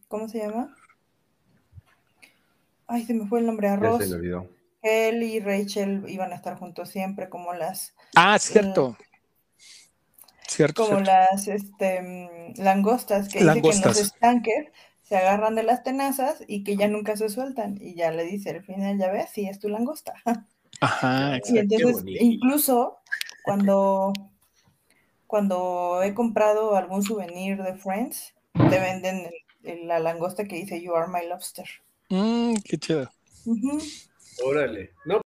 ¿cómo 0.08 0.28
se 0.28 0.40
llama? 0.40 0.76
Ay, 2.88 3.06
se 3.06 3.14
me 3.14 3.28
fue 3.28 3.40
el 3.40 3.46
nombre, 3.46 3.68
Arroz. 3.68 4.02
Él 4.82 5.24
y 5.24 5.40
Rachel 5.40 6.06
iban 6.08 6.32
a 6.32 6.36
estar 6.36 6.58
juntos 6.58 6.90
siempre, 6.90 7.30
como 7.30 7.54
las. 7.54 7.94
Ah, 8.16 8.40
cierto. 8.40 8.96
cierto. 10.48 10.86
Como 10.86 11.02
las 11.02 11.48
este, 11.48 12.54
langostas 12.56 13.28
que, 13.28 13.40
Dice 13.40 13.62
que 13.62 13.70
en 13.70 13.82
los 13.82 14.00
estanques 14.00 14.68
se 15.02 15.18
agarran 15.18 15.56
de 15.56 15.64
las 15.64 15.84
tenazas 15.84 16.44
y 16.48 16.64
que 16.64 16.78
ya 16.78 16.88
nunca 16.88 17.18
se 17.18 17.30
sueltan. 17.30 17.78
Y 17.82 17.96
ya 17.96 18.12
le 18.12 18.24
dice 18.24 18.52
al 18.52 18.64
final, 18.64 18.98
ya 18.98 19.12
ves, 19.12 19.30
sí, 19.34 19.48
es 19.48 19.60
tu 19.60 19.68
langosta. 19.68 20.14
Ajá, 20.80 21.36
exacto. 21.36 21.56
Y 21.56 21.60
entonces, 21.60 22.04
incluso 22.22 23.00
cuando, 23.44 24.14
cuando 25.28 26.02
he 26.04 26.14
comprado 26.14 26.76
algún 26.76 27.04
souvenir 27.04 27.62
de 27.62 27.76
Friends, 27.76 28.34
te 28.54 28.80
venden 28.80 29.30
la 29.86 30.00
langosta 30.00 30.46
que 30.46 30.56
dice 30.56 30.82
You 30.82 30.96
are 30.96 31.12
my 31.12 31.28
lobster. 31.28 31.68
Mmm, 32.10 32.56
qué 32.64 32.78
chido. 32.78 33.12
Órale. 34.44 34.92
No. 35.06 35.22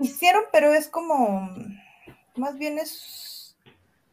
Hicieron, 0.00 0.44
pero 0.52 0.74
es 0.74 0.88
como, 0.88 1.48
más 2.34 2.58
bien 2.58 2.78
es, 2.78 3.56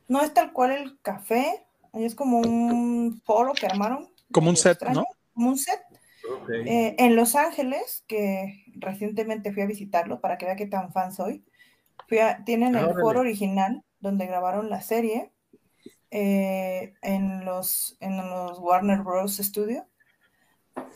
no 0.08 0.22
es 0.22 0.34
tal 0.34 0.54
cual 0.54 0.72
el 0.72 1.00
café, 1.02 1.66
es 1.94 2.14
como 2.14 2.40
un 2.40 3.22
foro 3.26 3.54
que 3.54 3.66
armaron. 3.66 4.08
Como 4.32 4.50
un 4.50 4.58
set, 4.58 4.82
¿no? 4.94 5.06
Como 5.34 5.50
un 5.50 5.58
set. 5.58 5.82
Eh, 6.66 6.96
en 7.00 7.16
Los 7.16 7.36
Ángeles, 7.36 8.04
que 8.08 8.66
recientemente 8.76 9.52
fui 9.52 9.64
a 9.64 9.68
visitarlo 9.68 10.22
para 10.22 10.38
que 10.38 10.46
vea 10.46 10.56
qué 10.56 10.68
tan 10.68 10.92
fan 10.92 11.12
soy, 11.12 11.44
tienen 12.46 12.76
el 12.76 12.94
foro 12.94 13.22
original 13.22 13.84
donde 14.00 14.26
grabaron 14.28 14.70
la 14.70 14.82
serie 14.82 15.32
eh, 16.12 16.94
en, 17.02 17.46
los, 17.46 17.98
en 18.00 18.18
los 18.18 18.60
Warner 18.60 19.04
Bros. 19.04 19.38
Studio 19.38 19.86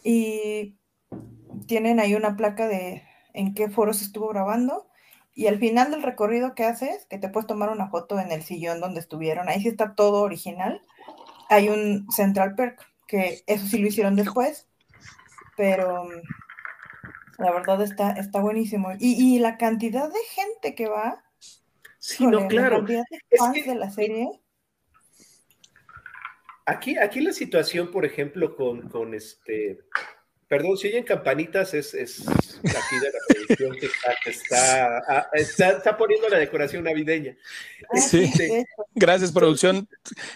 y 0.04 0.78
tienen 1.68 2.00
ahí 2.00 2.16
una 2.16 2.36
placa 2.36 2.68
de 2.68 3.04
en 3.34 3.54
qué 3.54 3.70
foros 3.70 4.02
estuvo 4.02 4.28
grabando 4.30 4.88
y 5.36 5.48
al 5.48 5.58
final 5.58 5.92
del 5.92 6.04
recorrido 6.04 6.54
que 6.54 6.64
haces, 6.64 7.06
que 7.10 7.18
te 7.18 7.30
puedes 7.30 7.48
tomar 7.48 7.70
una 7.70 7.90
foto 7.90 8.20
en 8.20 8.32
el 8.32 8.44
sillón 8.44 8.80
donde 8.80 9.00
estuvieron, 9.00 9.50
ahí 9.50 9.62
sí 9.62 9.70
está 9.70 9.96
todo 9.96 10.22
original, 10.22 10.82
hay 11.50 11.70
un 11.70 12.10
Central 12.12 12.56
Perk, 12.56 12.80
que 13.08 13.44
eso 13.48 13.66
sí 13.66 13.80
lo 13.80 13.88
hicieron 13.88 14.16
después, 14.16 14.68
pero 15.58 16.08
la 17.38 17.52
verdad 17.52 17.82
está, 17.82 18.12
está 18.12 18.40
buenísimo. 18.40 18.90
Y, 19.00 19.40
la 19.40 19.58
cantidad 19.58 20.08
de 20.08 20.20
gente 20.30 20.76
que 20.76 20.88
va, 20.88 21.24
sí, 22.04 22.28
no, 22.28 22.48
claro. 22.48 22.82
La 22.82 22.86
cantidad 22.86 23.04
de 23.10 23.38
fans 23.38 23.66
de 23.66 23.76
la 23.76 23.90
serie 23.90 24.28
Aquí, 26.66 26.98
aquí 26.98 27.20
la 27.20 27.34
situación, 27.34 27.92
por 27.92 28.06
ejemplo, 28.06 28.56
con, 28.56 28.88
con 28.88 29.14
este, 29.14 29.80
perdón, 30.48 30.78
si 30.78 30.88
oyen 30.88 31.04
campanitas, 31.04 31.74
es, 31.74 31.94
es 31.94 32.26
aquí 32.26 33.00
de 33.02 33.12
la 33.12 33.20
producción 33.28 33.76
que 33.76 34.30
está, 34.30 34.98
ah, 35.10 35.28
está, 35.34 35.70
está, 35.72 35.98
poniendo 35.98 36.30
la 36.30 36.38
decoración 36.38 36.86
navideña. 36.86 37.36
Ah, 37.94 38.00
sí, 38.00 38.32
gracias 38.96 39.34
producción, 39.34 39.90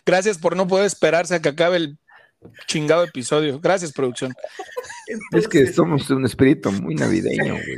gracias 0.05 0.37
por 0.37 0.57
no 0.57 0.67
poder 0.67 0.85
esperarse 0.85 1.35
a 1.35 1.41
que 1.41 1.49
acabe 1.49 1.77
el 1.77 1.97
chingado 2.67 3.05
episodio. 3.05 3.61
Gracias 3.61 3.93
producción. 3.93 4.33
es 5.31 5.47
que 5.47 5.71
somos 5.71 6.09
un 6.09 6.25
espíritu 6.25 6.71
muy 6.73 6.95
navideño, 6.95 7.53
güey. 7.53 7.77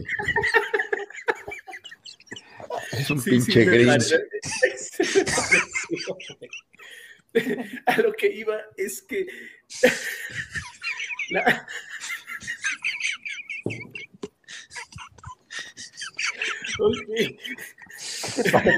Es 2.92 3.10
un 3.10 3.22
pinche 3.22 3.66
gris. 3.66 4.14
a 7.86 8.02
lo 8.02 8.12
que 8.14 8.28
iba 8.28 8.58
es 8.76 9.04
que 9.04 9.28
la... 11.30 11.44
okay. 16.80 17.38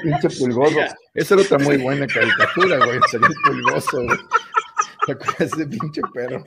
pinche 0.03 0.29
pulgoso. 0.37 0.79
Esa 1.13 1.35
era 1.35 1.43
otra 1.43 1.59
muy 1.59 1.77
buena 1.77 2.05
caricatura, 2.07 2.77
güey. 2.77 2.99
Sería 3.09 3.27
el 3.27 3.35
pulgoso, 3.45 4.03
güey. 4.03 4.17
¿Te 5.05 5.13
acuerdas 5.13 5.51
de 5.51 5.67
pinche 5.67 6.01
perro? 6.13 6.43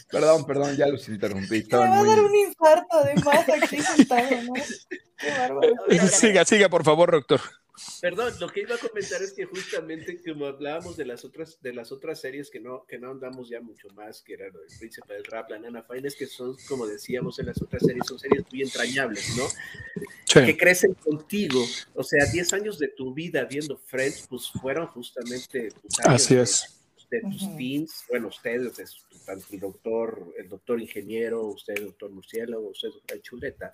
Perdón, 0.09 0.45
perdón, 0.45 0.75
ya 0.75 0.87
los 0.87 1.07
interrumpí. 1.07 1.65
Me 1.71 1.77
va 1.77 1.99
a 1.99 2.03
dar 2.03 2.19
un 2.19 2.35
infarto 2.35 2.97
además 2.97 3.47
aquí 3.49 3.81
sentado, 3.81 4.29
¿no? 4.43 4.53
Qué 5.17 5.29
bárbaro. 5.29 5.73
Siga, 6.09 6.45
siga, 6.45 6.69
por 6.69 6.83
favor, 6.83 7.11
doctor. 7.11 7.39
Perdón, 8.01 8.33
lo 8.39 8.49
que 8.49 8.61
iba 8.61 8.75
a 8.75 8.77
comentar 8.79 9.21
es 9.21 9.33
que 9.33 9.45
justamente 9.45 10.19
como 10.23 10.45
hablábamos 10.45 10.97
de 10.97 11.05
las 11.05 11.23
otras, 11.23 11.61
de 11.61 11.73
las 11.73 11.91
otras 11.91 12.19
series 12.19 12.49
que 12.49 12.59
no, 12.59 12.85
que 12.85 12.97
no 12.97 13.11
andamos 13.11 13.49
ya 13.49 13.61
mucho 13.61 13.89
más, 13.89 14.21
que 14.21 14.33
era 14.33 14.47
el 14.47 14.53
príncipe 14.79 15.13
del 15.13 15.23
rap, 15.25 15.51
la 15.51 15.59
nana 15.59 15.83
fine, 15.83 16.07
es 16.07 16.15
que 16.15 16.25
son, 16.25 16.55
como 16.67 16.87
decíamos 16.87 17.37
en 17.39 17.47
las 17.47 17.61
otras 17.61 17.83
series, 17.83 18.05
son 18.07 18.17
series 18.17 18.43
muy 18.51 18.63
entrañables, 18.63 19.35
¿no? 19.37 19.47
Que 20.33 20.57
crecen 20.57 20.93
contigo. 20.95 21.63
O 21.93 22.03
sea, 22.03 22.25
10 22.25 22.53
años 22.53 22.79
de 22.79 22.87
tu 22.87 23.13
vida 23.13 23.45
viendo 23.45 23.77
Friends, 23.77 24.27
pues 24.29 24.49
fueron 24.49 24.87
justamente 24.87 25.69
Así 26.03 26.35
es. 26.35 26.77
De, 27.09 27.19
tus 27.21 27.57
teens, 27.57 28.05
bueno, 28.07 28.29
ustedes, 28.29 29.05
tanto 29.25 29.45
el 29.51 29.59
doctor, 29.59 30.33
el 30.37 30.47
doctor 30.47 30.79
ingeniero, 30.79 31.45
usted, 31.47 31.75
doctor 31.81 32.09
Murciélago, 32.09 32.69
usted, 32.69 32.87
doctor 32.87 33.21
Chuleta, 33.21 33.73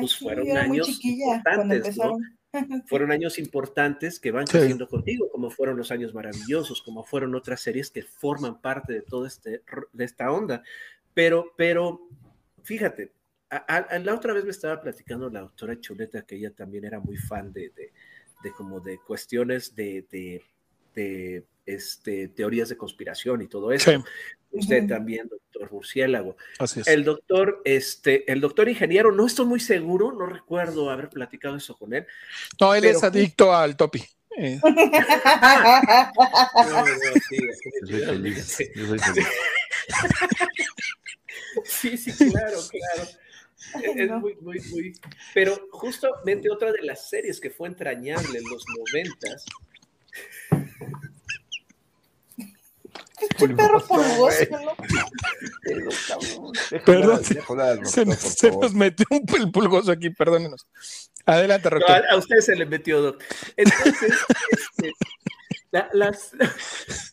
pues 0.00 0.16
fueron 0.16 0.56
años 0.56 0.98
importantes, 1.04 1.98
¿no? 1.98 2.18
fueron 2.86 3.12
años 3.12 3.38
importantes 3.38 4.20
que 4.20 4.30
van 4.30 4.46
creciendo 4.46 4.88
contigo, 4.88 5.30
como 5.30 5.50
fueron 5.50 5.76
los 5.76 5.90
años 5.90 6.14
maravillosos, 6.14 6.82
como 6.82 7.04
fueron 7.04 7.34
otras 7.34 7.60
series 7.60 7.90
que 7.90 8.02
forman 8.02 8.60
parte 8.60 8.92
de 8.92 9.02
toda 9.02 9.28
este, 9.28 9.62
de 9.92 10.04
esta 10.04 10.30
onda. 10.30 10.62
Pero, 11.14 11.52
pero, 11.56 12.08
fíjate, 12.62 13.12
la 13.50 14.14
otra 14.14 14.32
vez 14.32 14.44
me 14.44 14.50
estaba 14.50 14.80
platicando 14.80 15.28
la 15.28 15.40
doctora 15.40 15.78
Chuleta, 15.78 16.22
que 16.22 16.36
ella 16.36 16.52
también 16.52 16.84
era 16.84 17.00
muy 17.00 17.16
fan 17.16 17.52
de, 17.52 17.70
de, 17.70 18.52
como 18.52 18.80
de 18.80 18.98
cuestiones 18.98 19.74
de, 19.74 20.06
de, 20.94 21.44
este, 21.66 22.28
teorías 22.28 22.68
de 22.68 22.76
conspiración 22.76 23.42
y 23.42 23.46
todo 23.46 23.72
eso. 23.72 23.92
Usted 24.50 24.86
también, 24.86 25.28
doctor 25.28 25.72
Murciélago. 25.72 26.36
El 26.86 27.04
doctor, 27.04 27.62
este, 27.64 28.30
el 28.30 28.40
doctor 28.40 28.68
ingeniero, 28.68 29.10
no 29.10 29.26
estoy 29.26 29.46
muy 29.46 29.60
seguro, 29.60 30.12
no 30.12 30.26
recuerdo 30.26 30.90
haber 30.90 31.08
platicado 31.08 31.56
eso 31.56 31.76
con 31.76 31.94
él. 31.94 32.06
No, 32.60 32.74
él 32.74 32.84
es 32.84 33.02
adicto 33.02 33.54
al 33.54 33.76
topi. 33.76 34.02
Eh. 34.36 34.60
Sí, 41.64 41.98
sí, 41.98 42.30
claro, 42.30 42.58
claro. 42.70 43.08
Es 43.94 44.10
muy, 44.10 44.34
muy, 44.40 44.60
muy. 44.70 44.92
Pero 45.34 45.68
justamente 45.70 46.50
otra 46.50 46.72
de 46.72 46.82
las 46.82 47.08
series 47.08 47.40
que 47.40 47.50
fue 47.50 47.68
entrañable 47.68 48.38
en 48.38 48.44
los 48.44 48.64
noventas. 48.78 49.44
Este 53.30 53.48
perro 53.48 53.86
pulgoso, 53.86 54.44
Perdón, 56.84 57.24
se, 57.84 58.04
nos, 58.50 58.74
metió 58.74 59.06
un 59.10 59.52
pulgoso 59.52 59.92
aquí, 59.92 60.10
perdónenos. 60.10 60.66
Adelante, 61.24 61.70
doctor. 61.70 62.02
a, 62.10 62.16
usted 62.16 62.38
se 62.40 62.56
le 62.56 62.66
metió, 62.66 63.00
doctor. 63.00 63.26
Entonces, 63.56 64.12
este, 64.82 64.92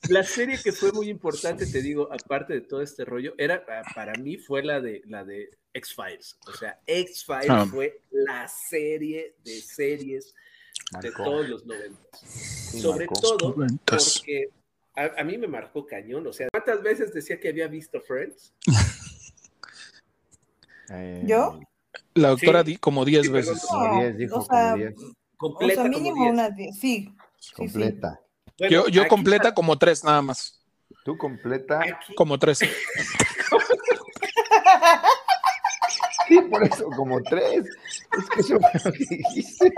la, 0.10 0.24
serie 0.24 0.60
que 0.62 0.72
fue 0.72 0.92
muy 0.92 1.10
importante, 1.10 1.66
te 1.66 1.82
digo, 1.82 2.10
aparte 2.12 2.54
de 2.54 2.62
todo 2.62 2.82
este 2.82 3.06
rollo, 3.06 3.34
era 3.38 3.64
ah, 3.70 3.84
para 3.96 4.14
mí 4.14 4.38
fue 4.38 4.64
la 4.64 4.82
de 4.82 5.02
la 5.06 5.24
de 5.24 5.50
X-Files. 5.74 6.38
O 6.48 6.54
sea, 6.54 6.80
X-Files 6.86 7.50
ah. 7.50 7.68
fue 7.70 8.02
la 8.12 8.48
serie 8.48 9.36
de 9.44 9.62
series 9.62 10.36
de 11.02 11.12
todos 11.12 11.48
los 11.48 11.66
noventas. 11.66 12.20
Sobre 12.22 13.08
todo 13.08 13.56
porque 13.86 14.50
a, 15.06 15.24
mí 15.24 15.38
me 15.38 15.48
marcó 15.48 15.86
cañón. 15.86 16.28
O 16.28 16.34
sea, 16.34 16.48
¿cuántas 16.52 16.84
veces 16.84 17.14
decía 17.14 17.40
que 17.40 17.50
había 17.50 17.68
visto 17.68 18.02
Friends? 18.02 18.54
¿Yo? 21.24 21.60
La 22.16 22.30
doctora 22.30 22.64
di 22.64 22.78
como 22.78 23.06
10 23.06 23.32
veces. 23.32 23.66
Como 23.68 24.02
10, 24.02 24.18
dijo 24.18 24.46
como 24.46 24.76
10. 24.76 24.96
Completa. 25.38 25.82
O 25.82 25.84
sea, 25.84 25.90
mínimo 25.90 26.30
unas 26.30 26.56
10, 26.56 26.80
sí. 26.80 27.16
Completa 27.56 28.20
yo 28.68 28.88
yo 28.88 29.08
completa 29.08 29.54
como 29.54 29.78
tres 29.78 30.04
nada 30.04 30.22
más. 30.22 30.60
¿Tú 31.06 31.18
completa? 31.18 31.80
Como 32.16 32.38
tres. 32.38 32.60
sí, 36.28 36.42
por 36.42 36.64
eso, 36.64 36.90
como 36.90 37.22
tres. 37.24 37.66
Es 38.18 38.30
que 38.30 38.42
eso 38.42 38.60
fue 38.60 38.72
lo 38.84 38.92
dijiste. 38.92 39.72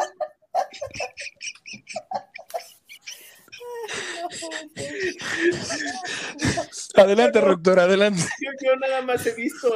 Adelante, 6.96 7.40
doctor, 7.40 7.80
adelante. 7.80 8.22
Yo, 8.62 8.76
nada 8.76 9.02
más 9.02 9.26
he 9.26 9.34
visto 9.36 9.76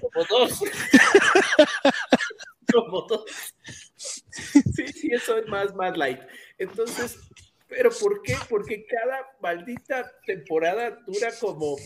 como 0.00 0.24
dos. 0.28 0.60
como 2.72 3.02
dos. 3.02 3.24
Sí, 3.96 4.88
sí, 4.88 5.10
eso 5.12 5.36
es 5.36 5.46
más, 5.46 5.74
más 5.74 5.96
light. 5.96 6.20
Entonces, 6.58 7.18
¿Pero 7.70 7.90
por 7.90 8.20
qué? 8.22 8.36
Porque 8.48 8.84
cada 8.84 9.24
maldita 9.40 10.12
temporada 10.26 10.98
dura 11.06 11.30
como 11.40 11.76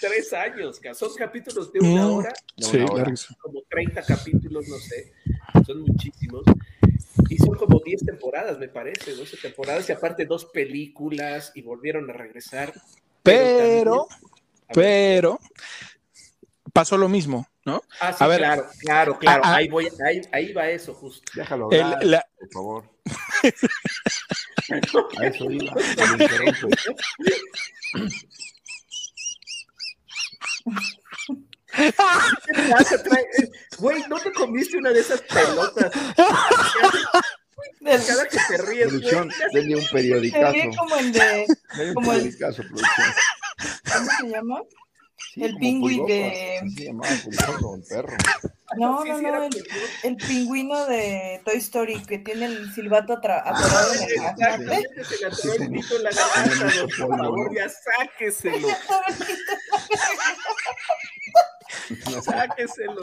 tres 0.00 0.32
años, 0.32 0.80
son 0.94 1.14
capítulos 1.14 1.72
de 1.72 1.80
una 1.80 2.08
hora, 2.08 2.32
sí, 2.56 2.78
como 3.40 3.62
30 3.68 4.02
capítulos, 4.02 4.68
no 4.68 4.78
sé, 4.78 5.12
son 5.66 5.80
muchísimos. 5.80 6.44
Y 7.28 7.38
son 7.38 7.56
como 7.56 7.80
10 7.80 8.04
temporadas, 8.04 8.58
me 8.58 8.68
parece, 8.68 9.14
12 9.14 9.36
temporadas, 9.38 9.88
y 9.88 9.92
aparte 9.92 10.26
dos 10.26 10.44
películas, 10.46 11.52
y 11.54 11.62
volvieron 11.62 12.08
a 12.10 12.12
regresar. 12.12 12.72
Pero, 13.22 14.06
pero, 14.72 15.40
pasó 16.72 16.96
lo 16.96 17.08
mismo, 17.08 17.46
¿no? 17.64 17.82
Ah, 18.00 18.12
sí, 18.12 18.22
a 18.22 18.26
ver, 18.28 18.38
claro, 18.38 18.66
claro, 18.78 19.18
claro, 19.18 19.42
ahí, 19.44 19.68
voy, 19.68 19.88
ahí, 20.04 20.20
ahí 20.32 20.52
va 20.52 20.68
eso, 20.68 20.94
justo. 20.94 21.24
Déjalo 21.34 21.66
hablar, 21.66 22.26
por 22.38 22.52
favor. 22.52 22.84
A 25.18 25.26
eso 25.26 25.50
iba. 25.50 25.72
Güey, 33.78 34.02
¿no 34.08 34.18
te 34.18 34.32
comiste 34.32 34.78
una 34.78 34.90
de 34.90 34.98
esas 35.00 35.20
pelotas? 35.22 35.92
Cada 38.06 38.28
que 38.28 38.38
te 38.48 38.58
ríes, 38.62 38.88
producción, 38.88 39.30
denle 39.52 39.76
un 39.76 39.86
periodicazo. 39.92 40.56
como 40.78 40.96
el 40.96 41.12
de... 41.12 41.46
Como 41.94 42.12
el... 42.12 42.18
Periodicazo, 42.18 42.62
producción. 42.62 43.06
¿Cómo 43.92 44.10
se 44.18 44.28
llama? 44.28 44.60
el 45.36 45.56
pingüino 45.56 46.06
de. 46.06 46.60
No, 48.76 49.04
no, 49.04 49.20
no, 49.20 49.48
el, 50.02 50.16
pingüino 50.16 50.86
de 50.86 51.40
Toy 51.44 51.58
Story 51.58 52.02
que 52.02 52.18
tiene 52.18 52.46
el 52.46 52.74
silbato 52.74 53.12
atorado 53.14 53.94
en 53.94 54.00
la 54.00 54.04
Exactamente, 54.04 55.04
se 55.04 55.18
le 55.18 55.26
atoró 55.26 55.52
el 55.54 55.70
pito 55.70 55.96
en 55.96 56.02
la 56.02 56.10
garganta, 56.10 56.72
por 56.80 56.92
favor, 56.92 57.54
ya 57.54 57.68
sáqueselo. 57.68 58.66
Sáqueselo. 62.22 63.00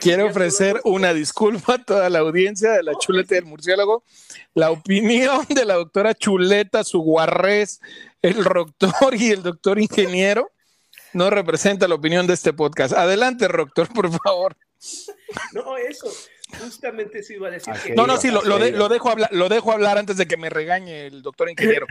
Quiero 0.00 0.26
ofrecer 0.26 0.80
una 0.84 1.12
disculpa 1.12 1.74
a 1.74 1.84
toda 1.84 2.10
la 2.10 2.20
audiencia 2.20 2.72
de 2.72 2.82
la 2.82 2.94
chuleta 2.98 3.34
del 3.34 3.44
murciélago. 3.44 4.04
La 4.54 4.70
opinión 4.70 5.44
de 5.48 5.64
la 5.64 5.74
doctora 5.74 6.14
Chuleta, 6.14 6.84
su 6.84 7.00
guarrés, 7.00 7.80
el 8.22 8.42
doctor 8.42 9.14
y 9.14 9.30
el 9.30 9.42
doctor 9.42 9.78
ingeniero 9.78 10.50
no 11.14 11.30
representa 11.30 11.88
la 11.88 11.94
opinión 11.94 12.26
de 12.26 12.34
este 12.34 12.52
podcast. 12.52 12.92
Adelante, 12.92 13.46
Doctor, 13.46 13.88
por 13.92 14.10
favor. 14.10 14.56
No, 15.52 15.76
eso. 15.78 16.10
Justamente 16.60 17.22
se 17.22 17.34
iba 17.34 17.48
a 17.48 17.52
decir. 17.52 17.72
que 17.84 17.94
no, 17.94 18.06
no, 18.06 18.16
sí, 18.18 18.30
lo, 18.30 18.40
dejo 18.88 19.10
hablar, 19.10 19.30
lo 19.32 19.48
dejo 19.48 19.72
hablar 19.72 19.96
antes 19.96 20.16
de 20.16 20.26
que 20.26 20.36
me 20.36 20.50
regañe 20.50 21.06
el 21.06 21.22
doctor 21.22 21.48
ingeniero. 21.48 21.86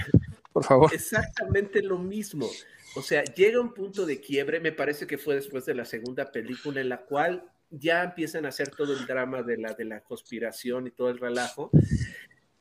Por 0.52 0.64
favor. 0.64 0.94
Exactamente 0.94 1.82
lo 1.82 1.98
mismo. 1.98 2.50
O 2.96 3.02
sea, 3.02 3.24
llega 3.24 3.60
un 3.60 3.74
punto 3.74 4.06
de 4.06 4.20
quiebre, 4.20 4.60
me 4.60 4.72
parece 4.72 5.08
que 5.08 5.18
fue 5.18 5.36
después 5.36 5.66
de 5.66 5.74
la 5.74 5.86
segunda 5.86 6.32
película, 6.32 6.80
en 6.82 6.90
la 6.90 7.02
cual 7.02 7.44
ya 7.72 8.04
empiezan 8.04 8.46
a 8.46 8.50
hacer 8.50 8.70
todo 8.70 8.94
el 8.94 9.08
drama 9.08 9.42
de 9.42 9.58
la, 9.58 9.74
de 9.74 9.86
la 9.86 10.02
conspiración 10.02 10.88
y 10.88 10.92
todo 10.92 11.10
el 11.10 11.18
relajo. 11.18 11.72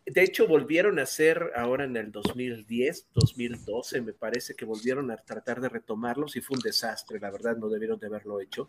De 0.07 0.23
hecho, 0.23 0.49
volvieron 0.49 0.99
a 0.99 1.03
hacer 1.03 1.53
ahora 1.55 1.85
en 1.85 1.97
el 1.97 2.11
2010, 2.11 3.09
2012, 3.15 4.01
me 4.01 4.13
parece 4.13 4.55
que 4.55 4.65
volvieron 4.65 5.11
a 5.11 5.17
tratar 5.17 5.61
de 5.61 5.69
retomarlos 5.69 6.35
y 6.35 6.41
fue 6.41 6.57
un 6.57 6.63
desastre, 6.63 7.21
la 7.21 7.31
verdad, 7.31 7.57
no 7.57 7.69
debieron 7.69 7.99
de 7.99 8.07
haberlo 8.07 8.41
hecho. 8.41 8.69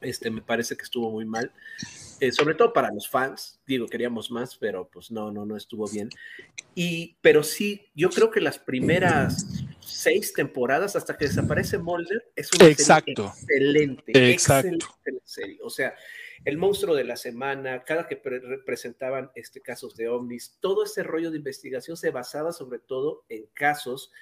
Este, 0.00 0.30
me 0.30 0.42
parece 0.42 0.76
que 0.76 0.82
estuvo 0.82 1.10
muy 1.10 1.24
mal, 1.24 1.52
eh, 2.20 2.30
sobre 2.30 2.54
todo 2.54 2.72
para 2.72 2.92
los 2.92 3.08
fans. 3.08 3.60
Digo, 3.66 3.86
queríamos 3.86 4.30
más, 4.30 4.56
pero 4.56 4.88
pues 4.88 5.10
no, 5.10 5.30
no, 5.32 5.46
no 5.46 5.56
estuvo 5.56 5.88
bien. 5.88 6.10
Y, 6.74 7.16
pero 7.22 7.42
sí, 7.42 7.86
yo 7.94 8.10
creo 8.10 8.30
que 8.30 8.40
las 8.40 8.58
primeras 8.58 9.64
seis 9.86 10.32
temporadas 10.32 10.96
hasta 10.96 11.16
que 11.16 11.26
desaparece 11.26 11.78
Mulder 11.78 12.30
es 12.34 12.52
una 12.52 12.66
Exacto. 12.68 13.26
excelente, 13.26 14.32
Exacto. 14.32 14.68
excelente 14.74 15.24
serie. 15.24 15.58
O 15.62 15.70
sea, 15.70 15.94
el 16.44 16.58
monstruo 16.58 16.94
de 16.94 17.04
la 17.04 17.16
semana, 17.16 17.82
cada 17.84 18.06
que 18.06 18.16
presentaban 18.16 19.30
este, 19.34 19.60
casos 19.60 19.96
de 19.96 20.08
ovnis, 20.08 20.56
todo 20.60 20.84
ese 20.84 21.02
rollo 21.02 21.30
de 21.30 21.38
investigación 21.38 21.96
se 21.96 22.10
basaba 22.10 22.52
sobre 22.52 22.78
todo 22.78 23.24
en 23.28 23.46
casos 23.54 24.12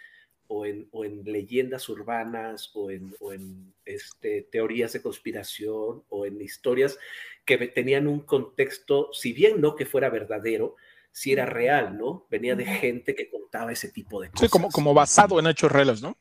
o 0.47 0.67
en, 0.67 0.89
o 0.93 1.05
en 1.05 1.25
leyendas 1.25 1.89
urbanas 1.89 2.71
o 2.75 2.91
en, 2.91 3.15
o 3.21 3.33
en 3.33 3.73
este, 3.85 4.43
teorías 4.43 4.93
de 4.93 5.03
conspiración 5.03 6.05
o 6.09 6.27
en 6.27 6.41
historias 6.41 6.99
que 7.45 7.59
tenían 7.69 8.07
un 8.07 8.21
contexto, 8.21 9.11
si 9.13 9.33
bien 9.33 9.61
no 9.61 9.77
que 9.77 9.87
fuera 9.87 10.09
verdadero, 10.11 10.77
si 11.15 11.31
era 11.31 11.47
real, 11.47 11.97
¿no? 11.97 12.27
Venía 12.29 12.57
de 12.57 12.67
gente 12.67 13.15
que 13.15 13.31
contaba 13.31 13.71
ese 13.71 13.89
tipo 13.89 14.21
de 14.21 14.31
cosas. 14.31 14.47
Sí, 14.47 14.51
como, 14.51 14.69
como 14.69 14.95
basado 14.95 15.39
en 15.39 15.47
hechos 15.47 15.71
reales, 15.71 16.03
¿no? 16.03 16.19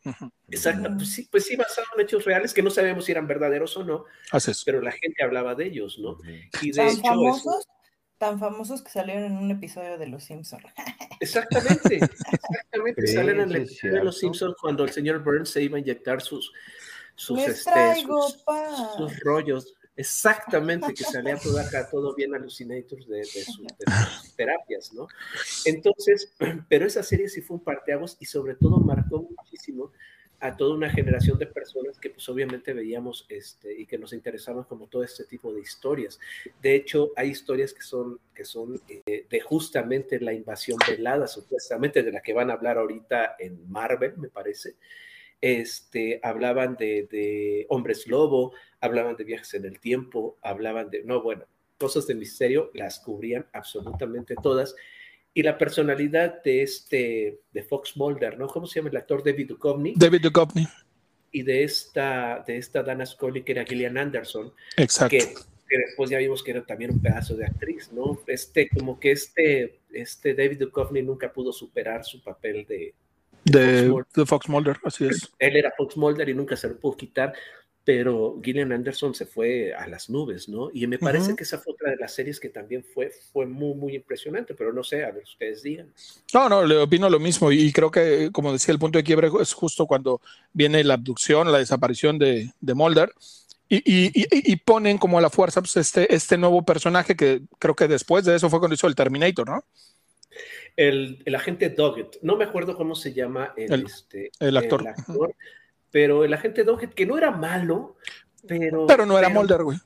Exacto, 0.52 0.88
pues 0.96 1.10
sí, 1.10 1.28
pues 1.32 1.46
sí, 1.48 1.56
basado 1.56 1.88
en 1.96 2.04
hechos 2.04 2.24
reales 2.26 2.54
que 2.54 2.62
no 2.62 2.70
sabemos 2.70 3.06
si 3.06 3.12
eran 3.12 3.26
verdaderos 3.26 3.76
o 3.76 3.84
no, 3.84 4.06
pero 4.64 4.82
la 4.82 4.92
gente 4.92 5.24
hablaba 5.24 5.56
de 5.56 5.66
ellos, 5.66 5.98
¿no? 5.98 6.20
Y 6.62 6.72
de 6.72 6.78
tan 6.78 6.98
famosos, 7.02 7.68
tan 8.20 8.40
famosos 8.40 8.84
que 8.84 8.92
salieron 8.92 9.24
en 9.24 9.38
un 9.38 9.50
episodio 9.50 9.98
de 9.98 10.06
Los 10.06 10.26
Simpsons. 10.26 10.64
Exactamente, 11.20 11.96
exactamente, 11.96 13.08
salen 13.08 13.40
en 13.40 13.50
el 13.50 13.56
episodio 13.64 13.96
de 13.96 14.04
Los 14.04 14.20
Simpsons 14.20 14.56
cuando 14.62 14.84
el 14.84 14.92
señor 14.92 15.24
Burns 15.24 15.50
se 15.50 15.64
iba 15.64 15.78
a 15.78 15.80
inyectar 15.80 16.22
sus 16.22 16.54
sus, 17.16 17.40
este, 17.40 18.04
sus 18.98 19.20
rollos. 19.22 19.74
Exactamente, 19.96 20.94
que 20.94 21.04
salía 21.04 21.38
todo 21.38 21.60
acá, 21.60 21.88
todo 21.90 22.16
bien 22.16 22.34
alucinators 22.34 23.08
de, 23.08 23.18
de, 23.18 23.26
sus 23.26 24.36
terapias, 24.36 24.92
¿no? 24.94 25.08
Entonces, 25.66 26.34
pero 26.70 26.86
esa 26.86 27.04
serie 27.04 27.30
sí 27.30 27.42
fue 27.42 27.58
un 27.58 27.64
parteaguas 27.64 28.18
y 28.20 28.26
sobre 28.26 28.56
todo 28.56 28.80
marcó 28.80 29.22
muchísimo 29.22 29.92
a 30.44 30.58
toda 30.58 30.76
una 30.76 30.90
generación 30.90 31.38
de 31.40 31.48
personas 31.48 31.98
que 31.98 32.10
pues 32.10 32.28
obviamente 32.28 32.74
veíamos 32.74 33.26
este, 33.30 33.80
y 33.80 33.86
que 33.86 33.98
nos 33.98 34.12
interesaban 34.12 34.66
como 34.66 34.88
todo 34.88 35.02
este 35.02 35.24
tipo 35.24 35.54
de 35.54 35.62
historias. 35.62 36.20
De 36.62 36.76
hecho, 36.76 37.12
hay 37.16 37.30
historias 37.30 37.74
que 37.74 37.82
son, 37.82 38.20
que 38.36 38.44
son 38.44 38.82
eh, 38.90 39.26
de 39.30 39.40
justamente 39.40 40.20
la 40.20 40.34
invasión 40.34 40.78
velada, 40.86 41.28
supuestamente 41.28 42.04
de 42.04 42.12
la 42.12 42.22
que 42.22 42.34
van 42.34 42.50
a 42.50 42.56
hablar 42.56 42.78
ahorita 42.78 43.38
en 43.40 43.72
Marvel, 43.72 44.18
me 44.18 44.28
parece. 44.28 44.76
Este, 45.46 46.22
hablaban 46.24 46.78
de, 46.78 47.06
de 47.12 47.66
hombres 47.68 48.08
lobo, 48.08 48.54
hablaban 48.80 49.18
de 49.18 49.26
viajes 49.26 49.54
en 49.56 49.66
el 49.66 49.78
tiempo, 49.82 50.38
hablaban 50.42 50.90
de, 50.90 51.04
no, 51.04 51.22
bueno, 51.22 51.44
cosas 51.78 52.08
de 52.08 52.16
misterio, 52.16 52.72
las 52.74 53.02
cubrían 53.02 53.46
absolutamente 53.52 54.36
todas 54.42 54.74
y 55.34 55.44
la 55.44 55.58
personalidad 55.58 56.42
de 56.44 56.62
este, 56.62 57.42
de 57.52 57.64
Fox 57.64 57.98
Mulder, 57.98 58.38
¿no? 58.38 58.48
¿Cómo 58.48 58.68
se 58.68 58.80
llama 58.80 58.90
el 58.90 58.98
actor? 58.98 59.24
David 59.24 59.50
Duchovny. 59.50 59.96
David 59.98 60.22
Duchovny. 60.22 60.68
Y 61.32 61.42
de 61.42 61.64
esta, 61.64 62.44
de 62.46 62.58
esta 62.58 62.84
Dana 62.84 63.06
Scully, 63.06 63.42
que 63.42 63.54
era 63.54 63.66
Gillian 63.66 63.98
Anderson. 63.98 64.54
Exacto. 64.78 65.18
Que, 65.18 65.78
después 65.78 66.12
ya 66.12 66.20
vimos 66.20 66.44
que 66.44 66.52
era 66.52 66.64
también 66.64 66.92
un 66.92 67.02
pedazo 67.02 67.36
de 67.36 67.48
actriz, 67.48 67.92
¿no? 67.92 68.22
Este, 68.28 68.70
como 68.70 69.00
que 69.00 69.12
este, 69.12 69.80
este 69.92 70.36
David 70.36 70.60
Duchovny 70.60 71.02
nunca 71.02 71.34
pudo 71.34 71.52
superar 71.52 72.06
su 72.06 72.22
papel 72.22 72.66
de, 72.68 72.94
de, 73.46 73.90
Fox 73.90 74.14
de, 74.14 74.26
Fox 74.26 74.50
Mulder, 74.50 74.78
así 74.84 75.06
es. 75.06 75.32
Él 75.40 75.56
era 75.56 75.74
Fox 75.76 75.98
Mulder 75.98 76.30
y 76.30 76.34
nunca 76.34 76.56
se 76.56 76.70
lo 76.70 76.78
pudo 76.78 76.98
quitar 76.98 77.34
pero 77.86 78.40
Gillian 78.42 78.72
Anderson 78.72 79.14
se 79.14 79.26
fue 79.26 79.74
a 79.74 79.88
las 79.88 80.10
nubes, 80.10 80.48
¿no? 80.48 80.70
Y 80.74 80.88
me 80.88 80.98
parece 80.98 81.36
que 81.36 81.44
esa 81.44 81.60
fue 81.60 81.74
otra 81.74 81.92
de 81.92 81.98
las 81.98 82.14
series 82.14 82.40
que 82.40 82.48
también 82.48 82.84
fue, 82.84 83.12
fue 83.34 83.46
muy, 83.46 83.76
muy 83.76 83.96
impresionante, 83.96 84.54
pero 84.54 84.72
no 84.72 84.84
sé, 84.84 85.04
a 85.04 85.12
ver, 85.12 85.24
ustedes 85.24 85.64
digan. 85.64 85.92
No, 86.34 86.48
no, 86.48 86.66
le 86.66 86.78
opino 86.78 87.10
lo 87.10 87.20
mismo 87.20 87.52
y 87.52 87.74
creo 87.74 87.92
que, 87.92 88.30
como 88.32 88.54
decía, 88.54 88.72
el 88.72 88.80
punto 88.80 88.98
de 88.98 89.04
quiebre 89.04 89.30
es 89.42 89.54
justo 89.54 89.86
cuando 89.86 90.22
viene 90.54 90.84
la 90.84 90.94
abducción, 90.94 91.52
la 91.52 91.58
desaparición 91.58 92.18
de, 92.18 92.52
de 92.62 92.74
Mulder. 92.74 93.12
Y, 93.68 93.78
y, 93.78 94.12
y, 94.30 94.56
ponen 94.58 95.00
como 95.00 95.18
a 95.18 95.22
la 95.22 95.32
fuerza 95.32 95.60
pues, 95.60 95.78
este, 95.78 96.14
este 96.14 96.38
nuevo 96.38 96.64
personaje 96.64 97.16
que 97.16 97.42
creo 97.58 97.76
que 97.76 97.88
después 97.88 98.24
de 98.24 98.36
eso 98.36 98.48
fue 98.48 98.60
cuando 98.60 98.76
hizo 98.76 98.86
el 98.86 98.94
Terminator, 98.94 99.50
¿no? 99.50 99.66
El, 100.76 101.22
el 101.26 101.36
agente 101.36 101.70
Doggett, 101.70 102.18
no 102.22 102.36
me 102.36 102.46
acuerdo 102.46 102.76
cómo 102.76 102.96
se 102.96 103.14
llama 103.14 103.54
el, 103.56 103.72
el, 103.72 103.86
este, 103.86 104.32
el 104.40 104.58
actor. 104.58 104.84
Pero 105.92 106.24
el 106.24 106.34
agente 106.34 106.64
Doggett, 106.64 106.94
que 106.94 107.06
no 107.06 107.18
era 107.18 107.30
malo, 107.30 107.98
pero... 108.48 108.88
Pero 108.88 109.06
no 109.06 109.20
era 109.20 109.30
Mulder, 109.30 109.64
güey. 109.64 109.78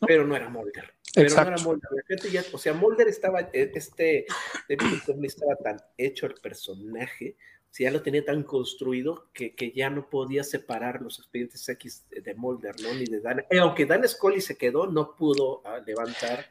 ¿no? 0.00 0.06
Pero 0.06 0.26
no 0.26 0.36
era 0.36 0.48
Mulder. 0.50 0.92
Pero 1.14 1.28
Exacto. 1.28 1.50
no 1.50 1.56
era 1.56 1.64
Mulder. 1.64 2.30
Ya, 2.30 2.44
o 2.52 2.58
sea, 2.58 2.74
Mulder 2.74 3.08
estaba, 3.08 3.40
e, 3.40 3.72
este, 3.74 4.26
David 4.68 5.24
estaba 5.24 5.56
tan 5.56 5.80
hecho 5.96 6.26
el 6.26 6.34
personaje, 6.34 7.36
ya 7.72 7.90
lo 7.90 8.02
tenía 8.02 8.24
tan 8.24 8.42
construido 8.42 9.30
que, 9.32 9.54
que, 9.54 9.72
ya 9.72 9.90
no 9.90 10.08
podía 10.08 10.44
separar 10.44 11.00
los 11.02 11.18
expedientes 11.18 11.68
X 11.68 12.06
de 12.10 12.34
Mulder, 12.34 12.74
¿no? 12.82 12.94
Ni 12.94 13.06
de 13.06 13.20
Dan. 13.20 13.40
Eh, 13.50 13.58
aunque 13.58 13.86
Dan 13.86 14.06
Scully 14.08 14.40
se 14.40 14.56
quedó, 14.56 14.86
no 14.86 15.16
pudo 15.16 15.60
uh, 15.60 15.84
levantar 15.84 16.46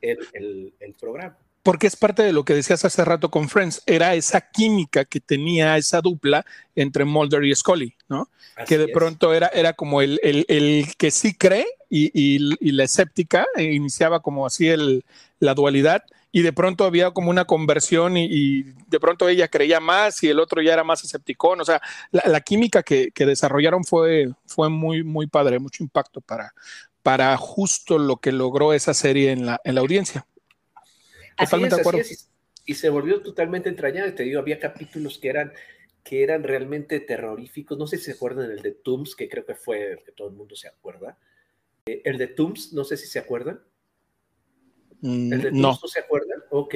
el, 0.00 0.18
el, 0.32 0.74
el 0.78 0.94
programa 0.94 1.38
porque 1.64 1.86
es 1.86 1.96
parte 1.96 2.22
de 2.22 2.34
lo 2.34 2.44
que 2.44 2.54
decías 2.54 2.84
hace 2.84 3.04
rato 3.04 3.30
con 3.30 3.48
Friends, 3.48 3.82
era 3.86 4.14
esa 4.14 4.42
química 4.42 5.06
que 5.06 5.18
tenía 5.18 5.76
esa 5.78 6.02
dupla 6.02 6.44
entre 6.76 7.06
Mulder 7.06 7.42
y 7.42 7.54
Scully, 7.54 7.96
¿no? 8.06 8.28
Así 8.54 8.68
que 8.68 8.78
de 8.78 8.84
es. 8.84 8.90
pronto 8.92 9.32
era, 9.32 9.48
era 9.48 9.72
como 9.72 10.02
el, 10.02 10.20
el, 10.22 10.44
el, 10.48 10.94
que 10.98 11.10
sí 11.10 11.34
cree 11.34 11.66
y, 11.88 12.10
y, 12.12 12.54
y 12.60 12.72
la 12.72 12.84
escéptica, 12.84 13.46
e 13.56 13.72
iniciaba 13.72 14.20
como 14.20 14.44
así 14.44 14.68
el, 14.68 15.06
la 15.40 15.54
dualidad, 15.54 16.04
y 16.30 16.42
de 16.42 16.52
pronto 16.52 16.84
había 16.84 17.12
como 17.12 17.30
una 17.30 17.46
conversión 17.46 18.18
y, 18.18 18.26
y, 18.28 18.62
de 18.88 19.00
pronto 19.00 19.26
ella 19.26 19.48
creía 19.48 19.80
más 19.80 20.22
y 20.22 20.28
el 20.28 20.40
otro 20.40 20.60
ya 20.60 20.74
era 20.74 20.84
más 20.84 21.02
escepticón, 21.02 21.62
o 21.62 21.64
sea, 21.64 21.80
la, 22.10 22.24
la 22.26 22.42
química 22.42 22.82
que, 22.82 23.10
que, 23.10 23.24
desarrollaron 23.24 23.84
fue, 23.84 24.28
fue 24.46 24.68
muy, 24.68 25.02
muy 25.02 25.28
padre, 25.28 25.58
mucho 25.58 25.82
impacto 25.82 26.20
para, 26.20 26.52
para 27.02 27.34
justo 27.38 27.98
lo 27.98 28.18
que 28.18 28.32
logró 28.32 28.74
esa 28.74 28.92
serie 28.92 29.32
en 29.32 29.46
la, 29.46 29.62
en 29.64 29.76
la 29.76 29.80
audiencia. 29.80 30.26
Totalmente 31.36 31.76
de 31.76 31.80
acuerdo. 31.80 32.00
Es. 32.00 32.30
Y 32.66 32.74
se 32.74 32.88
volvió 32.88 33.20
totalmente 33.20 33.68
entrañable. 33.68 34.12
Te 34.12 34.22
digo, 34.22 34.40
había 34.40 34.58
capítulos 34.58 35.18
que 35.18 35.28
eran, 35.28 35.52
que 36.02 36.22
eran 36.22 36.42
realmente 36.42 37.00
terroríficos. 37.00 37.78
No 37.78 37.86
sé 37.86 37.98
si 37.98 38.04
se 38.04 38.12
acuerdan 38.12 38.50
el 38.50 38.62
de 38.62 38.72
Tooms, 38.72 39.14
que 39.14 39.28
creo 39.28 39.44
que 39.44 39.54
fue 39.54 39.92
el 39.92 40.02
que 40.02 40.12
todo 40.12 40.28
el 40.28 40.34
mundo 40.34 40.56
se 40.56 40.68
acuerda. 40.68 41.18
Eh, 41.86 42.00
el 42.04 42.16
de 42.16 42.28
Tooms, 42.28 42.72
no 42.72 42.84
sé 42.84 42.96
si 42.96 43.06
se 43.06 43.18
acuerdan. 43.18 43.60
Mm, 45.00 45.32
¿El 45.32 45.42
de 45.42 45.50
Tooms 45.50 45.62
no. 45.62 45.78
no 45.82 45.88
se 45.88 46.00
acuerdan? 46.00 46.42
Ok. 46.50 46.74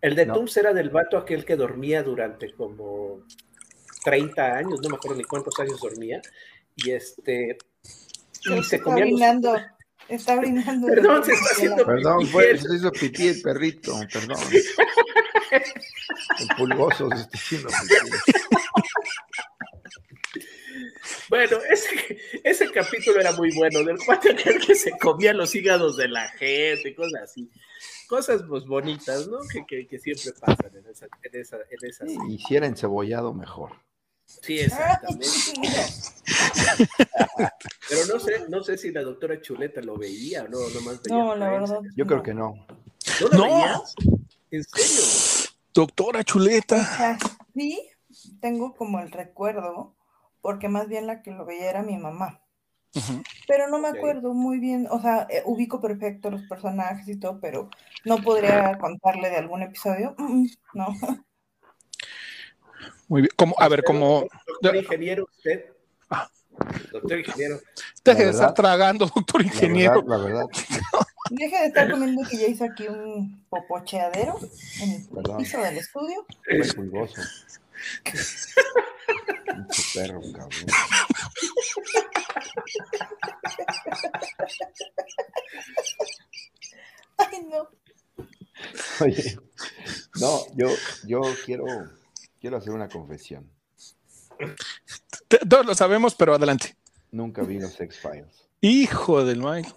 El 0.00 0.14
de 0.14 0.26
No. 0.26 0.34
Tooms 0.34 0.56
era 0.56 0.72
del 0.72 0.90
vato 0.90 1.18
aquel 1.18 1.44
que 1.44 1.56
dormía 1.56 2.02
durante 2.02 2.52
como 2.52 3.24
30 4.04 4.58
años, 4.58 4.80
no 4.82 4.90
me 4.90 4.96
acuerdo 4.96 5.16
ni 5.16 5.24
cuántos 5.24 5.58
años 5.58 5.80
dormía. 5.80 6.22
Y 6.76 6.90
este. 6.90 7.58
Y 8.44 8.62
se 8.62 8.80
comía 8.80 9.06
los-. 9.06 9.62
Está 10.08 10.36
brindando. 10.36 10.86
Perdón, 10.86 11.24
se 11.24 11.32
está 11.32 11.50
haciendo 11.52 11.86
Perdón, 11.86 12.18
pipí. 12.18 12.30
fue, 12.30 12.58
se 12.58 12.76
hizo 12.76 12.92
pipí 12.92 13.28
el 13.28 13.42
perrito, 13.42 13.98
perdón. 14.12 14.36
El 15.50 16.56
pulgoso 16.56 17.08
se 17.10 17.22
está 17.22 17.38
haciendo 17.38 17.68
pipí. 17.68 18.38
Bueno, 21.28 21.58
ese, 21.70 22.18
ese 22.44 22.70
capítulo 22.70 23.20
era 23.20 23.32
muy 23.32 23.50
bueno, 23.54 23.82
del 23.82 23.98
cuate 23.98 24.34
que 24.34 24.74
se 24.74 24.90
comía 24.98 25.32
los 25.32 25.54
hígados 25.54 25.96
de 25.96 26.08
la 26.08 26.28
gente, 26.30 26.94
cosas 26.94 27.22
así. 27.22 27.50
Cosas 28.06 28.42
pues 28.48 28.64
bonitas, 28.66 29.26
¿no? 29.28 29.38
Que, 29.50 29.64
que, 29.66 29.86
que 29.86 29.98
siempre 29.98 30.32
pasan 30.38 30.76
en 30.76 30.86
esa, 30.86 31.06
en 31.22 31.40
esa, 31.40 31.56
en 31.56 31.88
esa. 31.88 32.04
Hiciera 32.28 32.66
encebollado 32.66 33.32
mejor. 33.32 33.72
Sí, 34.26 34.58
exactamente. 34.60 35.34
Pero 37.88 38.06
no 38.06 38.18
sé, 38.18 38.48
no 38.48 38.62
sé 38.62 38.76
si 38.78 38.90
la 38.90 39.02
doctora 39.02 39.40
Chuleta 39.40 39.80
lo 39.80 39.96
veía 39.96 40.44
o 40.44 40.48
no, 40.48 40.68
nomás 40.70 41.02
veía 41.02 41.16
No, 41.16 41.34
la 41.34 41.50
verdad. 41.50 41.80
Yo 41.96 42.06
creo 42.06 42.22
que 42.22 42.34
no. 42.34 42.66
¿No 43.20 43.28
lo 43.28 43.36
No. 43.36 43.42
veías? 43.44 43.94
¿En 44.50 44.64
serio? 44.64 45.54
Doctora 45.72 46.24
Chuleta. 46.24 47.18
sí, 47.54 47.90
tengo 48.40 48.74
como 48.74 49.00
el 49.00 49.10
recuerdo, 49.10 49.94
porque 50.40 50.68
más 50.68 50.88
bien 50.88 51.06
la 51.06 51.22
que 51.22 51.30
lo 51.30 51.44
veía 51.44 51.70
era 51.70 51.82
mi 51.82 51.96
mamá. 51.96 52.40
Pero 53.48 53.68
no 53.68 53.78
me 53.78 53.88
acuerdo 53.88 54.32
muy 54.34 54.58
bien, 54.58 54.86
o 54.90 55.00
sea, 55.00 55.26
eh, 55.28 55.42
ubico 55.44 55.80
perfecto 55.80 56.30
los 56.30 56.42
personajes 56.42 57.08
y 57.08 57.18
todo, 57.18 57.40
pero 57.40 57.68
no 58.04 58.22
podría 58.22 58.78
contarle 58.78 59.30
de 59.30 59.36
algún 59.36 59.62
episodio. 59.62 60.14
Mm, 60.18 60.42
mm, 60.42 60.48
No. 60.74 60.86
Muy 63.08 63.22
bien. 63.22 63.32
Como, 63.36 63.54
a 63.58 63.68
ver, 63.68 63.82
como. 63.84 64.26
Doctor 64.46 64.76
ingeniero, 64.76 65.26
usted. 65.36 65.64
Ah. 66.10 66.28
Doctor 66.92 67.18
ingeniero. 67.18 67.60
Deje 68.04 68.18
de 68.18 68.24
verdad- 68.26 68.40
estar 68.40 68.54
tragando, 68.54 69.06
doctor 69.14 69.40
La 69.42 69.46
ingeniero. 69.46 70.02
verdad, 70.02 70.18
la 70.18 70.24
verdad. 70.24 70.46
Deje 71.30 71.58
de 71.58 71.66
estar 71.66 71.90
comiendo 71.90 72.22
que 72.28 72.36
ya 72.36 72.46
hizo 72.46 72.64
aquí 72.64 72.86
un 72.86 73.44
popocheadero 73.48 74.38
en 74.82 74.90
el 74.92 75.08
Perdón. 75.08 75.38
piso 75.38 75.58
del 75.60 75.78
estudio. 75.78 76.26
El 76.46 76.74
pulgoso. 76.74 77.20
Perro, 79.94 80.20
cabrón. 80.32 80.50
Ay, 87.18 87.46
no. 87.50 87.68
Oye, 89.00 89.38
no, 90.20 90.40
yo, 90.56 90.68
yo 91.06 91.20
quiero, 91.44 91.64
quiero 92.44 92.58
hacer 92.58 92.74
una 92.74 92.90
confesión. 92.90 93.50
Todos 95.48 95.64
lo 95.64 95.74
sabemos, 95.74 96.14
pero 96.14 96.34
adelante. 96.34 96.76
Nunca 97.10 97.40
vi 97.40 97.58
los 97.58 97.80
X-Files. 97.80 98.50
Hijo 98.60 99.24
del 99.24 99.40
Mike. 99.40 99.70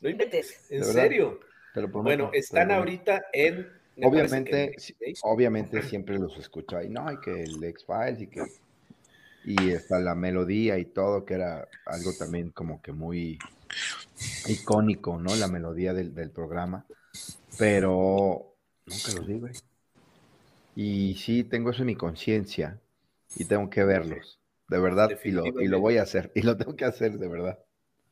No 0.00 0.08
inventes, 0.08 0.64
¿en 0.70 0.82
serio? 0.86 1.40
Te 1.74 1.82
lo 1.82 1.90
prometo. 1.90 2.02
Bueno, 2.02 2.24
lo 2.32 2.32
están 2.32 2.68
prometo. 2.68 2.78
ahorita 2.78 3.26
en. 3.34 3.70
me 3.94 4.06
Obviamente, 4.06 4.74
que 4.98 5.12
obviamente 5.20 5.82
siempre 5.82 6.18
los 6.18 6.34
escucho 6.38 6.78
ahí, 6.78 6.88
no, 6.88 7.12
y 7.12 7.20
que 7.20 7.42
el 7.42 7.62
X-Files 7.62 8.22
y 8.22 8.26
que. 8.28 8.42
Y 9.44 9.72
está 9.72 9.98
la 9.98 10.14
melodía 10.14 10.78
y 10.78 10.86
todo, 10.86 11.26
que 11.26 11.34
era 11.34 11.68
algo 11.84 12.14
también 12.18 12.52
como 12.52 12.80
que 12.80 12.92
muy 12.92 13.38
icónico, 14.46 15.18
¿no? 15.18 15.36
La 15.36 15.48
melodía 15.48 15.92
del, 15.92 16.14
del 16.14 16.30
programa. 16.30 16.86
Pero 17.58 18.56
nunca 18.86 19.12
los 19.12 19.26
vi, 19.26 19.38
güey. 19.40 19.52
Y 20.76 21.14
sí, 21.16 21.44
tengo 21.44 21.70
eso 21.70 21.82
en 21.82 21.86
mi 21.86 21.94
conciencia 21.96 22.80
y 23.36 23.44
tengo 23.44 23.70
que 23.70 23.84
verlos, 23.84 24.40
de 24.68 24.78
verdad, 24.78 25.10
y 25.24 25.30
lo, 25.30 25.46
y 25.46 25.68
lo 25.68 25.80
voy 25.80 25.98
a 25.98 26.02
hacer, 26.02 26.32
y 26.34 26.42
lo 26.42 26.56
tengo 26.56 26.74
que 26.76 26.84
hacer, 26.84 27.18
de 27.18 27.28
verdad. 27.28 27.58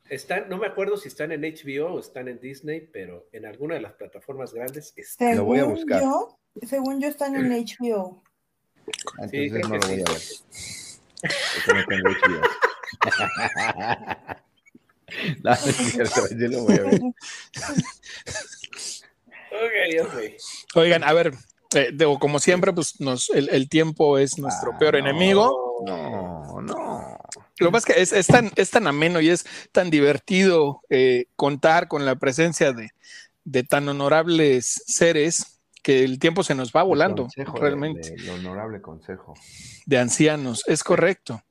Están, 0.09 0.49
no 0.49 0.59
me 0.59 0.67
acuerdo 0.67 0.97
si 0.97 1.09
están 1.09 1.33
en 1.33 1.43
HBO 1.43 1.95
o 1.95 2.01
están 2.01 2.29
en 2.29 2.39
Disney, 2.39 2.89
pero 2.93 3.29
en 3.33 3.47
alguna 3.47 3.75
de 3.77 3.81
las 3.81 3.95
plataformas 3.95 4.53
grandes 4.53 4.93
están. 4.97 5.37
Lo 5.37 5.45
voy 5.45 5.59
a 5.59 5.63
Según 5.63 5.75
buscar. 5.77 6.03
yo, 6.03 6.39
según 6.67 7.01
yo 7.01 7.09
están 7.09 7.35
en 7.37 7.51
HBO. 7.67 8.23
Sí, 9.31 9.39
Entonces 9.39 9.53
creo 9.53 9.69
no 9.69 9.77
lo 9.77 9.81
voy 9.81 9.97
sí. 9.97 10.03
a 10.03 10.05
ver. 10.13 10.23
Porque 11.55 11.75
no 11.75 11.85
tengo 11.87 12.09
HBO. 12.11 12.41
no, 15.43 15.51
no 15.51 15.55
es 15.55 15.77
cierto, 15.77 16.29
yo 16.37 16.49
lo 16.49 16.63
voy 16.65 16.75
a 16.75 16.83
ver. 16.83 17.01
Ok, 19.53 19.73
ok. 20.07 20.15
Oigan, 20.75 21.05
a 21.05 21.13
ver, 21.13 21.33
eh, 21.75 21.91
como 22.21 22.39
siempre, 22.39 22.73
pues 22.73 23.01
nos, 23.01 23.31
el, 23.31 23.49
el 23.51 23.69
tiempo 23.69 24.19
es 24.19 24.39
nuestro 24.39 24.73
Ah, 24.75 24.79
peor 24.79 24.95
no. 24.95 25.01
enemigo. 25.01 25.83
No, 25.87 26.61
no. 26.63 27.19
Lo 27.59 27.67
que 27.69 27.73
pasa 27.73 27.89
es 27.89 27.95
que 27.95 28.03
es, 28.03 28.13
es 28.13 28.27
tan, 28.27 28.51
es 28.57 28.71
tan 28.71 28.87
ameno 28.87 29.21
y 29.21 29.29
es 29.31 29.45
tan 29.73 29.91
divertido 29.91 30.81
eh, 30.91 31.27
contar 31.37 31.89
con 31.89 32.05
la 32.05 32.15
presencia 32.17 32.73
de, 32.73 32.91
de 33.45 33.63
tan 33.65 33.89
honorables 33.89 34.83
seres 34.87 35.61
que 35.83 36.05
el 36.05 36.19
tiempo 36.21 36.45
se 36.45 36.55
nos 36.55 36.71
va 36.73 36.83
volando, 36.85 37.27
de- 37.37 37.45
realmente, 37.45 38.11
de- 38.11 38.15
el 38.23 38.29
honorable 38.31 38.81
consejo. 38.81 39.35
de 39.87 39.99
ancianos, 39.99 40.63
es 40.67 40.85
correcto. 40.85 41.43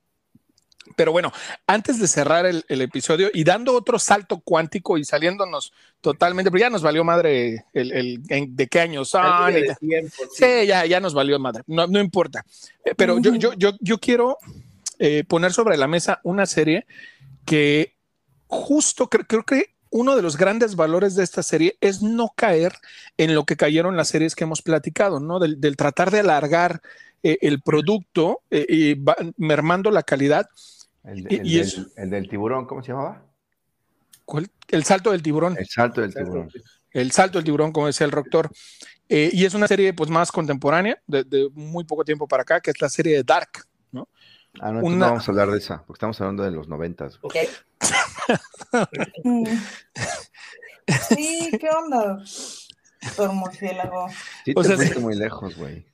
Pero 0.95 1.11
bueno, 1.11 1.31
antes 1.67 1.99
de 1.99 2.07
cerrar 2.07 2.45
el, 2.45 2.63
el 2.67 2.81
episodio 2.81 3.29
y 3.33 3.43
dando 3.43 3.73
otro 3.75 3.99
salto 3.99 4.39
cuántico 4.43 4.97
y 4.97 5.05
saliéndonos 5.05 5.73
totalmente, 6.01 6.51
pero 6.51 6.61
ya 6.61 6.69
nos 6.69 6.81
valió 6.81 7.03
madre 7.03 7.65
el, 7.73 8.21
de 8.49 8.67
qué 8.67 8.79
años 8.79 9.09
son. 9.09 9.53
De 9.53 9.75
tiempo, 9.79 10.15
sí. 10.33 10.43
Sí, 10.45 10.67
ya, 10.67 10.85
ya 10.85 10.99
nos 10.99 11.13
valió 11.13 11.37
madre, 11.39 11.63
no, 11.67 11.87
no 11.87 11.99
importa. 11.99 12.45
Eh, 12.85 12.93
Pero 12.95 13.19
yo, 13.19 13.35
yo, 13.35 13.53
yo, 13.53 13.71
yo 13.79 13.97
quiero 13.99 14.37
eh, 14.99 15.23
poner 15.27 15.53
sobre 15.53 15.77
la 15.77 15.87
mesa 15.87 16.19
una 16.23 16.45
serie 16.45 16.85
que 17.45 17.95
justo 18.47 19.09
cre- 19.09 19.25
creo 19.27 19.43
que 19.43 19.75
uno 19.89 20.15
de 20.15 20.21
los 20.21 20.37
grandes 20.37 20.75
valores 20.75 21.15
de 21.15 21.23
esta 21.23 21.43
serie 21.43 21.77
es 21.81 22.01
no 22.01 22.31
caer 22.35 22.73
en 23.17 23.35
lo 23.35 23.45
que 23.45 23.57
cayeron 23.57 23.97
las 23.97 24.07
series 24.07 24.35
que 24.35 24.45
hemos 24.45 24.61
platicado, 24.61 25.19
¿no? 25.19 25.37
Del, 25.39 25.59
del 25.59 25.75
tratar 25.75 26.11
de 26.11 26.21
alargar 26.21 26.81
eh, 27.23 27.37
el 27.41 27.61
producto 27.61 28.41
eh, 28.49 28.65
y 28.69 28.93
va- 28.93 29.17
mermando 29.37 29.91
la 29.91 30.03
calidad. 30.03 30.47
El, 31.03 31.19
Y- 31.31 31.35
el 31.35 31.47
y 31.47 31.53
del, 31.57 31.61
es- 31.67 31.81
el 31.95 32.09
del 32.09 32.29
tiburón, 32.29 32.65
¿cómo 32.65 32.83
se 32.83 32.91
llamaba? 32.91 33.23
¿Cuál? 34.25 34.49
El 34.69 34.83
salto 34.83 35.11
del 35.11 35.21
tiburón. 35.21 35.57
El 35.57 35.67
salto 35.67 36.01
del 36.01 36.13
tiburón. 36.13 36.49
El 36.91 37.11
salto 37.11 37.37
del 37.37 37.45
tiburón, 37.45 37.71
como 37.71 37.87
decía 37.87 38.05
el 38.05 38.11
doctor. 38.11 38.49
Eh, 39.09 39.29
y 39.33 39.43
es 39.45 39.53
una 39.53 39.67
serie 39.67 39.93
pues 39.93 40.09
más 40.09 40.31
contemporánea, 40.31 41.01
de, 41.07 41.23
de 41.25 41.49
muy 41.53 41.83
poco 41.83 42.05
tiempo 42.05 42.27
para 42.27 42.43
acá, 42.43 42.61
que 42.61 42.71
es 42.71 42.79
la 42.81 42.87
serie 42.89 43.15
de 43.17 43.23
Dark. 43.23 43.49
Ah, 44.59 44.69
no, 44.73 44.79
Una- 44.81 44.95
no 44.97 45.05
vamos 45.11 45.27
a 45.27 45.31
hablar 45.31 45.49
de 45.49 45.57
esa, 45.59 45.77
porque 45.85 45.97
estamos 45.97 46.19
hablando 46.19 46.43
de 46.43 46.51
los 46.51 46.67
noventas. 46.67 47.17
Ok. 47.21 47.35
Mm. 49.23 49.43
Sí, 51.09 51.49
¿qué 51.59 51.69
onda? 51.69 52.21
Doctor 53.01 53.33
Murciélago. 53.33 54.07
Sí, 54.43 54.51
O 54.55 54.61
te 54.61 54.67
sea, 54.67 54.75
fuiste 54.77 54.95
sí. 54.95 55.01
muy 55.01 55.15
lejos, 55.15 55.55
güey. 55.55 55.85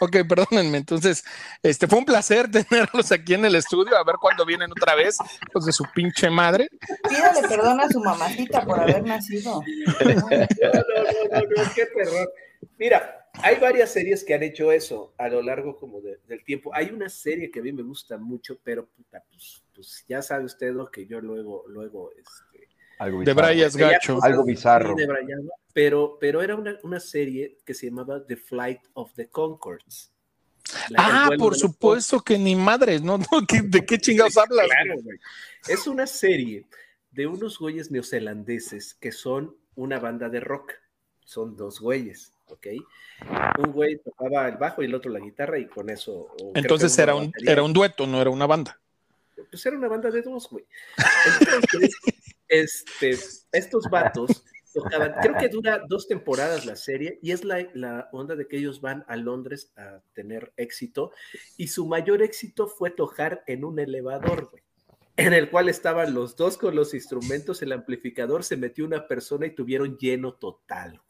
Ok, 0.00 0.16
perdónenme. 0.28 0.78
Entonces, 0.78 1.24
este 1.62 1.86
fue 1.86 1.98
un 1.98 2.04
placer 2.04 2.50
tenerlos 2.50 3.12
aquí 3.12 3.34
en 3.34 3.44
el 3.44 3.54
estudio, 3.54 3.96
a 3.96 4.04
ver 4.04 4.16
cuándo 4.20 4.44
vienen 4.44 4.70
otra 4.70 4.94
vez, 4.94 5.16
los 5.54 5.64
de 5.66 5.72
su 5.72 5.84
pinche 5.94 6.30
madre. 6.30 6.68
Pídale 7.08 7.48
perdón 7.48 7.80
a 7.80 7.88
su 7.88 8.00
mamacita 8.00 8.64
por 8.64 8.80
haber 8.80 9.02
nacido. 9.04 9.62
No, 10.02 10.14
no, 10.14 10.14
no, 10.14 11.40
no, 11.40 11.64
no, 11.64 11.72
qué 11.74 11.86
terror. 11.86 12.32
Mira, 12.78 13.28
hay 13.34 13.56
varias 13.58 13.90
series 13.90 14.24
que 14.24 14.34
han 14.34 14.42
hecho 14.42 14.70
eso 14.72 15.14
a 15.18 15.28
lo 15.28 15.42
largo 15.42 15.76
como 15.76 16.00
de- 16.00 16.18
del 16.26 16.44
tiempo. 16.44 16.70
Hay 16.74 16.90
una 16.90 17.08
serie 17.08 17.50
que 17.50 17.60
a 17.60 17.62
mí 17.62 17.72
me 17.72 17.82
gusta 17.82 18.18
mucho, 18.18 18.58
pero 18.62 18.86
puta, 18.86 19.22
pues, 19.30 19.62
pues 19.74 20.04
ya 20.08 20.22
sabe 20.22 20.44
usted 20.44 20.72
lo 20.72 20.90
que 20.90 21.06
yo 21.06 21.20
luego, 21.20 21.64
luego, 21.68 22.10
este, 22.12 22.51
Algo 23.02 23.18
De 23.24 23.34
bizarro. 23.34 23.48
Veía 23.48 23.68
Gacho. 23.68 24.18
Algo 24.22 24.44
bizarro. 24.44 24.96
pero, 25.72 26.18
pero 26.20 26.40
era 26.40 26.54
una, 26.54 26.78
una 26.84 27.00
serie 27.00 27.58
que 27.64 27.74
se 27.74 27.86
llamaba 27.86 28.24
The 28.24 28.36
Flight 28.36 28.80
of 28.94 29.12
the 29.14 29.28
Concords. 29.28 30.12
Ah, 30.96 31.30
por 31.36 31.56
supuesto 31.56 32.20
que 32.20 32.38
ni 32.38 32.54
madres, 32.54 33.02
¿no? 33.02 33.18
no 33.32 33.46
¿qué- 33.46 33.62
¿De 33.62 33.84
qué 33.84 33.98
chingados 33.98 34.36
hablas? 34.38 34.66
Claro, 34.66 35.02
güey. 35.02 35.18
Es 35.68 35.86
una 35.88 36.06
serie 36.06 36.66
de 37.10 37.26
unos 37.26 37.58
güeyes 37.58 37.90
neozelandeses 37.90 38.94
que 38.94 39.10
son 39.10 39.56
una 39.74 39.98
banda 39.98 40.28
de 40.28 40.38
rock. 40.40 40.72
Son 41.24 41.56
dos 41.56 41.80
güeyes, 41.80 42.32
¿ok? 42.46 42.66
Un 43.58 43.72
güey 43.72 43.98
tocaba 43.98 44.48
el 44.48 44.56
bajo 44.58 44.82
y 44.82 44.86
el 44.86 44.94
otro 44.94 45.10
la 45.10 45.18
guitarra 45.20 45.58
y 45.58 45.66
con 45.66 45.90
eso. 45.90 46.34
Entonces 46.54 46.96
era 46.98 47.14
un, 47.14 47.26
batería. 47.26 47.52
era 47.52 47.62
un 47.62 47.72
dueto, 47.72 48.06
no 48.06 48.20
era 48.20 48.30
una 48.30 48.46
banda. 48.46 48.78
Pues 49.50 49.66
era 49.66 49.76
una 49.76 49.88
banda 49.88 50.10
de 50.10 50.22
dos, 50.22 50.48
güey. 50.48 50.64
Entonces, 51.40 51.90
este, 52.52 53.16
estos 53.50 53.88
vatos 53.90 54.44
tocaban, 54.74 55.14
creo 55.22 55.36
que 55.38 55.48
dura 55.48 55.80
dos 55.88 56.06
temporadas 56.06 56.66
la 56.66 56.76
serie 56.76 57.18
y 57.22 57.32
es 57.32 57.44
la, 57.44 57.66
la 57.72 58.10
onda 58.12 58.36
de 58.36 58.46
que 58.46 58.58
ellos 58.58 58.82
van 58.82 59.04
a 59.08 59.16
Londres 59.16 59.72
a 59.76 60.00
tener 60.12 60.52
éxito 60.56 61.12
y 61.56 61.68
su 61.68 61.86
mayor 61.86 62.22
éxito 62.22 62.68
fue 62.68 62.90
tocar 62.90 63.42
en 63.46 63.64
un 63.64 63.78
elevador, 63.78 64.50
güey. 64.50 64.62
En 65.16 65.34
el 65.34 65.50
cual 65.50 65.68
estaban 65.68 66.14
los 66.14 66.36
dos 66.36 66.56
con 66.56 66.74
los 66.74 66.94
instrumentos, 66.94 67.60
el 67.60 67.72
amplificador, 67.72 68.44
se 68.44 68.56
metió 68.56 68.84
una 68.84 69.06
persona 69.06 69.46
y 69.46 69.54
tuvieron 69.54 69.98
lleno 69.98 70.34
total. 70.34 71.00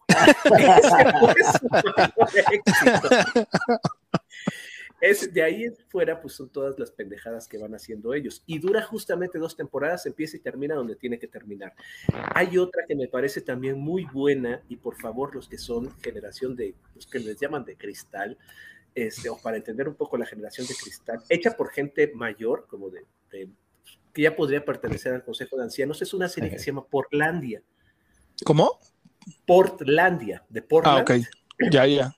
güey. 0.49 0.65
Ese 0.79 1.19
fue 1.21 1.35
su 1.59 1.69
mayor 1.69 2.45
éxito. 2.53 3.09
Es, 5.03 5.35
de 5.35 5.43
ahí 5.43 5.65
en 5.65 5.75
fuera, 5.89 6.21
pues 6.21 6.35
son 6.35 6.49
todas 6.49 6.79
las 6.79 6.93
pendejadas 6.93 7.49
que 7.49 7.59
van 7.59 7.75
haciendo 7.75 8.15
ellos. 8.15 8.45
Y 8.47 8.61
dura 8.61 8.81
justamente 8.83 9.37
dos 9.37 9.57
temporadas, 9.57 10.07
empieza 10.07 10.37
y 10.37 10.41
termina 10.41 10.77
donde 10.77 10.95
tiene 10.95 11.19
que 11.19 11.27
terminar. 11.27 11.75
Hay 12.35 12.57
otra 12.57 12.85
que 12.87 12.95
me 12.95 13.09
parece 13.09 13.41
también 13.41 13.81
muy 13.81 14.05
buena, 14.05 14.63
y 14.69 14.77
por 14.77 14.95
favor, 14.95 15.35
los 15.35 15.49
que 15.49 15.59
son 15.59 15.91
generación 16.03 16.55
de, 16.55 16.77
los 16.95 17.09
que 17.09 17.19
les 17.19 17.37
llaman 17.41 17.65
de 17.65 17.77
cristal, 17.77 18.39
este, 18.95 19.29
o 19.29 19.37
para 19.39 19.57
entender 19.57 19.89
un 19.89 19.97
poco 19.97 20.17
la 20.17 20.25
generación 20.25 20.69
de 20.69 20.75
cristal, 20.75 21.21
hecha 21.29 21.57
por 21.57 21.73
gente 21.73 22.13
mayor, 22.15 22.69
como 22.69 22.89
de, 22.89 23.05
de- 23.33 23.51
que 24.13 24.23
ya 24.23 24.37
podría 24.37 24.65
pertenecer 24.65 25.15
al 25.15 25.25
Consejo 25.25 25.57
de 25.57 25.65
Ancianos, 25.65 26.01
es 26.01 26.15
una 26.15 26.29
serie 26.29 26.49
que 26.49 26.61
se 26.61 26.67
llama 26.67 26.87
Portlandia. 26.87 27.61
¿Cómo? 28.45 28.79
Portlandia, 29.47 30.45
de 30.49 30.63
Portland. 30.63 30.99
Ah, 30.99 31.03
ok. 31.03 31.71
Ya, 31.73 31.87
ya. 31.87 32.15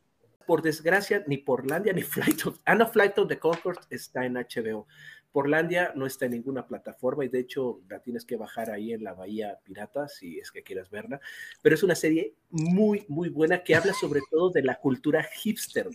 Por 0.46 0.62
desgracia, 0.62 1.24
ni 1.26 1.38
Portlandia 1.38 1.92
ni 1.92 2.02
Flight 2.02 2.46
of, 2.46 2.58
ah, 2.64 2.74
no, 2.74 2.86
Flight 2.86 3.18
of 3.18 3.28
the 3.28 3.38
Concord 3.38 3.78
está 3.90 4.24
en 4.24 4.34
HBO. 4.34 4.86
Portlandia 5.32 5.92
no 5.96 6.06
está 6.06 6.26
en 6.26 6.30
ninguna 6.30 6.64
plataforma 6.64 7.24
y 7.24 7.28
de 7.28 7.40
hecho 7.40 7.80
la 7.88 7.98
tienes 7.98 8.24
que 8.24 8.36
bajar 8.36 8.70
ahí 8.70 8.92
en 8.92 9.02
la 9.02 9.14
Bahía 9.14 9.58
Pirata 9.64 10.06
si 10.06 10.38
es 10.38 10.52
que 10.52 10.62
quieras 10.62 10.90
verla. 10.90 11.20
Pero 11.60 11.74
es 11.74 11.82
una 11.82 11.96
serie 11.96 12.34
muy, 12.50 13.04
muy 13.08 13.30
buena 13.30 13.64
que 13.64 13.74
habla 13.74 13.92
sobre 13.94 14.20
todo 14.30 14.50
de 14.50 14.62
la 14.62 14.76
cultura 14.76 15.24
hipster. 15.24 15.88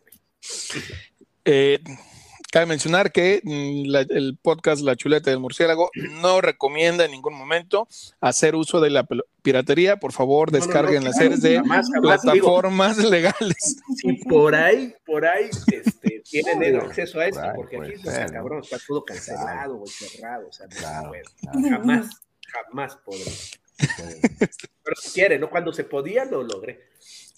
Eh, 1.45 1.79
cabe 2.51 2.65
mencionar 2.65 3.11
que 3.11 3.41
mm, 3.43 3.85
la- 3.89 4.01
el 4.01 4.37
podcast 4.41 4.81
La 4.81 4.95
Chuleta 4.95 5.29
del 5.29 5.39
Murciélago 5.39 5.89
no 6.21 6.41
recomienda 6.41 7.05
en 7.05 7.11
ningún 7.11 7.33
momento 7.35 7.87
hacer 8.19 8.55
uso 8.55 8.79
de 8.81 8.89
la 8.89 9.07
piratería. 9.41 9.97
Por 9.97 10.11
favor, 10.11 10.51
No, 10.51 10.57
no, 10.57 10.59
no, 10.59 10.65
descarguen 10.65 11.03
las 11.03 11.15
claro, 11.17 11.31
series 11.37 11.41
de 11.41 11.55
jamás, 11.57 11.87
jamás, 11.93 12.21
digo, 12.23 12.33
plataformas 12.33 12.97
legales. 13.09 13.77
si 13.95 14.13
por 14.25 14.55
ahí, 14.55 14.93
por 15.05 15.25
ahí, 15.25 15.49
este, 15.67 16.21
tienen 16.29 16.59
Digo, 16.59 16.81
acceso 16.83 17.19
a 17.19 17.27
esto, 17.27 17.41
porque 17.55 17.77
aquí, 17.77 17.93
¿no? 18.03 18.11
cabrón, 18.31 18.61
está 18.63 18.77
todo 18.87 19.03
cancelado 19.05 19.81
o 19.81 19.85
cerrado, 19.87 20.47
o 20.47 20.51
sea, 20.51 20.67
claro. 20.67 21.11
jamás, 21.69 22.07
jamás 22.47 22.95
podré. 22.97 23.31
Pero 24.83 24.95
si 25.01 25.11
quiere, 25.11 25.39
¿no? 25.39 25.49
Cuando 25.49 25.71
se 25.71 25.83
podía, 25.85 26.25
lo 26.25 26.43
logré. 26.43 26.89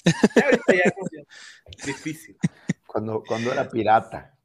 Ya 0.03 0.45
ahorita 0.45 0.73
ya 0.73 0.91
es 1.77 1.85
difícil. 1.85 2.35
Cuando, 2.87 3.23
cuando 3.25 3.53
era 3.53 3.69
pirata. 3.69 4.35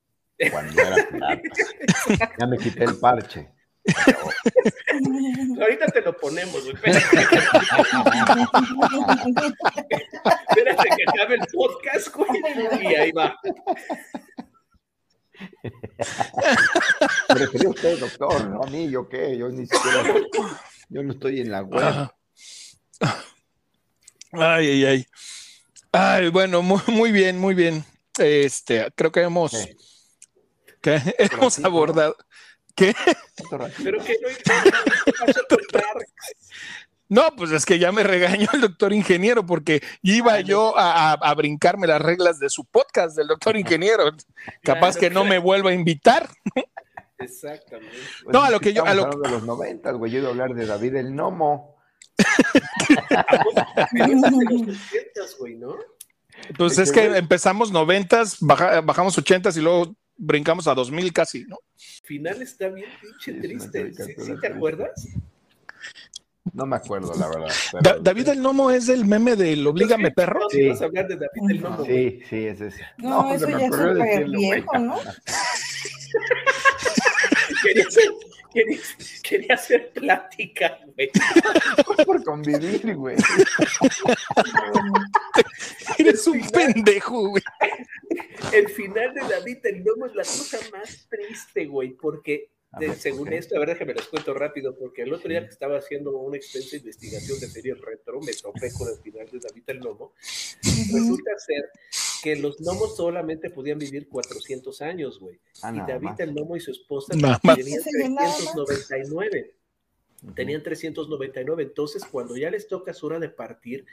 Cuando 0.50 0.82
era 0.82 1.08
pirata. 1.08 1.42
Ya 2.38 2.46
me 2.46 2.58
quité 2.58 2.84
el 2.84 2.98
parche. 2.98 3.48
Ahorita 5.60 5.86
te 5.86 6.00
lo 6.02 6.16
ponemos, 6.16 6.62
güey. 6.62 6.74
Espérate, 6.74 7.06
espérate 10.48 10.88
que 10.96 11.04
acabe 11.06 11.34
el 11.36 11.46
podcast, 11.52 12.14
güey. 12.14 12.28
Y 12.82 12.94
ahí 12.94 13.12
va. 13.12 13.36
Prefería 17.28 17.68
usted, 17.68 17.98
doctor, 17.98 18.48
no 18.48 18.62
a 18.62 18.66
mí, 18.66 18.90
yo 18.90 19.08
qué, 19.08 19.36
yo 19.36 19.48
ni 19.50 19.66
siquiera, 19.66 20.14
yo 20.88 21.02
no 21.02 21.12
estoy 21.12 21.40
en 21.40 21.50
la 21.50 21.62
web. 21.62 22.10
Ay, 24.32 24.66
ay, 24.68 24.84
ay. 24.84 25.06
Ay, 25.92 26.28
bueno, 26.28 26.62
muy, 26.62 26.80
muy 26.88 27.12
bien, 27.12 27.38
muy 27.38 27.54
bien. 27.54 27.84
Este, 28.18 28.90
creo 28.94 29.12
que 29.12 29.20
hemos, 29.22 29.52
Sí. 29.52 29.76
Que 30.86 31.14
hemos 31.18 31.54
ratito. 31.56 31.66
abordado. 31.66 32.16
¿Qué? 32.74 32.94
Pero 33.50 33.98
que 34.04 34.16
no. 34.22 34.28
No, 37.08 37.30
pues 37.36 37.52
es 37.52 37.64
que 37.64 37.78
ya 37.78 37.92
me 37.92 38.02
regañó 38.02 38.48
el 38.52 38.60
doctor 38.60 38.92
ingeniero 38.92 39.46
porque 39.46 39.80
iba 40.02 40.40
yo 40.40 40.76
a, 40.76 41.12
a- 41.12 41.14
a 41.14 41.34
brincarme 41.34 41.86
las 41.86 42.02
reglas 42.02 42.38
de 42.40 42.50
su 42.50 42.64
podcast 42.64 43.16
del 43.16 43.28
doctor 43.28 43.56
ingeniero. 43.56 44.10
Capaz 44.62 44.96
Claro, 44.96 45.00
que 45.00 45.10
no 45.10 45.24
me 45.24 45.38
vuelva 45.38 45.70
a 45.70 45.74
invitar. 45.74 46.28
Exactamente. 47.18 47.96
Pues 48.24 48.32
No, 48.34 48.42
a 48.42 48.50
lo 48.50 48.58
que 48.60 48.72
yo- 48.72 48.84
a 48.84 48.92
lo- 48.94 49.06
de 49.06 49.30
los 49.30 49.44
noventas, 49.44 49.94
güey, 49.96 50.10
yo 50.12 50.18
iba 50.18 50.28
a 50.28 50.30
hablar 50.32 50.54
de 50.54 50.66
David 50.66 50.96
el 50.96 51.14
Nomo. 51.14 51.76
Pero 53.92 54.04
es 54.04 54.22
de 54.22 54.30
los 54.30 54.42
80, 54.42 55.20
güey, 55.38 55.54
¿no? 55.54 55.76
Pues 56.58 56.76
es 56.78 56.92
que 56.92 57.04
empezamos 57.16 57.70
noventas, 57.72 58.36
baja- 58.40 58.80
bajamos 58.82 59.16
ochentas 59.16 59.56
y 59.56 59.60
luego 59.60 59.94
brincamos 60.16 60.66
a 60.66 60.74
2000 60.74 61.12
casi, 61.12 61.44
¿no? 61.44 61.58
Final 62.04 62.42
está 62.42 62.68
bien 62.68 62.88
pinche 63.00 63.32
sí, 63.32 63.40
triste. 63.40 63.92
¿Sí, 63.92 64.14
¿sí 64.18 64.32
te 64.40 64.48
acuerdas? 64.48 65.08
No 66.52 66.64
me 66.64 66.76
acuerdo, 66.76 67.12
la 67.14 67.28
verdad. 67.28 67.52
Da 67.82 67.98
David 68.00 68.28
el 68.28 68.40
Nomo 68.40 68.70
es 68.70 68.88
el 68.88 69.04
meme 69.04 69.34
del 69.36 69.66
Oblígame 69.66 70.12
Perro. 70.12 70.48
Sí, 70.48 70.68
vas 70.68 70.80
a 70.80 70.84
hablar 70.84 71.08
de 71.08 71.16
David 71.16 71.50
el 71.50 71.60
Nomo. 71.60 71.84
Sí, 71.84 72.20
sí, 72.28 72.46
es 72.46 72.60
ese. 72.60 72.82
No, 72.98 73.22
no 73.22 73.34
eso 73.34 73.48
ya 73.48 73.66
es 73.66 73.74
súper 73.74 74.28
viejo, 74.28 74.78
¿no? 74.78 74.96
Quería 77.62 77.90
ser 77.90 78.10
quería, 78.56 78.80
quería 79.22 79.54
hacer 79.54 79.92
plática, 79.92 80.78
güey. 80.94 81.10
Por 82.04 82.24
convivir, 82.24 82.94
güey. 82.94 83.16
Eres 85.98 86.26
un 86.26 86.40
pendejo, 86.50 87.28
güey. 87.28 87.42
El 88.52 88.68
final 88.68 89.14
de 89.14 89.20
David 89.28 89.58
el 89.64 89.84
Lomo 89.84 90.06
es 90.06 90.14
la 90.14 90.22
cosa 90.22 90.58
más 90.72 91.06
triste, 91.08 91.66
güey, 91.66 91.90
porque 91.90 92.50
de- 92.80 92.88
ver, 92.88 92.96
según 92.96 93.32
esto, 93.32 93.56
a 93.56 93.60
ver, 93.60 93.68
déjame 93.70 93.94
les 93.94 94.06
cuento 94.06 94.34
rápido, 94.34 94.76
porque 94.76 95.02
el 95.02 95.12
otro 95.12 95.28
día 95.28 95.40
que 95.44 95.50
estaba 95.50 95.78
haciendo 95.78 96.16
una 96.18 96.36
extensa 96.36 96.76
investigación 96.76 97.38
de 97.40 97.48
series 97.48 97.80
retro, 97.80 98.20
me 98.20 98.32
topé 98.32 98.72
con 98.72 98.88
el 98.88 98.98
final 99.02 99.28
de 99.30 99.38
David 99.38 99.62
el 99.66 99.78
Lomo. 99.78 100.12
Resulta 100.62 101.30
ser 101.38 101.70
que 102.22 102.36
los 102.36 102.58
gnomos 102.58 102.96
solamente 102.96 103.50
podían 103.50 103.78
vivir 103.78 104.08
400 104.08 104.82
años, 104.82 105.18
güey. 105.20 105.38
Ah, 105.62 105.72
y 105.74 105.78
David 105.78 106.02
más. 106.08 106.20
el 106.20 106.32
Gnomo 106.32 106.56
y 106.56 106.60
su 106.60 106.70
esposa 106.72 107.12
tenían 107.12 107.38
¿En 107.44 107.82
serio, 107.82 108.08
nada 108.10 108.28
más? 108.28 108.36
399. 108.54 109.54
Tenían 110.34 110.62
399. 110.62 111.62
Entonces, 111.62 112.04
cuando 112.04 112.36
ya 112.36 112.50
les 112.50 112.66
toca 112.66 112.92
su 112.94 113.06
hora 113.06 113.18
de 113.18 113.28
partir, 113.28 113.86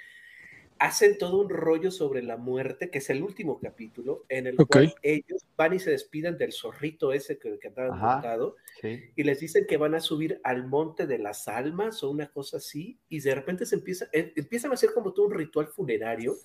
hacen 0.79 1.17
todo 1.17 1.39
un 1.41 1.49
rollo 1.49 1.91
sobre 1.91 2.21
la 2.23 2.37
muerte, 2.37 2.89
que 2.89 2.97
es 2.97 3.09
el 3.09 3.23
último 3.23 3.59
capítulo, 3.59 4.25
en 4.29 4.47
el 4.47 4.55
Ok. 4.59 4.69
cual 4.71 4.93
ellos 5.01 5.45
van 5.55 5.73
y 5.73 5.79
se 5.79 5.91
despiden 5.91 6.37
del 6.37 6.51
zorrito 6.51 7.13
ese 7.13 7.37
que, 7.39 7.57
que 7.59 7.67
andaban 7.69 7.99
montado 7.99 8.55
Sí. 8.81 8.99
y 9.15 9.23
les 9.23 9.39
dicen 9.39 9.65
que 9.67 9.77
van 9.77 9.95
a 9.95 10.01
subir 10.01 10.41
al 10.43 10.67
monte 10.67 11.07
de 11.07 11.19
las 11.19 11.47
almas 11.47 12.03
o 12.03 12.09
una 12.09 12.27
cosa 12.31 12.57
así, 12.57 12.97
y 13.09 13.19
de 13.21 13.35
repente 13.35 13.65
se 13.65 13.75
empieza, 13.75 14.07
eh, 14.11 14.33
empiezan 14.35 14.71
a 14.71 14.73
hacer 14.73 14.91
como 14.93 15.13
todo 15.13 15.27
un 15.27 15.33
ritual 15.33 15.67
funerario 15.67 16.35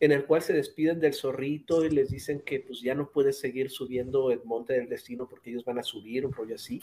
en 0.00 0.10
el 0.10 0.26
cual 0.26 0.42
se 0.42 0.52
despiden 0.52 0.98
del 0.98 1.14
zorrito 1.14 1.84
y 1.84 1.90
les 1.90 2.10
dicen 2.10 2.40
que 2.40 2.58
pues 2.60 2.80
ya 2.82 2.94
no 2.94 3.10
puedes 3.12 3.38
seguir 3.38 3.70
subiendo 3.70 4.32
el 4.32 4.42
monte 4.44 4.72
del 4.72 4.88
destino 4.88 5.28
porque 5.28 5.50
ellos 5.50 5.64
van 5.64 5.78
a 5.78 5.84
subir, 5.84 6.26
un 6.26 6.32
rollo 6.32 6.56
así, 6.56 6.82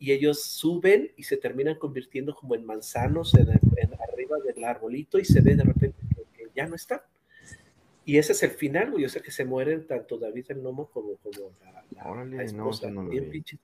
y 0.00 0.10
ellos 0.12 0.42
suben 0.42 1.12
y 1.16 1.22
se 1.22 1.36
terminan 1.36 1.76
convirtiendo 1.78 2.34
como 2.34 2.56
en 2.56 2.66
manzanos 2.66 3.32
en, 3.34 3.48
en 3.48 3.94
arriba 4.10 4.38
del 4.44 4.64
arbolito 4.64 5.18
y 5.20 5.24
se 5.24 5.40
ve 5.40 5.54
de 5.54 5.62
repente 5.62 5.96
ya 6.58 6.66
no 6.66 6.74
están. 6.76 7.00
Y 8.04 8.16
ese 8.16 8.32
es 8.32 8.42
el 8.42 8.50
final, 8.52 8.90
güey. 8.90 9.04
O 9.04 9.08
sea 9.08 9.20
que 9.22 9.30
se 9.30 9.44
mueren 9.44 9.86
tanto 9.86 10.16
David 10.18 10.46
el 10.48 10.62
Nomo 10.62 10.88
como, 10.90 11.16
como 11.16 11.52
la, 11.62 11.84
la- 11.90 12.04
Órale, 12.10 12.36
la 12.36 12.42
no, 12.44 12.48
esposa. 12.70 12.90
no 12.90 13.02
lo 13.02 13.10
Bien 13.10 13.28
pinche. 13.30 13.58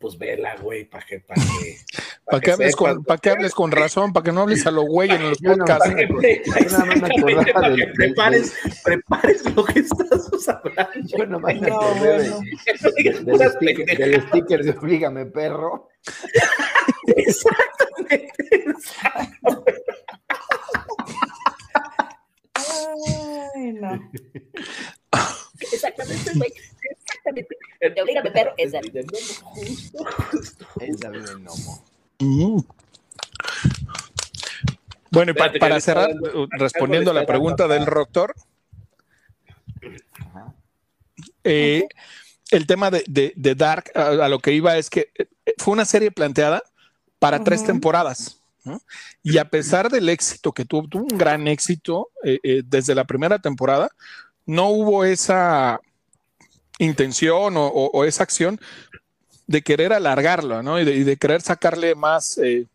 Pues 0.00 0.18
vela, 0.18 0.56
güey, 0.56 0.84
para 0.90 1.06
que, 1.06 1.20
para 1.20 1.40
que. 1.40 1.76
Para 2.24 2.40
que, 2.40 2.50
hables 2.50 2.74
con, 2.74 3.04
pa' 3.04 3.18
que 3.18 3.30
hables 3.30 3.54
con 3.54 3.70
razón, 3.70 4.12
para 4.12 4.24
que 4.24 4.32
no 4.32 4.40
hables 4.42 4.66
a 4.66 4.72
lo 4.72 4.82
güey 4.82 5.08
en 5.10 5.22
los 5.22 5.38
Yo 5.40 5.50
no, 5.50 5.58
podcasts. 5.64 5.84
para 5.88 5.96
que, 6.20 6.42
Yo 6.44 6.56
exactamente, 6.56 7.92
prepares, 7.94 8.52
prepares 8.84 9.54
lo 9.54 9.64
que 9.64 9.78
estás 9.78 10.48
hablando. 10.48 10.92
Yo 11.04 11.24
nomás 11.26 11.54
me 11.60 11.68
No, 11.70 11.94
de-. 11.94 12.28
No 13.24 13.38
del, 13.38 13.50
sticker, 13.52 13.86
del 13.98 14.22
sticker 14.22 14.64
de 14.64 14.70
Oblígame, 14.72 15.26
perro. 15.26 15.88
Exactamente. 17.06 18.32
Ay, 23.54 23.72
no. 23.72 24.10
Exactamente, 25.72 26.30
güey. 26.34 26.52
Exactamente. 26.90 27.56
El 27.80 27.94
de 27.94 28.02
oblígame, 28.02 28.30
perro, 28.30 28.52
es 28.56 28.72
David. 28.72 28.96
El 28.96 29.06
Nomo, 29.06 29.50
justo, 29.52 30.04
justo. 30.30 30.66
Es 30.80 30.98
David 31.00 31.28
el 31.28 31.44
Nomo. 31.44 31.84
Mm. 32.18 32.60
Bueno, 35.10 35.30
y 35.30 35.34
pa- 35.34 35.46
Espérate, 35.46 35.58
para 35.58 35.80
cerrar, 35.80 36.10
uh, 36.10 36.46
respondiendo 36.50 37.10
a 37.10 37.14
la 37.14 37.24
pregunta 37.26 37.66
del 37.68 37.84
doctor, 37.84 38.34
eh, 41.44 41.84
el 42.50 42.66
tema 42.66 42.90
de, 42.90 43.04
de- 43.08 43.32
de 43.36 43.54
Dark, 43.54 43.90
a, 43.94 44.08
a 44.08 44.28
lo 44.28 44.38
que 44.40 44.52
iba 44.52 44.76
es 44.76 44.90
que 44.90 45.10
eh, 45.16 45.26
fue 45.58 45.72
una 45.72 45.84
serie 45.84 46.10
planteada 46.10 46.62
para 47.18 47.42
tres 47.42 47.60
Ujú. 47.60 47.68
temporadas. 47.68 48.40
Y 49.22 49.38
a 49.38 49.48
pesar 49.48 49.90
del 49.90 50.08
éxito 50.08 50.52
que 50.52 50.64
tuvo, 50.64 50.88
tuvo 50.88 51.02
un 51.02 51.18
gran 51.18 51.48
éxito 51.48 52.10
eh, 52.24 52.40
eh, 52.42 52.62
desde 52.64 52.94
la 52.94 53.04
primera 53.04 53.38
temporada, 53.38 53.90
no 54.44 54.68
hubo 54.68 55.04
esa 55.04 55.80
intención 56.78 57.54
o, 57.56 58.04
esa 58.04 58.22
acción 58.22 58.60
de 59.46 59.62
querer 59.62 59.92
alargarlo, 59.92 60.62
¿no? 60.62 60.80
Y 60.80 60.84
de, 60.84 61.16
querer 61.16 61.40
sacarle 61.40 61.94
más, 61.94 62.38
eh, 62.38 62.66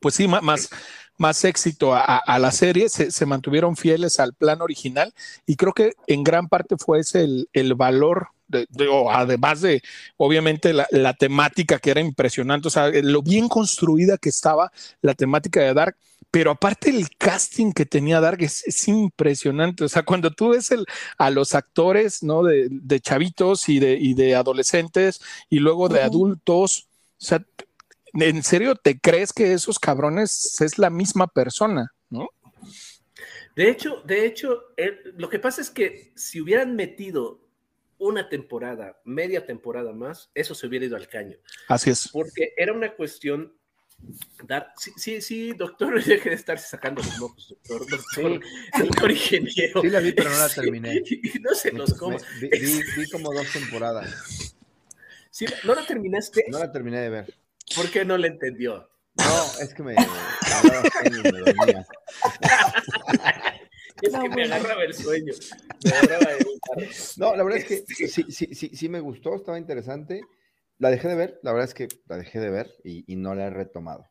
pues 0.00 0.14
sí, 0.14 0.26
más, 0.26 0.68
más 1.16 1.44
éxito 1.44 1.94
a, 1.94 2.38
la 2.38 2.50
serie. 2.50 2.88
Se, 2.88 3.26
mantuvieron 3.26 3.76
fieles 3.76 4.20
al 4.20 4.34
plan 4.34 4.60
original 4.60 5.14
y 5.46 5.56
creo 5.56 5.72
que 5.72 5.94
en 6.06 6.24
gran 6.24 6.48
parte 6.48 6.76
fue 6.76 7.00
ese 7.00 7.26
el 7.52 7.74
valor. 7.74 8.28
De, 8.48 8.66
de- 8.70 8.88
o 8.88 9.10
además 9.10 9.60
de, 9.60 9.82
obviamente, 10.16 10.72
la, 10.72 10.86
la 10.90 11.14
temática 11.14 11.78
que 11.78 11.90
era 11.90 12.00
impresionante, 12.00 12.68
o 12.68 12.70
sea, 12.70 12.90
lo 13.02 13.22
bien 13.22 13.48
construida 13.48 14.18
que 14.18 14.28
estaba 14.28 14.70
la 15.02 15.14
temática 15.14 15.60
de 15.60 15.74
Dark, 15.74 15.96
pero 16.30 16.50
aparte 16.52 16.90
el 16.90 17.08
casting 17.16 17.72
que 17.72 17.86
tenía 17.86 18.20
Dark 18.20 18.42
es, 18.42 18.66
es 18.66 18.88
impresionante. 18.88 19.84
O 19.84 19.88
sea, 19.88 20.04
cuando 20.04 20.30
tú 20.30 20.50
ves 20.50 20.70
el, 20.70 20.84
a 21.18 21.30
los 21.30 21.54
actores, 21.54 22.22
¿no? 22.22 22.42
De, 22.42 22.68
de 22.70 23.00
chavitos 23.00 23.68
y 23.68 23.78
de, 23.80 23.96
y 23.98 24.14
de 24.14 24.34
adolescentes 24.34 25.20
y 25.50 25.58
luego 25.60 25.88
de 25.88 26.02
adultos, 26.02 26.88
o 27.20 27.24
sea, 27.24 27.44
¿en 28.14 28.42
serio 28.42 28.74
te 28.76 28.98
crees 29.00 29.32
que 29.32 29.52
esos 29.52 29.78
cabrones 29.78 30.60
es 30.60 30.78
la 30.78 30.90
misma 30.90 31.26
persona? 31.28 31.92
¿no? 32.10 32.28
De 33.54 33.70
hecho, 33.70 34.02
de 34.04 34.26
hecho, 34.26 34.64
lo 35.16 35.30
que 35.30 35.38
pasa 35.38 35.62
es 35.62 35.70
que 35.70 36.12
si 36.14 36.40
hubieran 36.40 36.76
metido 36.76 37.40
una 37.98 38.28
temporada, 38.28 39.00
media 39.04 39.44
temporada 39.46 39.92
más, 39.92 40.30
eso 40.34 40.54
se 40.54 40.66
hubiera 40.66 40.84
ido 40.86 40.96
al 40.96 41.08
caño. 41.08 41.36
Así 41.68 41.90
es. 41.90 42.08
Porque 42.12 42.52
era 42.56 42.72
una 42.72 42.94
cuestión 42.94 43.52
dar. 44.44 44.72
Sí, 44.76 44.92
sí, 44.96 45.20
sí, 45.22 45.52
doctor, 45.54 45.94
deje 46.04 46.28
de 46.30 46.34
estarse 46.34 46.68
sacando 46.68 47.02
los 47.02 47.18
mocos, 47.18 47.48
doctor, 47.48 47.88
doctor, 47.88 48.40
doctor 48.78 49.10
ingeniero. 49.10 49.80
Sí 49.82 49.88
la 49.90 50.00
vi, 50.00 50.12
pero 50.12 50.30
no 50.30 50.38
la 50.38 50.48
terminé. 50.48 51.02
Y 51.04 51.38
no 51.40 51.54
se 51.54 51.72
los 51.72 51.94
coma. 51.94 52.16
Me- 52.40 52.48
vi, 52.48 52.58
vi- 52.58 52.82
vi 52.96 53.10
como 53.10 53.32
dos 53.32 53.50
temporadas. 53.52 54.54
Sí, 55.30 55.46
¿No 55.64 55.74
la 55.74 55.86
terminaste? 55.86 56.44
No 56.48 56.58
la 56.58 56.72
terminé 56.72 56.98
de 57.00 57.10
ver. 57.10 57.34
¿Por 57.74 57.90
qué 57.90 58.04
no 58.04 58.16
la 58.16 58.26
entendió? 58.26 58.88
No, 59.18 59.60
es 59.60 59.72
que 59.74 59.82
me 59.82 59.94
me 59.94 61.38
dormía. 61.40 61.86
Es 64.02 64.12
No, 64.12 64.22
que 64.22 64.28
me 64.28 64.44
agarraba 64.44 64.84
el 64.84 64.94
sueño. 64.94 65.32
Me 65.84 65.90
agarraba 65.90 66.32
el- 66.32 66.46
No, 67.16 67.34
la 67.36 67.42
verdad 67.44 67.58
es 67.60 67.64
que 67.66 67.74
Este, 67.74 68.08
sí, 68.08 68.24
sí, 68.30 68.54
sí, 68.54 68.70
sí 68.74 68.88
me 68.88 69.00
gustó, 69.00 69.34
estaba 69.34 69.58
interesante. 69.58 70.20
La 70.78 70.90
dejé 70.90 71.08
de 71.08 71.14
ver, 71.14 71.40
la 71.42 71.52
verdad 71.52 71.68
es 71.68 71.74
que 71.74 71.88
la 72.06 72.18
dejé 72.18 72.38
de 72.40 72.50
ver 72.50 72.70
y, 72.84 73.10
y 73.10 73.16
no 73.16 73.34
la 73.34 73.46
he 73.46 73.50
retomado. 73.50 74.06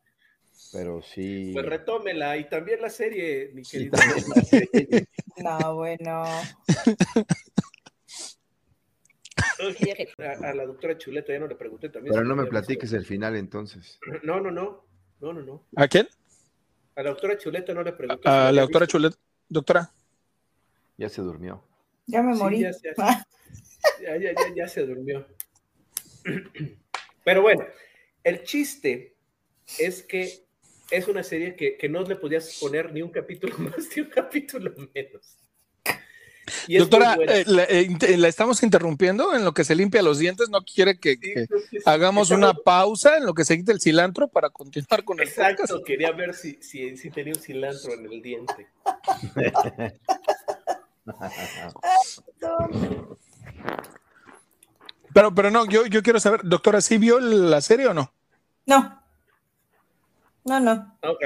Pero 0.71 1.01
sí. 1.03 1.51
Pues 1.53 1.65
retómela 1.65 2.38
y 2.38 2.49
también 2.49 2.81
la 2.81 2.89
serie, 2.89 3.51
mi 3.53 3.61
querido. 3.63 3.97
la 4.36 4.41
serie. 4.41 5.07
No, 5.38 5.75
bueno. 5.75 6.23
A, 10.19 10.49
a 10.49 10.53
la 10.53 10.65
doctora 10.65 10.97
Chuleta 10.97 11.31
ya 11.33 11.39
no 11.39 11.47
le 11.47 11.55
pregunté 11.55 11.89
también. 11.89 12.13
Pero 12.13 12.25
no 12.25 12.36
me 12.36 12.43
visto. 12.43 12.51
platiques 12.51 12.91
el 12.93 13.05
final 13.05 13.36
entonces. 13.36 13.99
No, 14.23 14.39
no, 14.39 14.51
no. 14.51 14.86
No, 15.21 15.33
no, 15.33 15.41
no. 15.41 15.67
¿A 15.75 15.88
quién? 15.88 16.07
A 16.95 17.03
la 17.03 17.09
doctora 17.11 17.38
Chuleta 17.38 17.73
no 17.73 17.83
le 17.83 17.93
pregunté. 17.93 18.21
si 18.23 18.27
A 18.29 18.47
había 18.47 18.51
la 18.53 18.61
doctora 18.63 18.86
visto. 18.86 18.97
Doctora. 19.50 19.91
Ya 20.98 21.10
se 21.10 21.22
durmió. 21.22 21.64
Ya 22.08 22.22
me 22.22 22.34
Sí, 22.36 22.39
morí. 22.41 22.62
ya, 22.62 22.72
ya, 22.72 23.26
ya, 24.02 24.18
ya, 24.18 24.32
ya, 24.34 24.54
ya 24.56 24.68
se 24.68 24.86
durmió. 24.86 25.26
Pero 27.24 27.41
bueno, 27.41 27.66
el 28.24 28.43
chiste 28.43 29.16
es 29.80 30.04
que 30.04 30.46
es 30.91 31.08
una 31.08 31.24
serie 31.24 31.56
que, 31.56 31.78
que 31.78 31.89
no 31.89 32.02
le 32.04 32.16
podías 32.16 32.60
poner 32.60 32.93
ni 32.93 33.02
un 33.02 33.10
capítulo 33.10 33.56
más 33.60 33.88
ni 33.96 34.02
un 34.04 34.10
capítulo 34.10 34.74
menos. 34.93 35.38
Y 36.68 36.78
Doctora, 36.78 37.18
eh, 37.28 37.43
la, 37.48 37.64
eh, 37.64 37.88
int- 37.89 38.18
la 38.18 38.28
estamos 38.28 38.62
interrumpiendo 38.64 39.34
en 39.34 39.43
lo 39.43 39.54
que 39.54 39.64
se 39.64 39.76
limpia 39.76 40.02
los 40.02 40.20
dientes. 40.20 40.50
¿No 40.50 40.62
quiere 40.62 41.00
que, 41.00 41.14
Sí, 41.14 41.20
que 41.20 41.48
creo 41.48 41.60
que 41.72 41.80
sí. 41.80 41.84
hagamos 41.86 42.30
una 42.32 42.54
pausa 42.54 43.18
en 43.18 43.26
lo 43.26 43.34
que 43.34 43.46
se 43.46 43.58
quita 43.58 43.72
el 43.72 43.82
cilantro 43.82 44.28
para 44.28 44.50
continuar 44.50 45.04
con 45.04 45.20
el 45.20 45.28
podcast? 45.28 45.50
Exacto, 45.52 45.84
quería 45.84 46.12
ver 46.12 46.34
si, 46.34 46.58
si, 46.62 46.96
si 46.98 47.10
tenía 47.10 47.34
un 47.34 47.39
cilantro 47.41 47.93
en 47.93 48.06
el 48.12 48.22
diente. 48.22 48.68
Pero, 55.14 55.34
pero 55.34 55.50
no, 55.52 55.66
yo, 55.66 55.86
yo 55.86 56.04
quiero 56.04 56.20
saber, 56.20 56.41
doctora, 56.43 56.82
¿sí 56.82 56.98
vio 56.98 57.20
la 57.20 57.62
serie 57.62 57.88
o 57.88 57.93
no? 57.93 58.12
No. 58.66 59.02
No, 60.43 60.60
no. 60.60 60.98
Ok, 61.04 61.22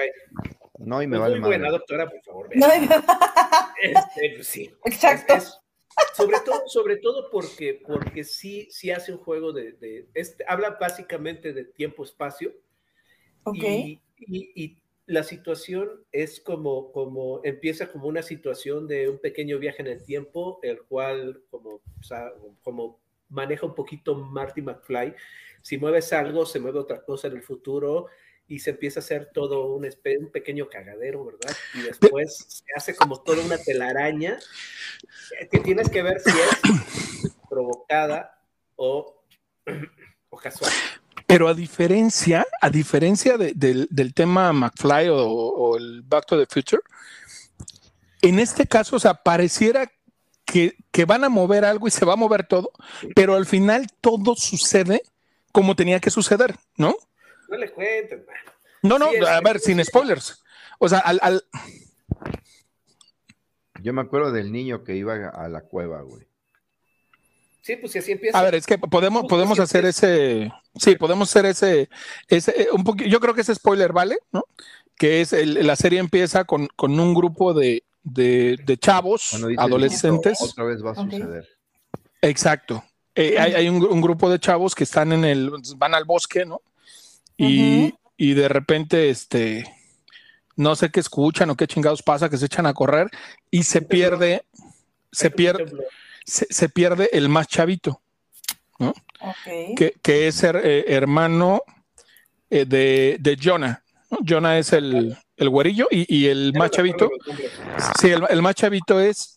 No, 0.80 1.02
y 1.02 1.08
me 1.08 1.18
pues 1.18 1.22
vale 1.22 1.36
muy 1.36 1.42
madre. 1.42 1.58
buena, 1.58 1.72
doctora, 1.72 2.10
por 2.10 2.22
favor. 2.24 2.50
No. 2.56 2.68
Este, 3.82 4.34
pues 4.36 4.48
sí. 4.48 4.72
exacto. 4.86 5.34
Es- 5.34 5.44
es- 5.46 5.60
sobre 6.16 6.40
todo, 6.46 6.62
sobre 6.68 6.98
todo 6.98 7.30
porque, 7.30 7.82
porque 7.86 8.24
sí, 8.24 8.68
sí 8.72 8.90
hace 8.92 9.12
un 9.12 9.18
juego 9.20 9.52
de, 9.52 9.74
de- 9.74 10.08
este, 10.14 10.46
habla 10.48 10.78
básicamente 10.80 11.52
de 11.54 11.66
tiempo-espacio 11.66 12.54
Ok. 13.44 13.56
y, 13.58 14.00
y- 14.18 14.52
y 14.64 14.78
la 15.08 15.24
situación 15.24 16.06
es 16.12 16.40
como, 16.40 16.92
como, 16.92 17.42
empieza 17.44 17.92
como 17.92 18.08
una 18.08 18.22
situación 18.22 18.88
de 18.88 19.10
un 19.10 19.18
pequeño 19.20 19.60
viaje 19.60 19.82
en 19.82 19.88
el 19.88 20.04
tiempo, 20.04 20.60
el 20.62 20.84
cual 20.84 21.42
como, 21.50 21.76
o 22.00 22.04
sea, 22.04 22.32
como 22.64 23.00
maneja 23.30 23.66
un 23.66 23.76
poquito 23.76 24.16
Marty 24.16 24.62
McFly. 24.62 25.14
Si 25.62 25.78
mueves 25.78 26.14
algo, 26.14 26.46
se 26.46 26.60
mueve 26.60 26.80
otra 26.80 27.04
cosa 27.04 27.28
en 27.28 27.34
el 27.38 27.42
futuro 27.44 28.08
y 28.50 28.60
se 28.60 28.72
empieza 28.72 29.00
a 29.00 29.04
hacer 29.04 29.30
todo 29.34 29.68
un, 29.74 29.86
un 29.86 30.32
pequeño 30.32 30.68
cagadero, 30.68 31.24
¿verdad? 31.24 31.56
Y 31.76 31.82
después 31.82 32.46
se 32.48 32.64
hace 32.76 32.96
como 32.96 33.22
toda 33.22 33.44
una 33.46 33.58
telaraña 33.58 34.38
que 35.52 35.60
tienes 35.60 35.88
que 35.90 36.02
ver 36.02 36.20
si 36.20 36.32
es 36.32 37.32
provocada 37.50 38.42
o, 38.76 39.24
o 40.30 40.38
casual. 40.38 40.72
Pero 41.28 41.48
a 41.48 41.54
diferencia, 41.54 42.46
a 42.60 42.70
diferencia 42.72 43.38
de- 43.38 43.54
del, 43.56 43.88
del 43.92 44.14
tema 44.16 44.52
McFly 44.52 45.10
o, 45.10 45.18
o 45.28 45.78
el 45.78 46.02
Back 46.02 46.26
to 46.26 46.38
the 46.40 46.48
Future, 46.52 46.82
en 48.22 48.40
este 48.40 48.66
caso, 48.66 48.96
o 48.96 49.00
sea, 49.00 49.14
pareciera 49.14 49.92
que, 50.44 50.76
que 50.92 51.06
van 51.06 51.24
a 51.24 51.30
mover 51.30 51.64
algo 51.66 51.88
y 51.88 51.92
se 51.92 52.04
va 52.04 52.14
a 52.14 52.18
mover 52.18 52.48
todo, 52.48 52.72
pero 53.16 53.36
al 53.36 53.46
final 53.46 53.88
todo 54.02 54.36
sucede 54.36 55.04
como 55.52 55.76
tenía 55.76 56.00
que 56.00 56.10
suceder, 56.10 56.56
¿no? 56.76 56.96
No 57.50 57.58
le 57.58 57.72
cuenten, 57.72 58.26
man. 58.26 58.36
No, 58.84 59.00
no, 59.00 59.10
Sí, 59.10 59.16
es- 59.18 59.28
a 59.28 59.42
ver, 59.42 59.60
sin 59.60 59.84
spoilers. 59.84 60.42
O 60.78 60.88
sea, 60.88 61.00
al, 61.00 61.20
al- 61.22 61.44
Yo 63.82 63.94
me 63.94 64.02
acuerdo 64.02 64.32
del 64.32 64.52
niño 64.52 64.84
que 64.84 64.96
iba 64.96 65.30
a 65.30 65.48
la 65.50 65.62
cueva, 65.62 66.02
güey. 66.02 66.28
Sí, 67.62 67.76
pues 67.76 67.92
si 67.92 68.00
así 68.00 68.14
empieza. 68.14 68.38
a 68.40 68.44
ver, 68.44 68.56
es 68.56 68.66
que 68.66 68.78
podemos, 68.78 69.22
Justo 69.22 69.36
podemos 69.36 69.60
hacer 69.60 69.86
es. 69.86 69.98
ese, 70.02 70.52
sí, 70.76 70.96
podemos 70.96 71.30
hacer 71.30 71.46
ese, 71.46 71.90
ese, 72.28 72.64
eh, 72.64 72.68
un 72.72 72.84
poquito, 72.84 73.10
yo 73.10 73.20
creo 73.20 73.34
que 73.34 73.42
ese 73.42 73.54
spoiler 73.54 73.94
vale, 73.94 74.18
¿no? 74.32 74.44
Que 74.98 75.22
es 75.22 75.34
el- 75.34 75.66
la 75.68 75.76
serie 75.76 76.00
empieza 76.00 76.46
con, 76.46 76.68
con 76.76 77.00
un 77.00 77.14
grupo 77.14 77.54
de, 77.54 77.84
de, 78.04 78.58
de 78.66 78.78
chavos, 78.78 79.34
adolescentes. 79.58 80.42
Otra 80.42 80.64
vez 80.64 80.84
va 80.84 80.92
a 80.92 80.96
suceder. 80.96 81.48
Exacto. 82.22 82.84
Eh, 83.16 83.38
hay 83.38 83.54
hay 83.54 83.70
un, 83.70 83.84
un 83.84 84.02
grupo 84.02 84.30
de 84.30 84.40
chavos 84.40 84.74
que 84.74 84.84
están 84.86 85.12
en 85.12 85.24
el, 85.26 85.52
van 85.78 85.94
al 85.94 86.06
bosque, 86.06 86.46
¿no? 86.46 86.62
Y, 87.48 87.96
y 88.18 88.34
de 88.34 88.50
repente, 88.50 89.10
este, 89.10 89.64
no 90.56 90.76
sé 90.76 90.90
qué 90.90 91.00
escuchan 91.00 91.50
o 91.50 91.56
qué 91.56 91.68
chingados 91.68 92.04
pasa, 92.04 92.30
que 92.30 92.38
se 92.38 92.46
echan 92.48 92.66
a 92.66 92.74
correr 92.74 93.10
y 93.50 93.64
se 93.64 93.82
pierde, 93.82 94.44
se 95.12 95.32
pierde, 95.32 95.72
se, 96.26 96.46
se 96.50 96.68
pierde 96.70 97.10
el 97.14 97.30
más 97.30 97.48
chavito, 97.48 98.02
Ok. 98.78 99.76
que, 99.78 99.96
que 100.02 100.28
es 100.28 100.44
her- 100.44 100.62
eh, 100.64 100.86
hermano 100.90 101.62
eh, 102.50 102.66
de, 102.66 103.18
de 103.20 103.38
Jonah. 103.42 103.84
¿no? 104.12 104.18
Jonah 104.28 104.58
es 104.60 104.74
el, 104.74 105.18
el 105.38 105.50
güerillo 105.50 105.88
y, 105.90 106.14
y 106.14 106.28
el 106.28 106.54
más 106.54 106.72
chavito, 106.72 107.10
sí, 108.02 108.10
el, 108.10 108.24
el 108.30 108.42
más 108.42 108.56
chavito 108.56 109.00
es 109.00 109.36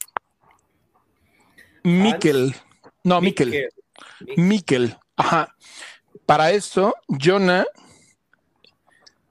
Mikkel. 1.85 2.55
No, 3.05 3.21
Mikkel. 3.21 3.69
Mikkel. 4.37 4.97
Ajá. 5.17 5.55
Para 6.27 6.53
esto, 6.53 6.95
Jonah. 7.09 7.67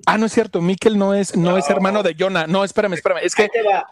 Ah, 0.05 0.17
no 0.17 0.25
es 0.25 0.31
cierto. 0.33 0.61
Mikkel 0.61 0.97
no 0.97 1.13
es, 1.13 1.35
no, 1.35 1.57
es 1.57 1.69
No. 1.69 1.75
hermano 1.75 2.03
de 2.03 2.15
Jonah. 2.17 2.47
No, 2.47 2.63
espérame, 2.63 2.93
espérame. 2.93 3.19
Es 3.23 3.35
que 3.35 3.43
Ahí 3.43 3.49
te 3.51 3.61
va. 3.63 3.85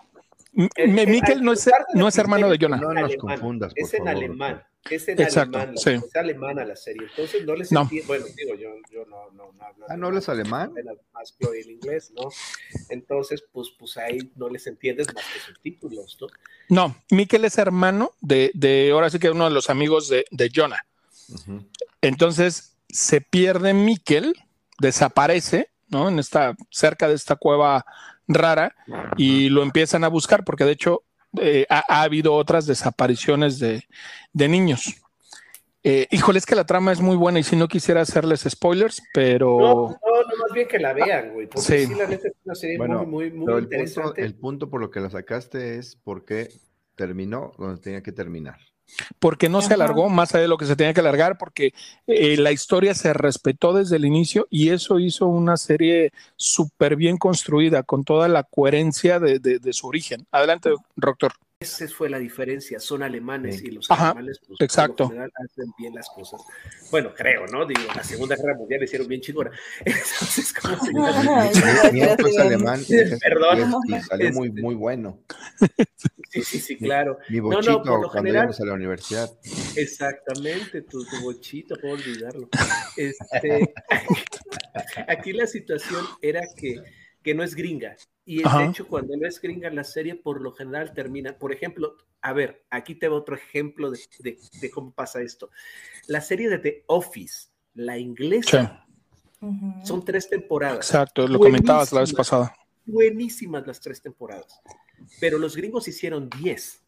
M- 0.56 0.70
El- 0.76 0.90
M- 0.90 1.02
el- 1.04 1.10
Mikkel 1.10 1.44
no 1.44 1.54
es, 1.54 1.70
no 1.94 2.08
es 2.08 2.18
hermano 2.18 2.50
de 2.50 2.58
Jonah. 2.60 2.78
No 2.78 2.94
nos 2.94 3.16
confundas, 3.18 3.74
por 3.74 3.84
Es 3.84 3.94
en 3.94 4.00
favor, 4.06 4.16
alemán. 4.16 4.64
Es 4.90 5.08
en 5.10 5.22
Exacto, 5.22 5.58
alemán. 5.58 5.78
sí. 5.78 5.92
Es 5.92 6.16
alemana 6.16 6.66
la 6.66 6.76
serie. 6.76 7.04
Entonces 7.10 7.46
no 7.46 7.54
les 7.56 7.72
No. 7.72 7.82
entiendo. 7.82 8.08
Bueno, 8.08 8.26
digo, 8.36 8.56
yo, 8.56 8.70
yo 8.92 9.06
no, 9.06 9.30
no, 9.32 9.52
no 9.52 9.64
hablo. 9.64 9.86
Ah, 9.90 9.98
¿no 9.98 10.08
hablas 10.08 10.28
alemán? 10.30 10.74
Más 11.14 11.36
que 11.38 11.48
el 11.60 11.70
inglés, 11.70 12.12
¿no? 12.16 12.30
Entonces, 12.90 13.44
pues, 13.52 13.70
pues 13.78 13.98
ahí 13.98 14.32
no 14.36 14.50
les 14.50 14.66
entiendes 14.68 15.14
más 15.14 15.24
que 15.34 15.40
subtítulos, 15.40 16.18
¿no? 16.20 16.28
No, 16.70 16.96
Mikkel 17.12 17.46
es 17.46 17.58
hermano 17.58 18.14
de, 18.22 18.52
de 18.56 18.90
ahora 18.92 19.10
sí 19.10 19.20
que 19.20 19.30
uno 19.30 19.46
de 19.46 19.52
los 19.52 19.70
amigos 19.70 20.08
de, 20.10 20.26
de 20.32 20.50
Jonah. 20.54 20.84
Entonces 22.02 22.78
se 22.90 23.22
pierde 23.22 23.74
Mikkel, 23.74 24.34
desaparece, 24.80 25.69
¿no? 25.90 26.10
En 26.10 26.20
esta, 26.20 26.56
cerca 26.70 27.08
de 27.08 27.16
esta 27.16 27.36
cueva 27.36 27.86
rara 28.28 28.76
y 29.18 29.50
lo 29.50 29.64
empiezan 29.64 30.04
a 30.04 30.08
buscar 30.08 30.44
porque 30.44 30.64
de 30.66 30.72
hecho 30.72 31.04
eh, 31.42 31.66
ha, 31.70 31.84
ha 31.88 32.02
habido 32.04 32.34
otras 32.36 32.66
desapariciones 32.66 33.60
de, 33.60 33.84
de 34.34 34.48
niños. 34.48 34.96
Eh, 35.82 36.08
híjole, 36.12 36.40
es 36.40 36.46
que 36.46 36.56
la 36.56 36.66
trama 36.66 36.92
es 36.92 37.00
muy 37.00 37.16
buena 37.16 37.40
y 37.40 37.44
si 37.44 37.56
no 37.56 37.68
quisiera 37.70 38.02
hacerles 38.02 38.46
spoilers, 38.50 39.02
pero 39.14 39.58
No, 39.58 39.74
no, 39.74 39.88
no, 39.88 40.38
más 40.44 40.52
bien 40.54 40.68
que 40.68 40.78
la 40.78 40.94
vean, 40.94 41.32
güey. 41.34 41.48
Porque 41.48 41.62
Sí. 41.62 41.86
sí, 41.88 41.96
la 41.96 42.06
neta 42.06 42.28
es 42.28 42.34
una 42.44 42.56
serie 42.56 42.78
Bueno, 42.78 43.06
muy, 43.06 43.32
muy, 43.32 43.32
muy 43.32 43.40
el 43.40 43.46
punto, 43.46 43.60
interesante. 43.76 44.22
el 44.26 44.36
punto 44.36 44.70
por 44.70 44.82
lo 44.82 44.92
que 44.92 45.00
la 45.00 45.10
sacaste 45.10 45.78
es 45.78 45.96
porque 46.04 46.50
terminó 46.96 47.54
donde 47.58 47.82
tenía 47.82 48.04
que 48.04 48.12
terminar. 48.12 48.58
Porque 49.20 49.50
no 49.50 49.62
se 49.62 49.74
alargó 49.74 50.10
más 50.10 50.34
allá 50.34 50.44
de 50.44 50.48
lo 50.48 50.58
que 50.58 50.66
se 50.66 50.76
tenía 50.76 50.94
que 50.94 51.00
alargar, 51.02 51.38
porque 51.38 51.74
eh, 52.08 52.38
la 52.38 52.52
historia 52.52 52.94
se 52.94 53.14
respetó 53.14 53.74
desde 53.74 53.96
el 53.98 54.06
inicio 54.06 54.48
y 54.50 54.70
eso 54.70 55.00
hizo 55.00 55.28
una 55.28 55.58
serie 55.58 56.12
súper 56.36 56.96
bien 56.96 57.18
construida, 57.18 57.84
con 57.84 58.04
toda 58.04 58.28
la 58.28 58.44
coherencia 58.44 59.20
de, 59.20 59.40
de- 59.40 59.60
de 59.60 59.74
su 59.74 59.88
origen. 59.88 60.26
Adelante, 60.32 60.70
doctor. 60.96 61.34
Esa 61.62 61.86
fue 61.90 62.10
la 62.10 62.20
diferencia, 62.20 62.80
son 62.80 63.04
alemanes 63.04 63.58
Sí. 63.58 63.68
y 63.68 63.72
los 63.72 63.92
Ajá, 63.92 64.12
alemanes 64.12 64.40
pues, 64.48 64.62
exacto. 64.62 65.04
lo 65.04 65.10
general 65.10 65.32
hacen 65.44 65.66
bien 65.78 65.94
las 65.94 66.08
cosas. 66.10 66.40
Bueno, 66.90 67.14
creo, 67.14 67.48
¿no? 67.48 67.66
Digo, 67.66 67.82
la 67.94 68.02
Segunda 68.02 68.38
Guerra 68.38 68.56
Mundial 68.56 68.82
hicieron 68.82 69.10
bien 69.10 69.20
chingona. 69.20 69.52
Entonces, 69.86 70.54
¿cómo 70.54 70.78
se 70.80 70.94
llama? 70.94 71.50
Alemán 72.40 72.82
Perdón. 73.22 73.74
y, 73.90 74.00
salió 74.08 74.32
muy, 74.32 74.48
Este. 74.48 74.62
muy 74.62 74.76
bueno. 74.76 75.20
Sí, 76.30 76.44
sí, 76.44 76.60
sí, 76.62 76.78
claro. 76.78 77.18
Mi 77.28 77.40
no, 77.40 77.44
bochito 77.44 77.84
por 77.84 77.88
lo 78.04 78.10
cuando 78.10 78.12
general- 78.14 78.36
íbamos 78.44 78.62
a 78.62 78.66
la 78.66 78.74
universidad. 78.76 79.30
Exactamente, 79.76 80.84
tu, 80.84 81.04
tu 81.04 81.20
bochito, 81.24 81.76
puedo 81.76 81.96
olvidarlo. 81.96 82.48
Este, 82.96 83.74
aquí 85.10 85.34
la 85.34 85.46
situación 85.46 86.06
era 86.22 86.40
que, 86.56 86.82
que 87.30 87.36
no 87.36 87.44
es 87.44 87.54
gringa. 87.54 87.96
Y 88.26 88.44
Ajá. 88.44 88.58
de 88.60 88.66
hecho, 88.66 88.88
cuando 88.88 89.16
no 89.16 89.28
es 89.28 89.40
gringa, 89.40 89.70
la 89.70 89.84
serie 89.84 90.16
por 90.16 90.42
lo 90.42 90.52
general 90.52 90.94
termina. 90.96 91.38
Por 91.38 91.54
ejemplo, 91.54 91.96
a 92.24 92.34
ver, 92.34 92.66
aquí 92.72 92.96
te 92.96 93.08
va 93.08 93.16
otro 93.18 93.36
ejemplo 93.36 93.92
de, 93.92 94.00
de- 94.18 94.40
de 94.60 94.72
cómo 94.72 94.92
pasa 94.92 95.22
esto. 95.22 95.52
La 96.08 96.22
serie 96.22 96.50
de 96.50 96.58
The 96.58 96.84
Office, 96.88 97.50
la 97.76 98.00
inglesa, 98.00 98.84
son 99.84 100.04
tres 100.04 100.28
temporadas. 100.28 100.78
exacto, 100.88 101.28
lo 101.28 101.38
comentabas 101.38 101.92
la 101.94 102.00
vez 102.02 102.14
pasada. 102.14 102.56
Buenísimas 102.88 103.68
las 103.68 103.80
tres 103.80 104.02
temporadas. 104.02 104.60
Pero 105.20 105.38
los 105.38 105.56
gringos 105.56 105.88
hicieron 105.88 106.32
10. 106.32 106.84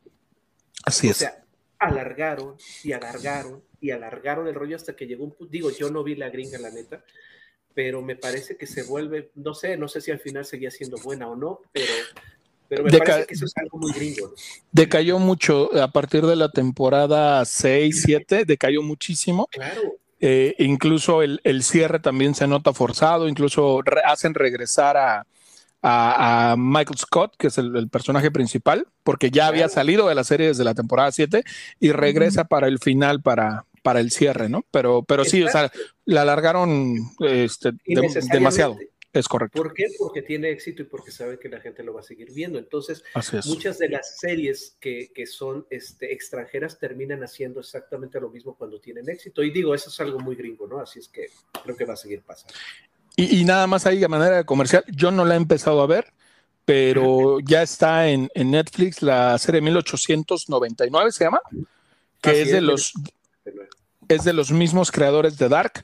Así 0.86 1.08
o 1.08 1.12
es. 1.12 1.18
sea, 1.18 1.46
alargaron 1.78 2.58
y 2.84 2.94
alargaron 2.94 3.64
y 3.80 3.92
alargaron 3.92 4.48
el 4.48 4.56
rollo 4.56 4.76
hasta 4.76 4.96
que 4.96 5.06
llegó 5.06 5.24
un 5.24 5.36
punto. 5.36 5.52
Digo, 5.52 5.70
yo 5.70 5.92
no 5.92 6.04
vi 6.04 6.16
la 6.16 6.30
gringa, 6.32 6.58
la 6.58 6.72
neta, 6.72 7.04
pero 7.74 8.02
me 8.02 8.16
parece 8.16 8.58
que 8.58 8.68
se 8.68 8.84
vuelve, 8.84 9.32
no 9.36 9.54
sé, 9.54 9.78
no 9.78 9.88
sé 9.88 10.02
si 10.02 10.12
al 10.12 10.20
final 10.20 10.46
seguía 10.46 10.72
siendo 10.72 10.98
buena 10.98 11.28
o 11.28 11.36
no, 11.36 11.60
pero, 11.72 11.92
pero 12.68 12.84
me 12.84 12.92
Deca- 12.92 13.00
parece 13.06 13.26
que 13.28 13.34
eso 13.34 13.46
es 13.46 13.54
algo 13.58 13.78
muy 13.78 13.92
gringo. 13.94 14.28
¿no? 14.28 14.34
Decayó 14.72 15.20
mucho 15.20 15.70
a 15.82 15.90
partir 15.92 16.26
de 16.26 16.36
la 16.36 16.50
temporada 16.50 17.44
6, 17.46 18.02
7, 18.06 18.46
decayó 18.46 18.82
muchísimo. 18.82 19.48
Claro, 19.52 19.82
Eh, 20.24 20.54
incluso 20.60 21.24
el, 21.24 21.42
el 21.44 21.64
cierre 21.64 22.00
también 22.00 22.36
se 22.36 22.46
nota 22.48 22.74
forzado, 22.74 23.28
incluso 23.28 23.82
re- 23.82 24.02
hacen 24.06 24.36
regresar 24.36 24.96
a, 24.96 25.26
a- 25.82 26.52
a 26.52 26.56
Michael 26.58 27.00
Scott, 27.00 27.34
que 27.38 27.48
es 27.48 27.58
el, 27.58 27.76
el 27.76 27.90
personaje 27.90 28.30
principal, 28.30 28.86
porque 29.04 29.32
ya 29.32 29.48
había 29.48 29.68
salido 29.68 30.08
de 30.08 30.14
la 30.16 30.24
serie 30.24 30.48
desde 30.50 30.64
la 30.64 30.76
temporada 30.76 31.12
7 31.12 31.43
y 31.80 31.92
regresa 31.92 32.43
para 32.43 32.68
el 32.68 32.78
final, 32.78 33.22
para, 33.24 33.66
para 33.82 33.99
el 33.99 34.12
cierre, 34.12 34.49
¿no? 34.49 34.63
Pero, 34.71 35.03
pero 35.03 35.25
sí, 35.25 35.43
o 35.43 35.49
sea, 35.49 35.71
la 36.05 36.21
alargaron 36.21 36.95
este, 37.20 37.71
de- 37.71 38.28
demasiado, 38.32 38.78
es 39.13 39.28
correcto. 39.28 39.62
¿Por 39.62 39.74
qué? 39.74 39.87
Porque 39.97 40.21
tiene 40.21 40.51
éxito 40.51 40.83
y 40.83 40.86
porque 40.86 41.12
sabe 41.12 41.37
que 41.37 41.49
la 41.49 41.59
gente 41.59 41.83
lo 41.83 41.93
va 41.93 41.99
a 41.99 42.03
seguir 42.03 42.32
viendo. 42.32 42.58
Entonces, 42.59 43.03
muchas 43.45 43.78
de 43.78 43.89
las 43.89 44.20
series 44.20 44.78
que, 44.79 45.12
que 45.13 45.25
son 45.25 45.66
este, 45.70 46.13
extranjeras 46.13 46.79
terminan 46.79 47.24
haciendo 47.24 47.59
exactamente 47.59 48.20
lo 48.21 48.29
mismo 48.29 48.55
cuando 48.55 48.79
tienen 48.79 49.09
éxito. 49.09 49.43
Y 49.43 49.51
digo, 49.51 49.75
eso 49.75 49.89
es 49.89 49.99
algo 49.99 50.20
muy 50.20 50.36
gringo, 50.36 50.67
¿no? 50.67 50.79
Así 50.79 50.99
es 50.99 51.09
que 51.09 51.28
creo 51.63 51.75
que 51.75 51.86
va 51.86 51.93
a 51.93 51.97
seguir 51.97 52.21
pasando. 52.21 52.53
Y, 53.17 53.39
y 53.41 53.43
nada 53.43 53.67
más 53.67 53.86
ahí 53.86 54.03
a 54.03 54.08
manera 54.08 54.37
de 54.37 54.45
comercial, 54.45 54.86
yo 54.87 55.12
no 55.12 55.25
la 55.25 55.33
he 55.33 55.37
empezado 55.37 55.82
a 55.82 55.87
ver, 55.87 56.13
pero 56.63 57.39
ya 57.45 57.63
está 57.63 58.08
en, 58.08 58.29
en 58.33 58.51
Netflix 58.51 59.01
la 59.01 59.37
serie 59.37 59.59
1899, 59.59 61.12
se 61.12 61.25
llama, 61.25 61.41
que 62.21 62.29
Así 62.29 62.39
es 62.39 62.51
de 62.51 62.58
es, 62.58 62.63
los 62.63 62.93
es 64.16 64.24
de 64.24 64.33
los 64.33 64.51
mismos 64.51 64.92
creadores 64.92 65.38
de 65.38 65.50
Dark. 65.50 65.83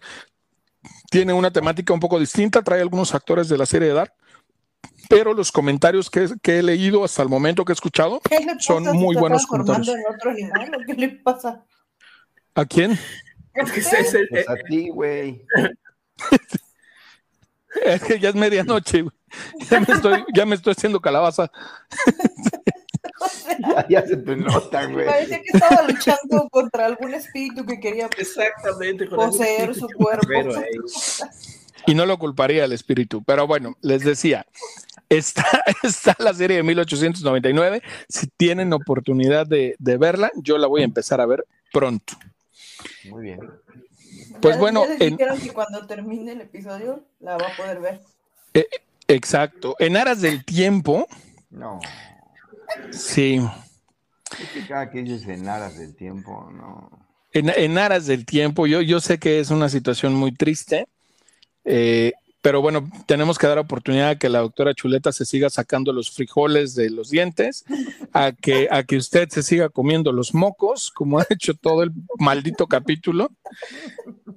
Tiene 1.09 1.33
una 1.33 1.51
temática 1.51 1.93
un 1.93 1.99
poco 1.99 2.19
distinta, 2.19 2.61
trae 2.61 2.81
algunos 2.81 3.13
actores 3.15 3.49
de 3.49 3.57
la 3.57 3.65
serie 3.65 3.89
de 3.89 3.93
Dark, 3.93 4.13
pero 5.09 5.33
los 5.33 5.51
comentarios 5.51 6.09
que, 6.09 6.27
que 6.41 6.59
he 6.59 6.63
leído 6.63 7.03
hasta 7.03 7.21
el 7.23 7.29
momento 7.29 7.63
que 7.65 7.71
he 7.71 7.75
escuchado, 7.75 8.19
¿Qué 8.21 8.39
le 8.39 8.59
Son 8.59 8.83
muy 8.83 9.09
está 9.15 9.19
buenos 9.21 9.45
transformando 9.47 9.93
en 9.95 10.03
otro 10.13 10.31
animal 10.31 10.71
o 10.75 10.85
qué 10.85 10.93
le 10.93 11.09
pasa? 11.09 11.63
¿a 12.55 12.65
quién? 12.65 12.97
Es 13.53 13.71
que 13.71 13.79
ese 13.79 13.99
es 14.01 14.13
el- 14.13 14.27
Pues 14.29 14.49
a 14.49 14.55
ti, 14.55 14.89
güey. 14.89 15.45
Es 17.85 18.01
que 18.03 18.19
ya 18.19 18.29
es 18.29 18.35
medianoche, 18.35 19.03
güey. 19.03 19.13
ya 19.69 19.79
me 19.79 19.93
estoy, 19.93 20.25
ya 20.33 20.45
me 20.45 20.55
estoy 20.55 20.71
haciendo 20.73 20.99
calabaza. 20.99 21.51
O 23.19 23.27
sea, 23.27 23.85
Ya, 23.89 24.05
se 24.05 24.17
te 24.17 24.35
nota, 24.35 24.85
güey. 24.85 25.05
Parece 25.05 25.41
que 25.41 25.57
estaba 25.57 25.83
luchando 25.87 26.47
contra 26.49 26.85
algún 26.85 27.13
espíritu 27.13 27.65
que 27.65 27.79
quería 27.79 28.09
Exactamente. 28.17 29.07
con 29.07 29.19
algún 29.19 29.37
poseer 29.37 29.73
su 29.75 29.87
cuerpo. 29.87 30.27
Y 31.85 31.95
no 31.95 32.05
lo 32.05 32.17
culparía 32.19 32.63
al 32.65 32.73
espíritu. 32.73 33.23
Pero 33.23 33.47
bueno, 33.47 33.75
les 33.81 34.03
decía, 34.03 34.45
está, 35.09 35.45
está 35.83 36.15
la 36.19 36.33
serie 36.33 36.57
de 36.57 36.63
1899. 36.63 37.81
Si 38.09 38.27
tienen 38.27 38.73
oportunidad 38.73 39.47
de, 39.47 39.75
de 39.79 39.97
verla, 39.97 40.31
yo 40.35 40.57
la 40.57 40.67
voy 40.67 40.81
a 40.81 40.85
empezar 40.85 41.21
a 41.21 41.25
ver 41.25 41.45
pronto. 41.71 42.13
Muy 43.09 43.23
bien. 43.23 43.39
Pues 44.41 44.55
Ya- 44.55 44.59
bueno, 44.61 44.83
ya 44.85 44.89
les 44.93 45.01
en- 45.01 45.17
dijeron 45.17 45.39
que 45.39 45.51
cuando 45.51 45.87
termine 45.87 46.33
el 46.33 46.41
episodio 46.41 47.03
la 47.21 47.37
va 47.37 47.47
a 47.47 47.55
poder 47.55 47.79
ver. 47.79 48.01
Exacto. 49.07 49.75
En 49.79 49.95
aras 49.95 50.21
del 50.21 50.43
tiempo, 50.43 51.07
No. 51.49 51.79
Sí. 52.91 53.41
Es 54.39 54.49
que 54.49 54.67
cada 54.67 54.89
que 54.89 55.03
dices 55.03 55.27
en 55.27 55.47
aras 55.47 55.77
del 55.77 55.95
tiempo, 55.95 56.49
no. 56.51 56.89
En, 57.33 57.49
en 57.49 57.77
aras 57.77 58.05
del 58.07 58.25
tiempo, 58.25 58.67
yo, 58.67 58.81
yo 58.81 58.99
sé 58.99 59.19
que 59.19 59.39
es 59.39 59.49
una 59.49 59.69
situación 59.69 60.13
muy 60.13 60.31
triste, 60.31 60.87
eh, 61.65 62.13
pero 62.41 62.61
bueno, 62.61 62.89
tenemos 63.05 63.37
que 63.37 63.47
dar 63.47 63.59
oportunidad 63.59 64.09
a 64.09 64.17
que 64.17 64.29
la 64.29 64.39
doctora 64.39 64.73
Chuleta 64.73 65.11
se 65.11 65.25
siga 65.25 65.49
sacando 65.49 65.91
los 65.91 66.11
frijoles 66.11 66.75
de 66.75 66.89
los 66.89 67.09
dientes, 67.09 67.65
a 68.13 68.31
que, 68.31 68.69
a 68.71 68.83
que 68.83 68.95
usted 68.95 69.27
se 69.29 69.43
siga 69.43 69.69
comiendo 69.69 70.11
los 70.13 70.33
mocos, 70.33 70.91
como 70.91 71.19
ha 71.19 71.25
hecho 71.29 71.55
todo 71.55 71.83
el 71.83 71.91
maldito 72.17 72.67
capítulo, 72.67 73.31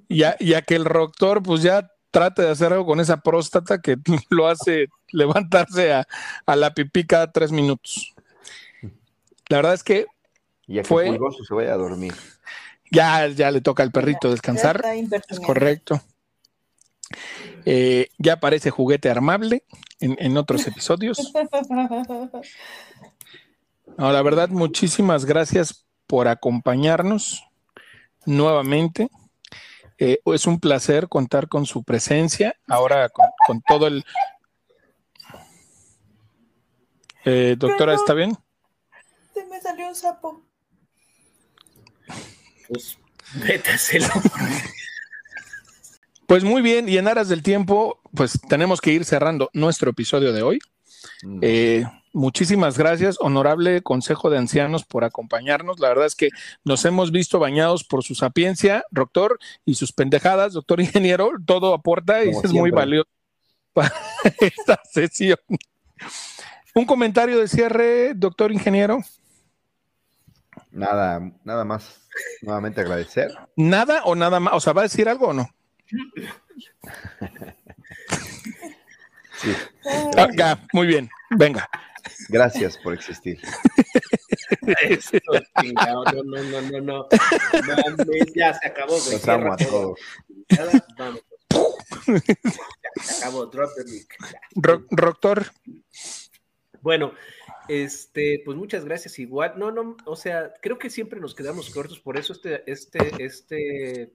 y 0.08 0.24
a, 0.24 0.36
y 0.40 0.54
a 0.54 0.62
que 0.62 0.74
el 0.74 0.84
doctor 0.84 1.42
pues 1.42 1.62
ya 1.62 1.88
trate 2.10 2.42
de 2.42 2.50
hacer 2.50 2.72
algo 2.72 2.86
con 2.86 3.00
esa 3.00 3.18
próstata 3.18 3.80
que 3.80 3.96
lo 4.30 4.48
hace 4.48 4.88
levantarse 5.12 5.92
a, 5.92 6.06
a 6.46 6.56
la 6.56 6.74
pipí 6.74 7.06
cada 7.06 7.30
tres 7.30 7.52
minutos. 7.52 8.12
La 9.50 9.58
verdad 9.58 9.74
es 9.74 9.82
que 9.84 10.06
Y 10.66 10.78
a 10.78 10.82
que 10.82 10.88
Fue- 10.88 11.06
Pulgoso 11.06 11.44
se 11.44 11.52
vaya 11.54 11.74
a 11.74 11.76
dormir. 11.76 12.14
ya, 12.90 13.26
ya 13.28 13.50
le 13.50 13.60
toca 13.60 13.82
al 13.82 13.90
perrito 13.92 14.28
Ya 14.28 14.30
descansar. 14.30 14.82
Es 15.28 15.40
correcto. 15.40 16.00
Eh, 17.66 18.08
ya 18.18 18.34
aparece 18.34 18.70
juguete 18.70 19.10
armable 19.10 19.64
en, 19.98 20.16
en 20.20 20.36
otros 20.38 20.66
episodios. 20.66 21.32
No, 23.98 24.12
la 24.12 24.22
verdad, 24.22 24.48
muchísimas 24.48 25.24
gracias 25.24 25.84
por 26.06 26.28
acompañarnos 26.28 27.44
nuevamente. 28.24 29.08
Eh, 29.98 30.20
es 30.24 30.46
un 30.46 30.60
placer 30.60 31.08
contar 31.08 31.48
con 31.48 31.66
su 31.66 31.82
presencia. 31.82 32.54
Ahora 32.68 33.08
con, 33.08 33.26
con 33.46 33.60
todo 33.62 33.88
el. 33.88 34.04
Eh, 37.24 37.56
doctora, 37.58 37.94
¿está 37.94 38.14
bien? 38.14 38.36
Se 39.40 39.46
me 39.46 39.58
salió 39.58 39.88
un 39.88 39.94
sapo. 39.94 40.42
Pues 42.68 42.98
vétaselo. 43.42 44.06
Pues 46.26 46.44
muy 46.44 46.60
bien, 46.60 46.90
y 46.90 46.98
en 46.98 47.08
aras 47.08 47.30
del 47.30 47.42
tiempo, 47.42 48.02
pues 48.14 48.38
tenemos 48.48 48.82
que 48.82 48.92
ir 48.92 49.06
cerrando 49.06 49.48
nuestro 49.54 49.92
episodio 49.92 50.34
de 50.34 50.42
hoy. 50.42 50.58
Mm. 51.22 51.38
Eh, 51.40 51.84
muchísimas 52.12 52.76
gracias, 52.76 53.16
honorable 53.18 53.82
Consejo 53.82 54.28
de 54.28 54.36
Ancianos, 54.36 54.84
por 54.84 55.04
acompañarnos. 55.04 55.80
La 55.80 55.88
verdad 55.88 56.04
es 56.04 56.14
que 56.14 56.28
nos 56.62 56.84
hemos 56.84 57.10
visto 57.10 57.38
bañados 57.38 57.82
por 57.82 58.04
su 58.04 58.14
sapiencia, 58.14 58.84
doctor, 58.90 59.38
y 59.64 59.74
sus 59.74 59.92
pendejadas, 59.92 60.52
doctor 60.52 60.80
ingeniero. 60.82 61.30
Todo 61.46 61.72
aporta 61.72 62.22
y 62.24 62.32
Como 62.32 62.44
es 62.44 62.52
muy 62.52 62.70
valioso 62.70 63.08
para 63.72 63.94
esta 64.40 64.78
sesión. 64.92 65.38
Un 66.74 66.84
comentario 66.84 67.38
de 67.38 67.48
cierre, 67.48 68.12
doctor 68.14 68.52
ingeniero. 68.52 69.00
Nada, 70.80 71.20
nada 71.44 71.64
más. 71.64 72.08
Nuevamente 72.42 72.80
agradecer. 72.80 73.30
¿Nada 73.56 74.02
o 74.04 74.14
nada 74.14 74.40
más? 74.40 74.54
O 74.54 74.60
sea, 74.60 74.72
¿va 74.72 74.82
a 74.82 74.84
decir 74.84 75.08
algo 75.08 75.28
o 75.28 75.32
no? 75.32 75.48
Sí. 79.40 79.54
Ah, 80.16 80.28
ya, 80.36 80.58
muy 80.72 80.86
bien, 80.86 81.08
venga. 81.30 81.68
Gracias 82.28 82.76
por 82.78 82.92
existir. 82.94 83.40
Esto, 84.82 85.18
chingado, 85.60 86.04
no, 86.04 86.22
no, 86.22 86.42
no, 86.42 86.60
no, 86.62 86.80
no. 86.80 87.06
Mames, 87.66 88.26
ya 88.34 88.54
se 88.54 88.68
acabó, 88.68 88.98
güey. 88.98 89.12
Los 89.12 89.20
Cierra 89.22 89.34
amo 89.34 89.52
a 89.52 89.56
todo. 89.56 89.94
todos. 90.48 90.82
Vamos. 90.98 91.20
Ya, 92.06 93.02
se 93.02 93.22
acabó, 93.24 93.46
drop 93.46 93.70
the 93.76 93.84
mic. 93.84 94.16
Ya. 94.32 94.40
Ro- 94.56 94.84
Doctor, 94.90 95.46
Bueno, 96.82 97.12
este, 97.70 98.42
pues 98.44 98.56
muchas 98.58 98.84
gracias. 98.84 99.18
Igual, 99.20 99.54
no, 99.56 99.70
no, 99.70 99.96
o 100.04 100.16
sea, 100.16 100.52
creo 100.60 100.78
que 100.78 100.90
siempre 100.90 101.20
nos 101.20 101.34
quedamos 101.36 101.70
cortos, 101.70 102.00
por 102.00 102.16
eso 102.18 102.32
este, 102.32 102.62
este, 102.70 103.24
este, 103.24 104.12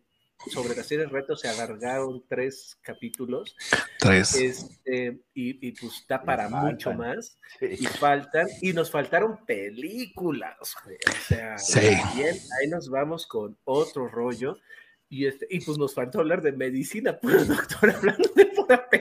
sobre 0.52 0.76
las 0.76 0.86
series 0.88 1.10
retos 1.10 1.40
se 1.40 1.48
alargaron 1.48 2.24
tres 2.28 2.78
capítulos, 2.82 3.56
tres. 3.98 4.36
este, 4.36 5.22
y, 5.34 5.66
y 5.68 5.72
pues 5.72 6.00
está 6.00 6.22
para 6.22 6.50
mucho 6.50 6.92
más, 6.94 7.38
y 7.62 7.86
faltan, 7.86 8.48
y 8.62 8.74
nos 8.74 8.92
faltaron 8.92 9.46
películas, 9.46 10.76
güey, 10.84 10.98
o 11.08 11.22
sea, 11.28 11.58
Sí. 11.58 11.80
también 11.80 12.36
ahí 12.60 12.68
nos 12.70 12.90
vamos 12.90 13.26
con 13.26 13.58
otro 13.64 14.10
rollo, 14.10 14.60
y 15.08 15.28
este, 15.28 15.48
y 15.50 15.62
pues 15.62 15.78
nos 15.78 15.94
faltó 15.94 16.20
hablar 16.20 16.42
de 16.42 16.52
medicina, 16.52 17.18
pues 17.22 17.48
doctor, 17.48 17.92
hablando 17.92 18.30
de 18.36 18.46
pura. 18.66 18.88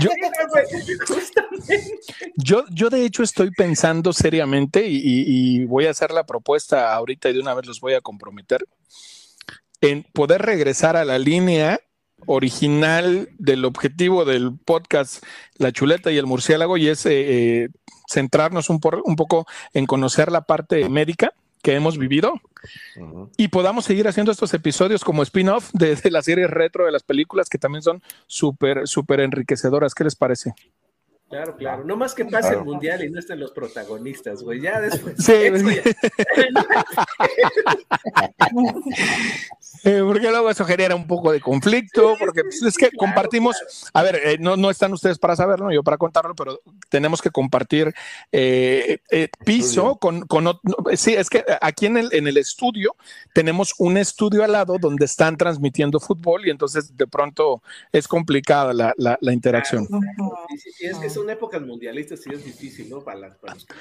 Yo-. 0.00 0.10
Yo, 2.36 2.64
yo 2.70 2.90
de 2.90 3.04
hecho 3.04 3.22
estoy 3.22 3.50
pensando 3.50 4.12
seriamente 4.12 4.86
y, 4.86 4.96
y- 4.96 5.62
y 5.62 5.64
voy 5.64 5.86
a 5.86 5.90
hacer 5.90 6.10
la 6.12 6.24
propuesta 6.24 6.94
ahorita 6.94 7.28
y 7.28 7.34
de 7.34 7.40
una 7.40 7.54
vez 7.54 7.66
los 7.66 7.80
voy 7.80 7.94
a 7.94 8.00
comprometer 8.00 8.64
en 9.80 10.04
poder 10.12 10.42
regresar 10.42 10.96
a 10.96 11.04
la 11.04 11.18
línea 11.18 11.80
original 12.26 13.30
del 13.38 13.64
objetivo 13.64 14.24
del 14.26 14.52
podcast 14.64 15.24
La 15.56 15.72
Chuleta 15.72 16.10
y 16.10 16.18
el 16.18 16.26
Murciélago 16.26 16.76
y 16.76 16.88
es 16.88 17.06
eh, 17.06 17.64
eh, 17.64 17.68
centrarnos 18.08 18.68
un, 18.68 18.78
por- 18.80 19.02
un 19.04 19.16
poco 19.16 19.46
en 19.72 19.86
conocer 19.86 20.30
la 20.30 20.42
parte 20.42 20.88
médica 20.88 21.32
que 21.62 21.74
hemos 21.74 21.98
vivido 21.98 22.40
y 23.36 23.48
podamos 23.48 23.84
seguir 23.84 24.08
haciendo 24.08 24.32
estos 24.32 24.52
episodios 24.54 25.04
como 25.04 25.22
spin-off 25.22 25.70
de, 25.72 25.94
de 25.96 26.10
las 26.10 26.24
series 26.24 26.50
retro 26.50 26.86
de 26.86 26.92
las 26.92 27.02
películas 27.02 27.48
que 27.48 27.58
también 27.58 27.82
son 27.82 28.02
súper, 28.26 28.86
súper 28.88 29.20
enriquecedoras. 29.20 29.94
¿Qué 29.94 30.04
les 30.04 30.16
parece? 30.16 30.54
Claro, 31.28 31.56
claro. 31.56 31.84
No 31.84 31.96
más 31.96 32.14
que 32.14 32.24
pase 32.24 32.48
Claro. 32.48 32.60
el 32.60 32.64
mundial 32.64 33.04
y 33.04 33.10
no 33.10 33.18
estén 33.20 33.38
los 33.38 33.52
protagonistas, 33.52 34.42
güey. 34.42 34.60
Ya 34.62 34.80
después. 34.80 35.14
Sí, 35.18 35.32
ya- 35.32 35.52
Eh, 39.84 40.02
porque 40.04 40.28
luego 40.30 40.50
eso 40.50 40.64
genera 40.64 40.94
un 40.94 41.06
poco 41.06 41.30
de 41.32 41.40
conflicto, 41.40 42.14
porque 42.18 42.42
pues, 42.42 42.60
es 42.62 42.76
que 42.76 42.90
compartimos, 42.90 43.56
a 43.94 44.02
ver, 44.02 44.16
eh, 44.24 44.36
no, 44.38 44.56
no 44.56 44.68
están 44.68 44.92
ustedes 44.92 45.18
para 45.18 45.36
saberlo, 45.36 45.70
yo 45.72 45.82
para 45.82 45.96
contarlo, 45.96 46.34
pero 46.34 46.60
tenemos 46.88 47.22
que 47.22 47.30
compartir 47.30 47.94
eh, 48.32 48.98
eh, 49.10 49.28
piso 49.44 49.66
Estudio. 49.68 49.96
con, 49.96 50.20
con 50.26 50.44
no, 50.44 50.60
sí, 50.94 51.14
es 51.14 51.30
que 51.30 51.44
aquí 51.60 51.86
en 51.86 51.96
el, 51.96 52.12
en 52.12 52.26
el 52.26 52.36
estudio 52.36 52.94
tenemos 53.32 53.74
un 53.78 53.96
estudio 53.96 54.44
al 54.44 54.52
lado 54.52 54.76
donde 54.78 55.04
están 55.04 55.36
transmitiendo 55.36 56.00
fútbol 56.00 56.46
y 56.46 56.50
entonces 56.50 56.96
de 56.96 57.06
pronto 57.06 57.62
es 57.92 58.06
complicada 58.08 58.72
la, 58.74 58.92
la- 58.96 59.18
la 59.20 59.32
interacción. 59.32 59.86
Sí, 60.76 60.86
es 60.86 60.98
que 60.98 61.08
son 61.08 61.30
épocas 61.30 61.62
mundialistas 61.62 62.20
y 62.26 62.34
es 62.34 62.44
difícil, 62.44 62.90
¿no? 62.90 63.00
Para, 63.00 63.20
las- 63.20 63.36
para 63.38 63.54
los 63.54 63.64
que. 63.66 63.74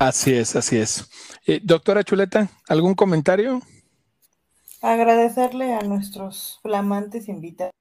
Así 0.00 0.34
es, 0.34 0.56
así 0.56 0.76
es. 0.76 1.08
Eh, 1.46 1.60
doctora 1.62 2.02
Chuleta, 2.04 2.48
¿algún 2.68 2.94
comentario? 2.94 3.62
Agradecerle 4.82 5.74
a 5.74 5.80
nuestros 5.80 6.58
flamantes 6.62 7.28
invitados. 7.28 7.72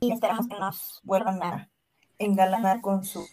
Y 0.00 0.12
esperamos 0.12 0.48
que 0.48 0.58
nos 0.58 1.00
vuelvan 1.04 1.42
a 1.42 1.70
engalanar 2.18 2.80
con 2.80 3.04
su. 3.04 3.26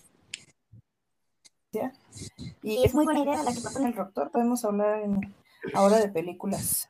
Y 2.61 2.83
es 2.83 2.93
muy 2.93 3.05
buena 3.05 3.21
idea 3.21 3.43
la 3.43 3.53
que 3.53 3.61
propone 3.61 3.89
el 3.89 3.95
doctor. 3.95 4.31
Podemos 4.31 4.63
hablar 4.65 5.01
en- 5.01 5.33
ahora 5.73 5.97
de 5.97 6.09
películas. 6.09 6.87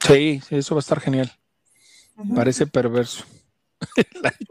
Sí, 0.00 0.40
eso 0.50 0.74
va 0.74 0.78
a 0.78 0.80
estar 0.80 1.00
genial. 1.00 1.30
Ujú. 2.16 2.34
Parece 2.34 2.66
perverso. 2.66 3.24
Like, 4.22 4.46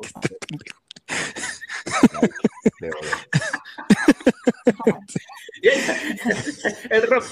El 6.90 7.04
rock, 7.04 7.26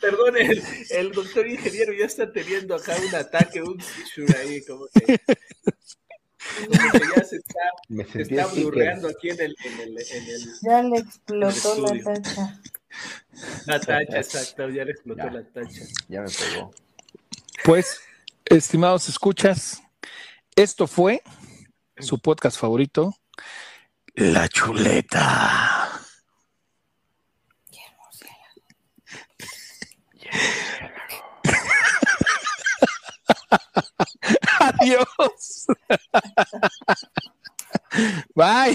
perdón, 0.00 0.36
el, 0.36 0.62
el 0.90 1.12
doctor 1.12 1.46
ingeniero 1.46 1.92
ya 1.92 2.06
está 2.06 2.32
teniendo 2.32 2.74
acá 2.74 2.96
un 3.06 3.14
ataque, 3.14 3.62
un 3.62 3.80
seizure 3.80 4.36
ahí, 4.38 4.64
como 4.64 4.86
que, 4.88 5.18
como 6.66 6.92
que 6.92 7.00
ya 7.16 7.24
se 7.24 7.36
está, 7.36 7.60
Me 7.88 8.04
se 8.04 8.12
sentí 8.12 8.34
está 8.34 8.44
sticker. 8.48 8.64
blurreando 8.64 9.08
aquí 9.08 9.30
en 9.30 9.40
el, 9.40 9.56
en 9.64 9.80
el, 9.80 9.98
en 10.10 10.26
el, 10.28 10.52
Ya 10.62 10.82
le 10.82 10.98
explotó 10.98 11.80
la 11.80 12.02
tacha. 12.02 12.60
la 13.66 13.80
tacha, 13.80 14.16
exacto, 14.18 14.68
ya 14.70 14.84
le 14.84 14.92
explotó 14.92 15.24
Ya. 15.24 15.30
la 15.30 15.44
tacha. 15.44 15.82
Ya 16.08 16.22
me 16.22 16.28
pegó. 16.30 16.72
Pues, 17.64 18.00
estimados 18.44 19.08
escuchas, 19.08 19.82
esto 20.54 20.86
fue 20.86 21.22
su 21.98 22.18
podcast 22.18 22.58
favorito, 22.58 23.14
La 24.18 24.48
chuleta. 24.48 25.90
Adiós. 34.58 35.66
Bye. 38.34 38.74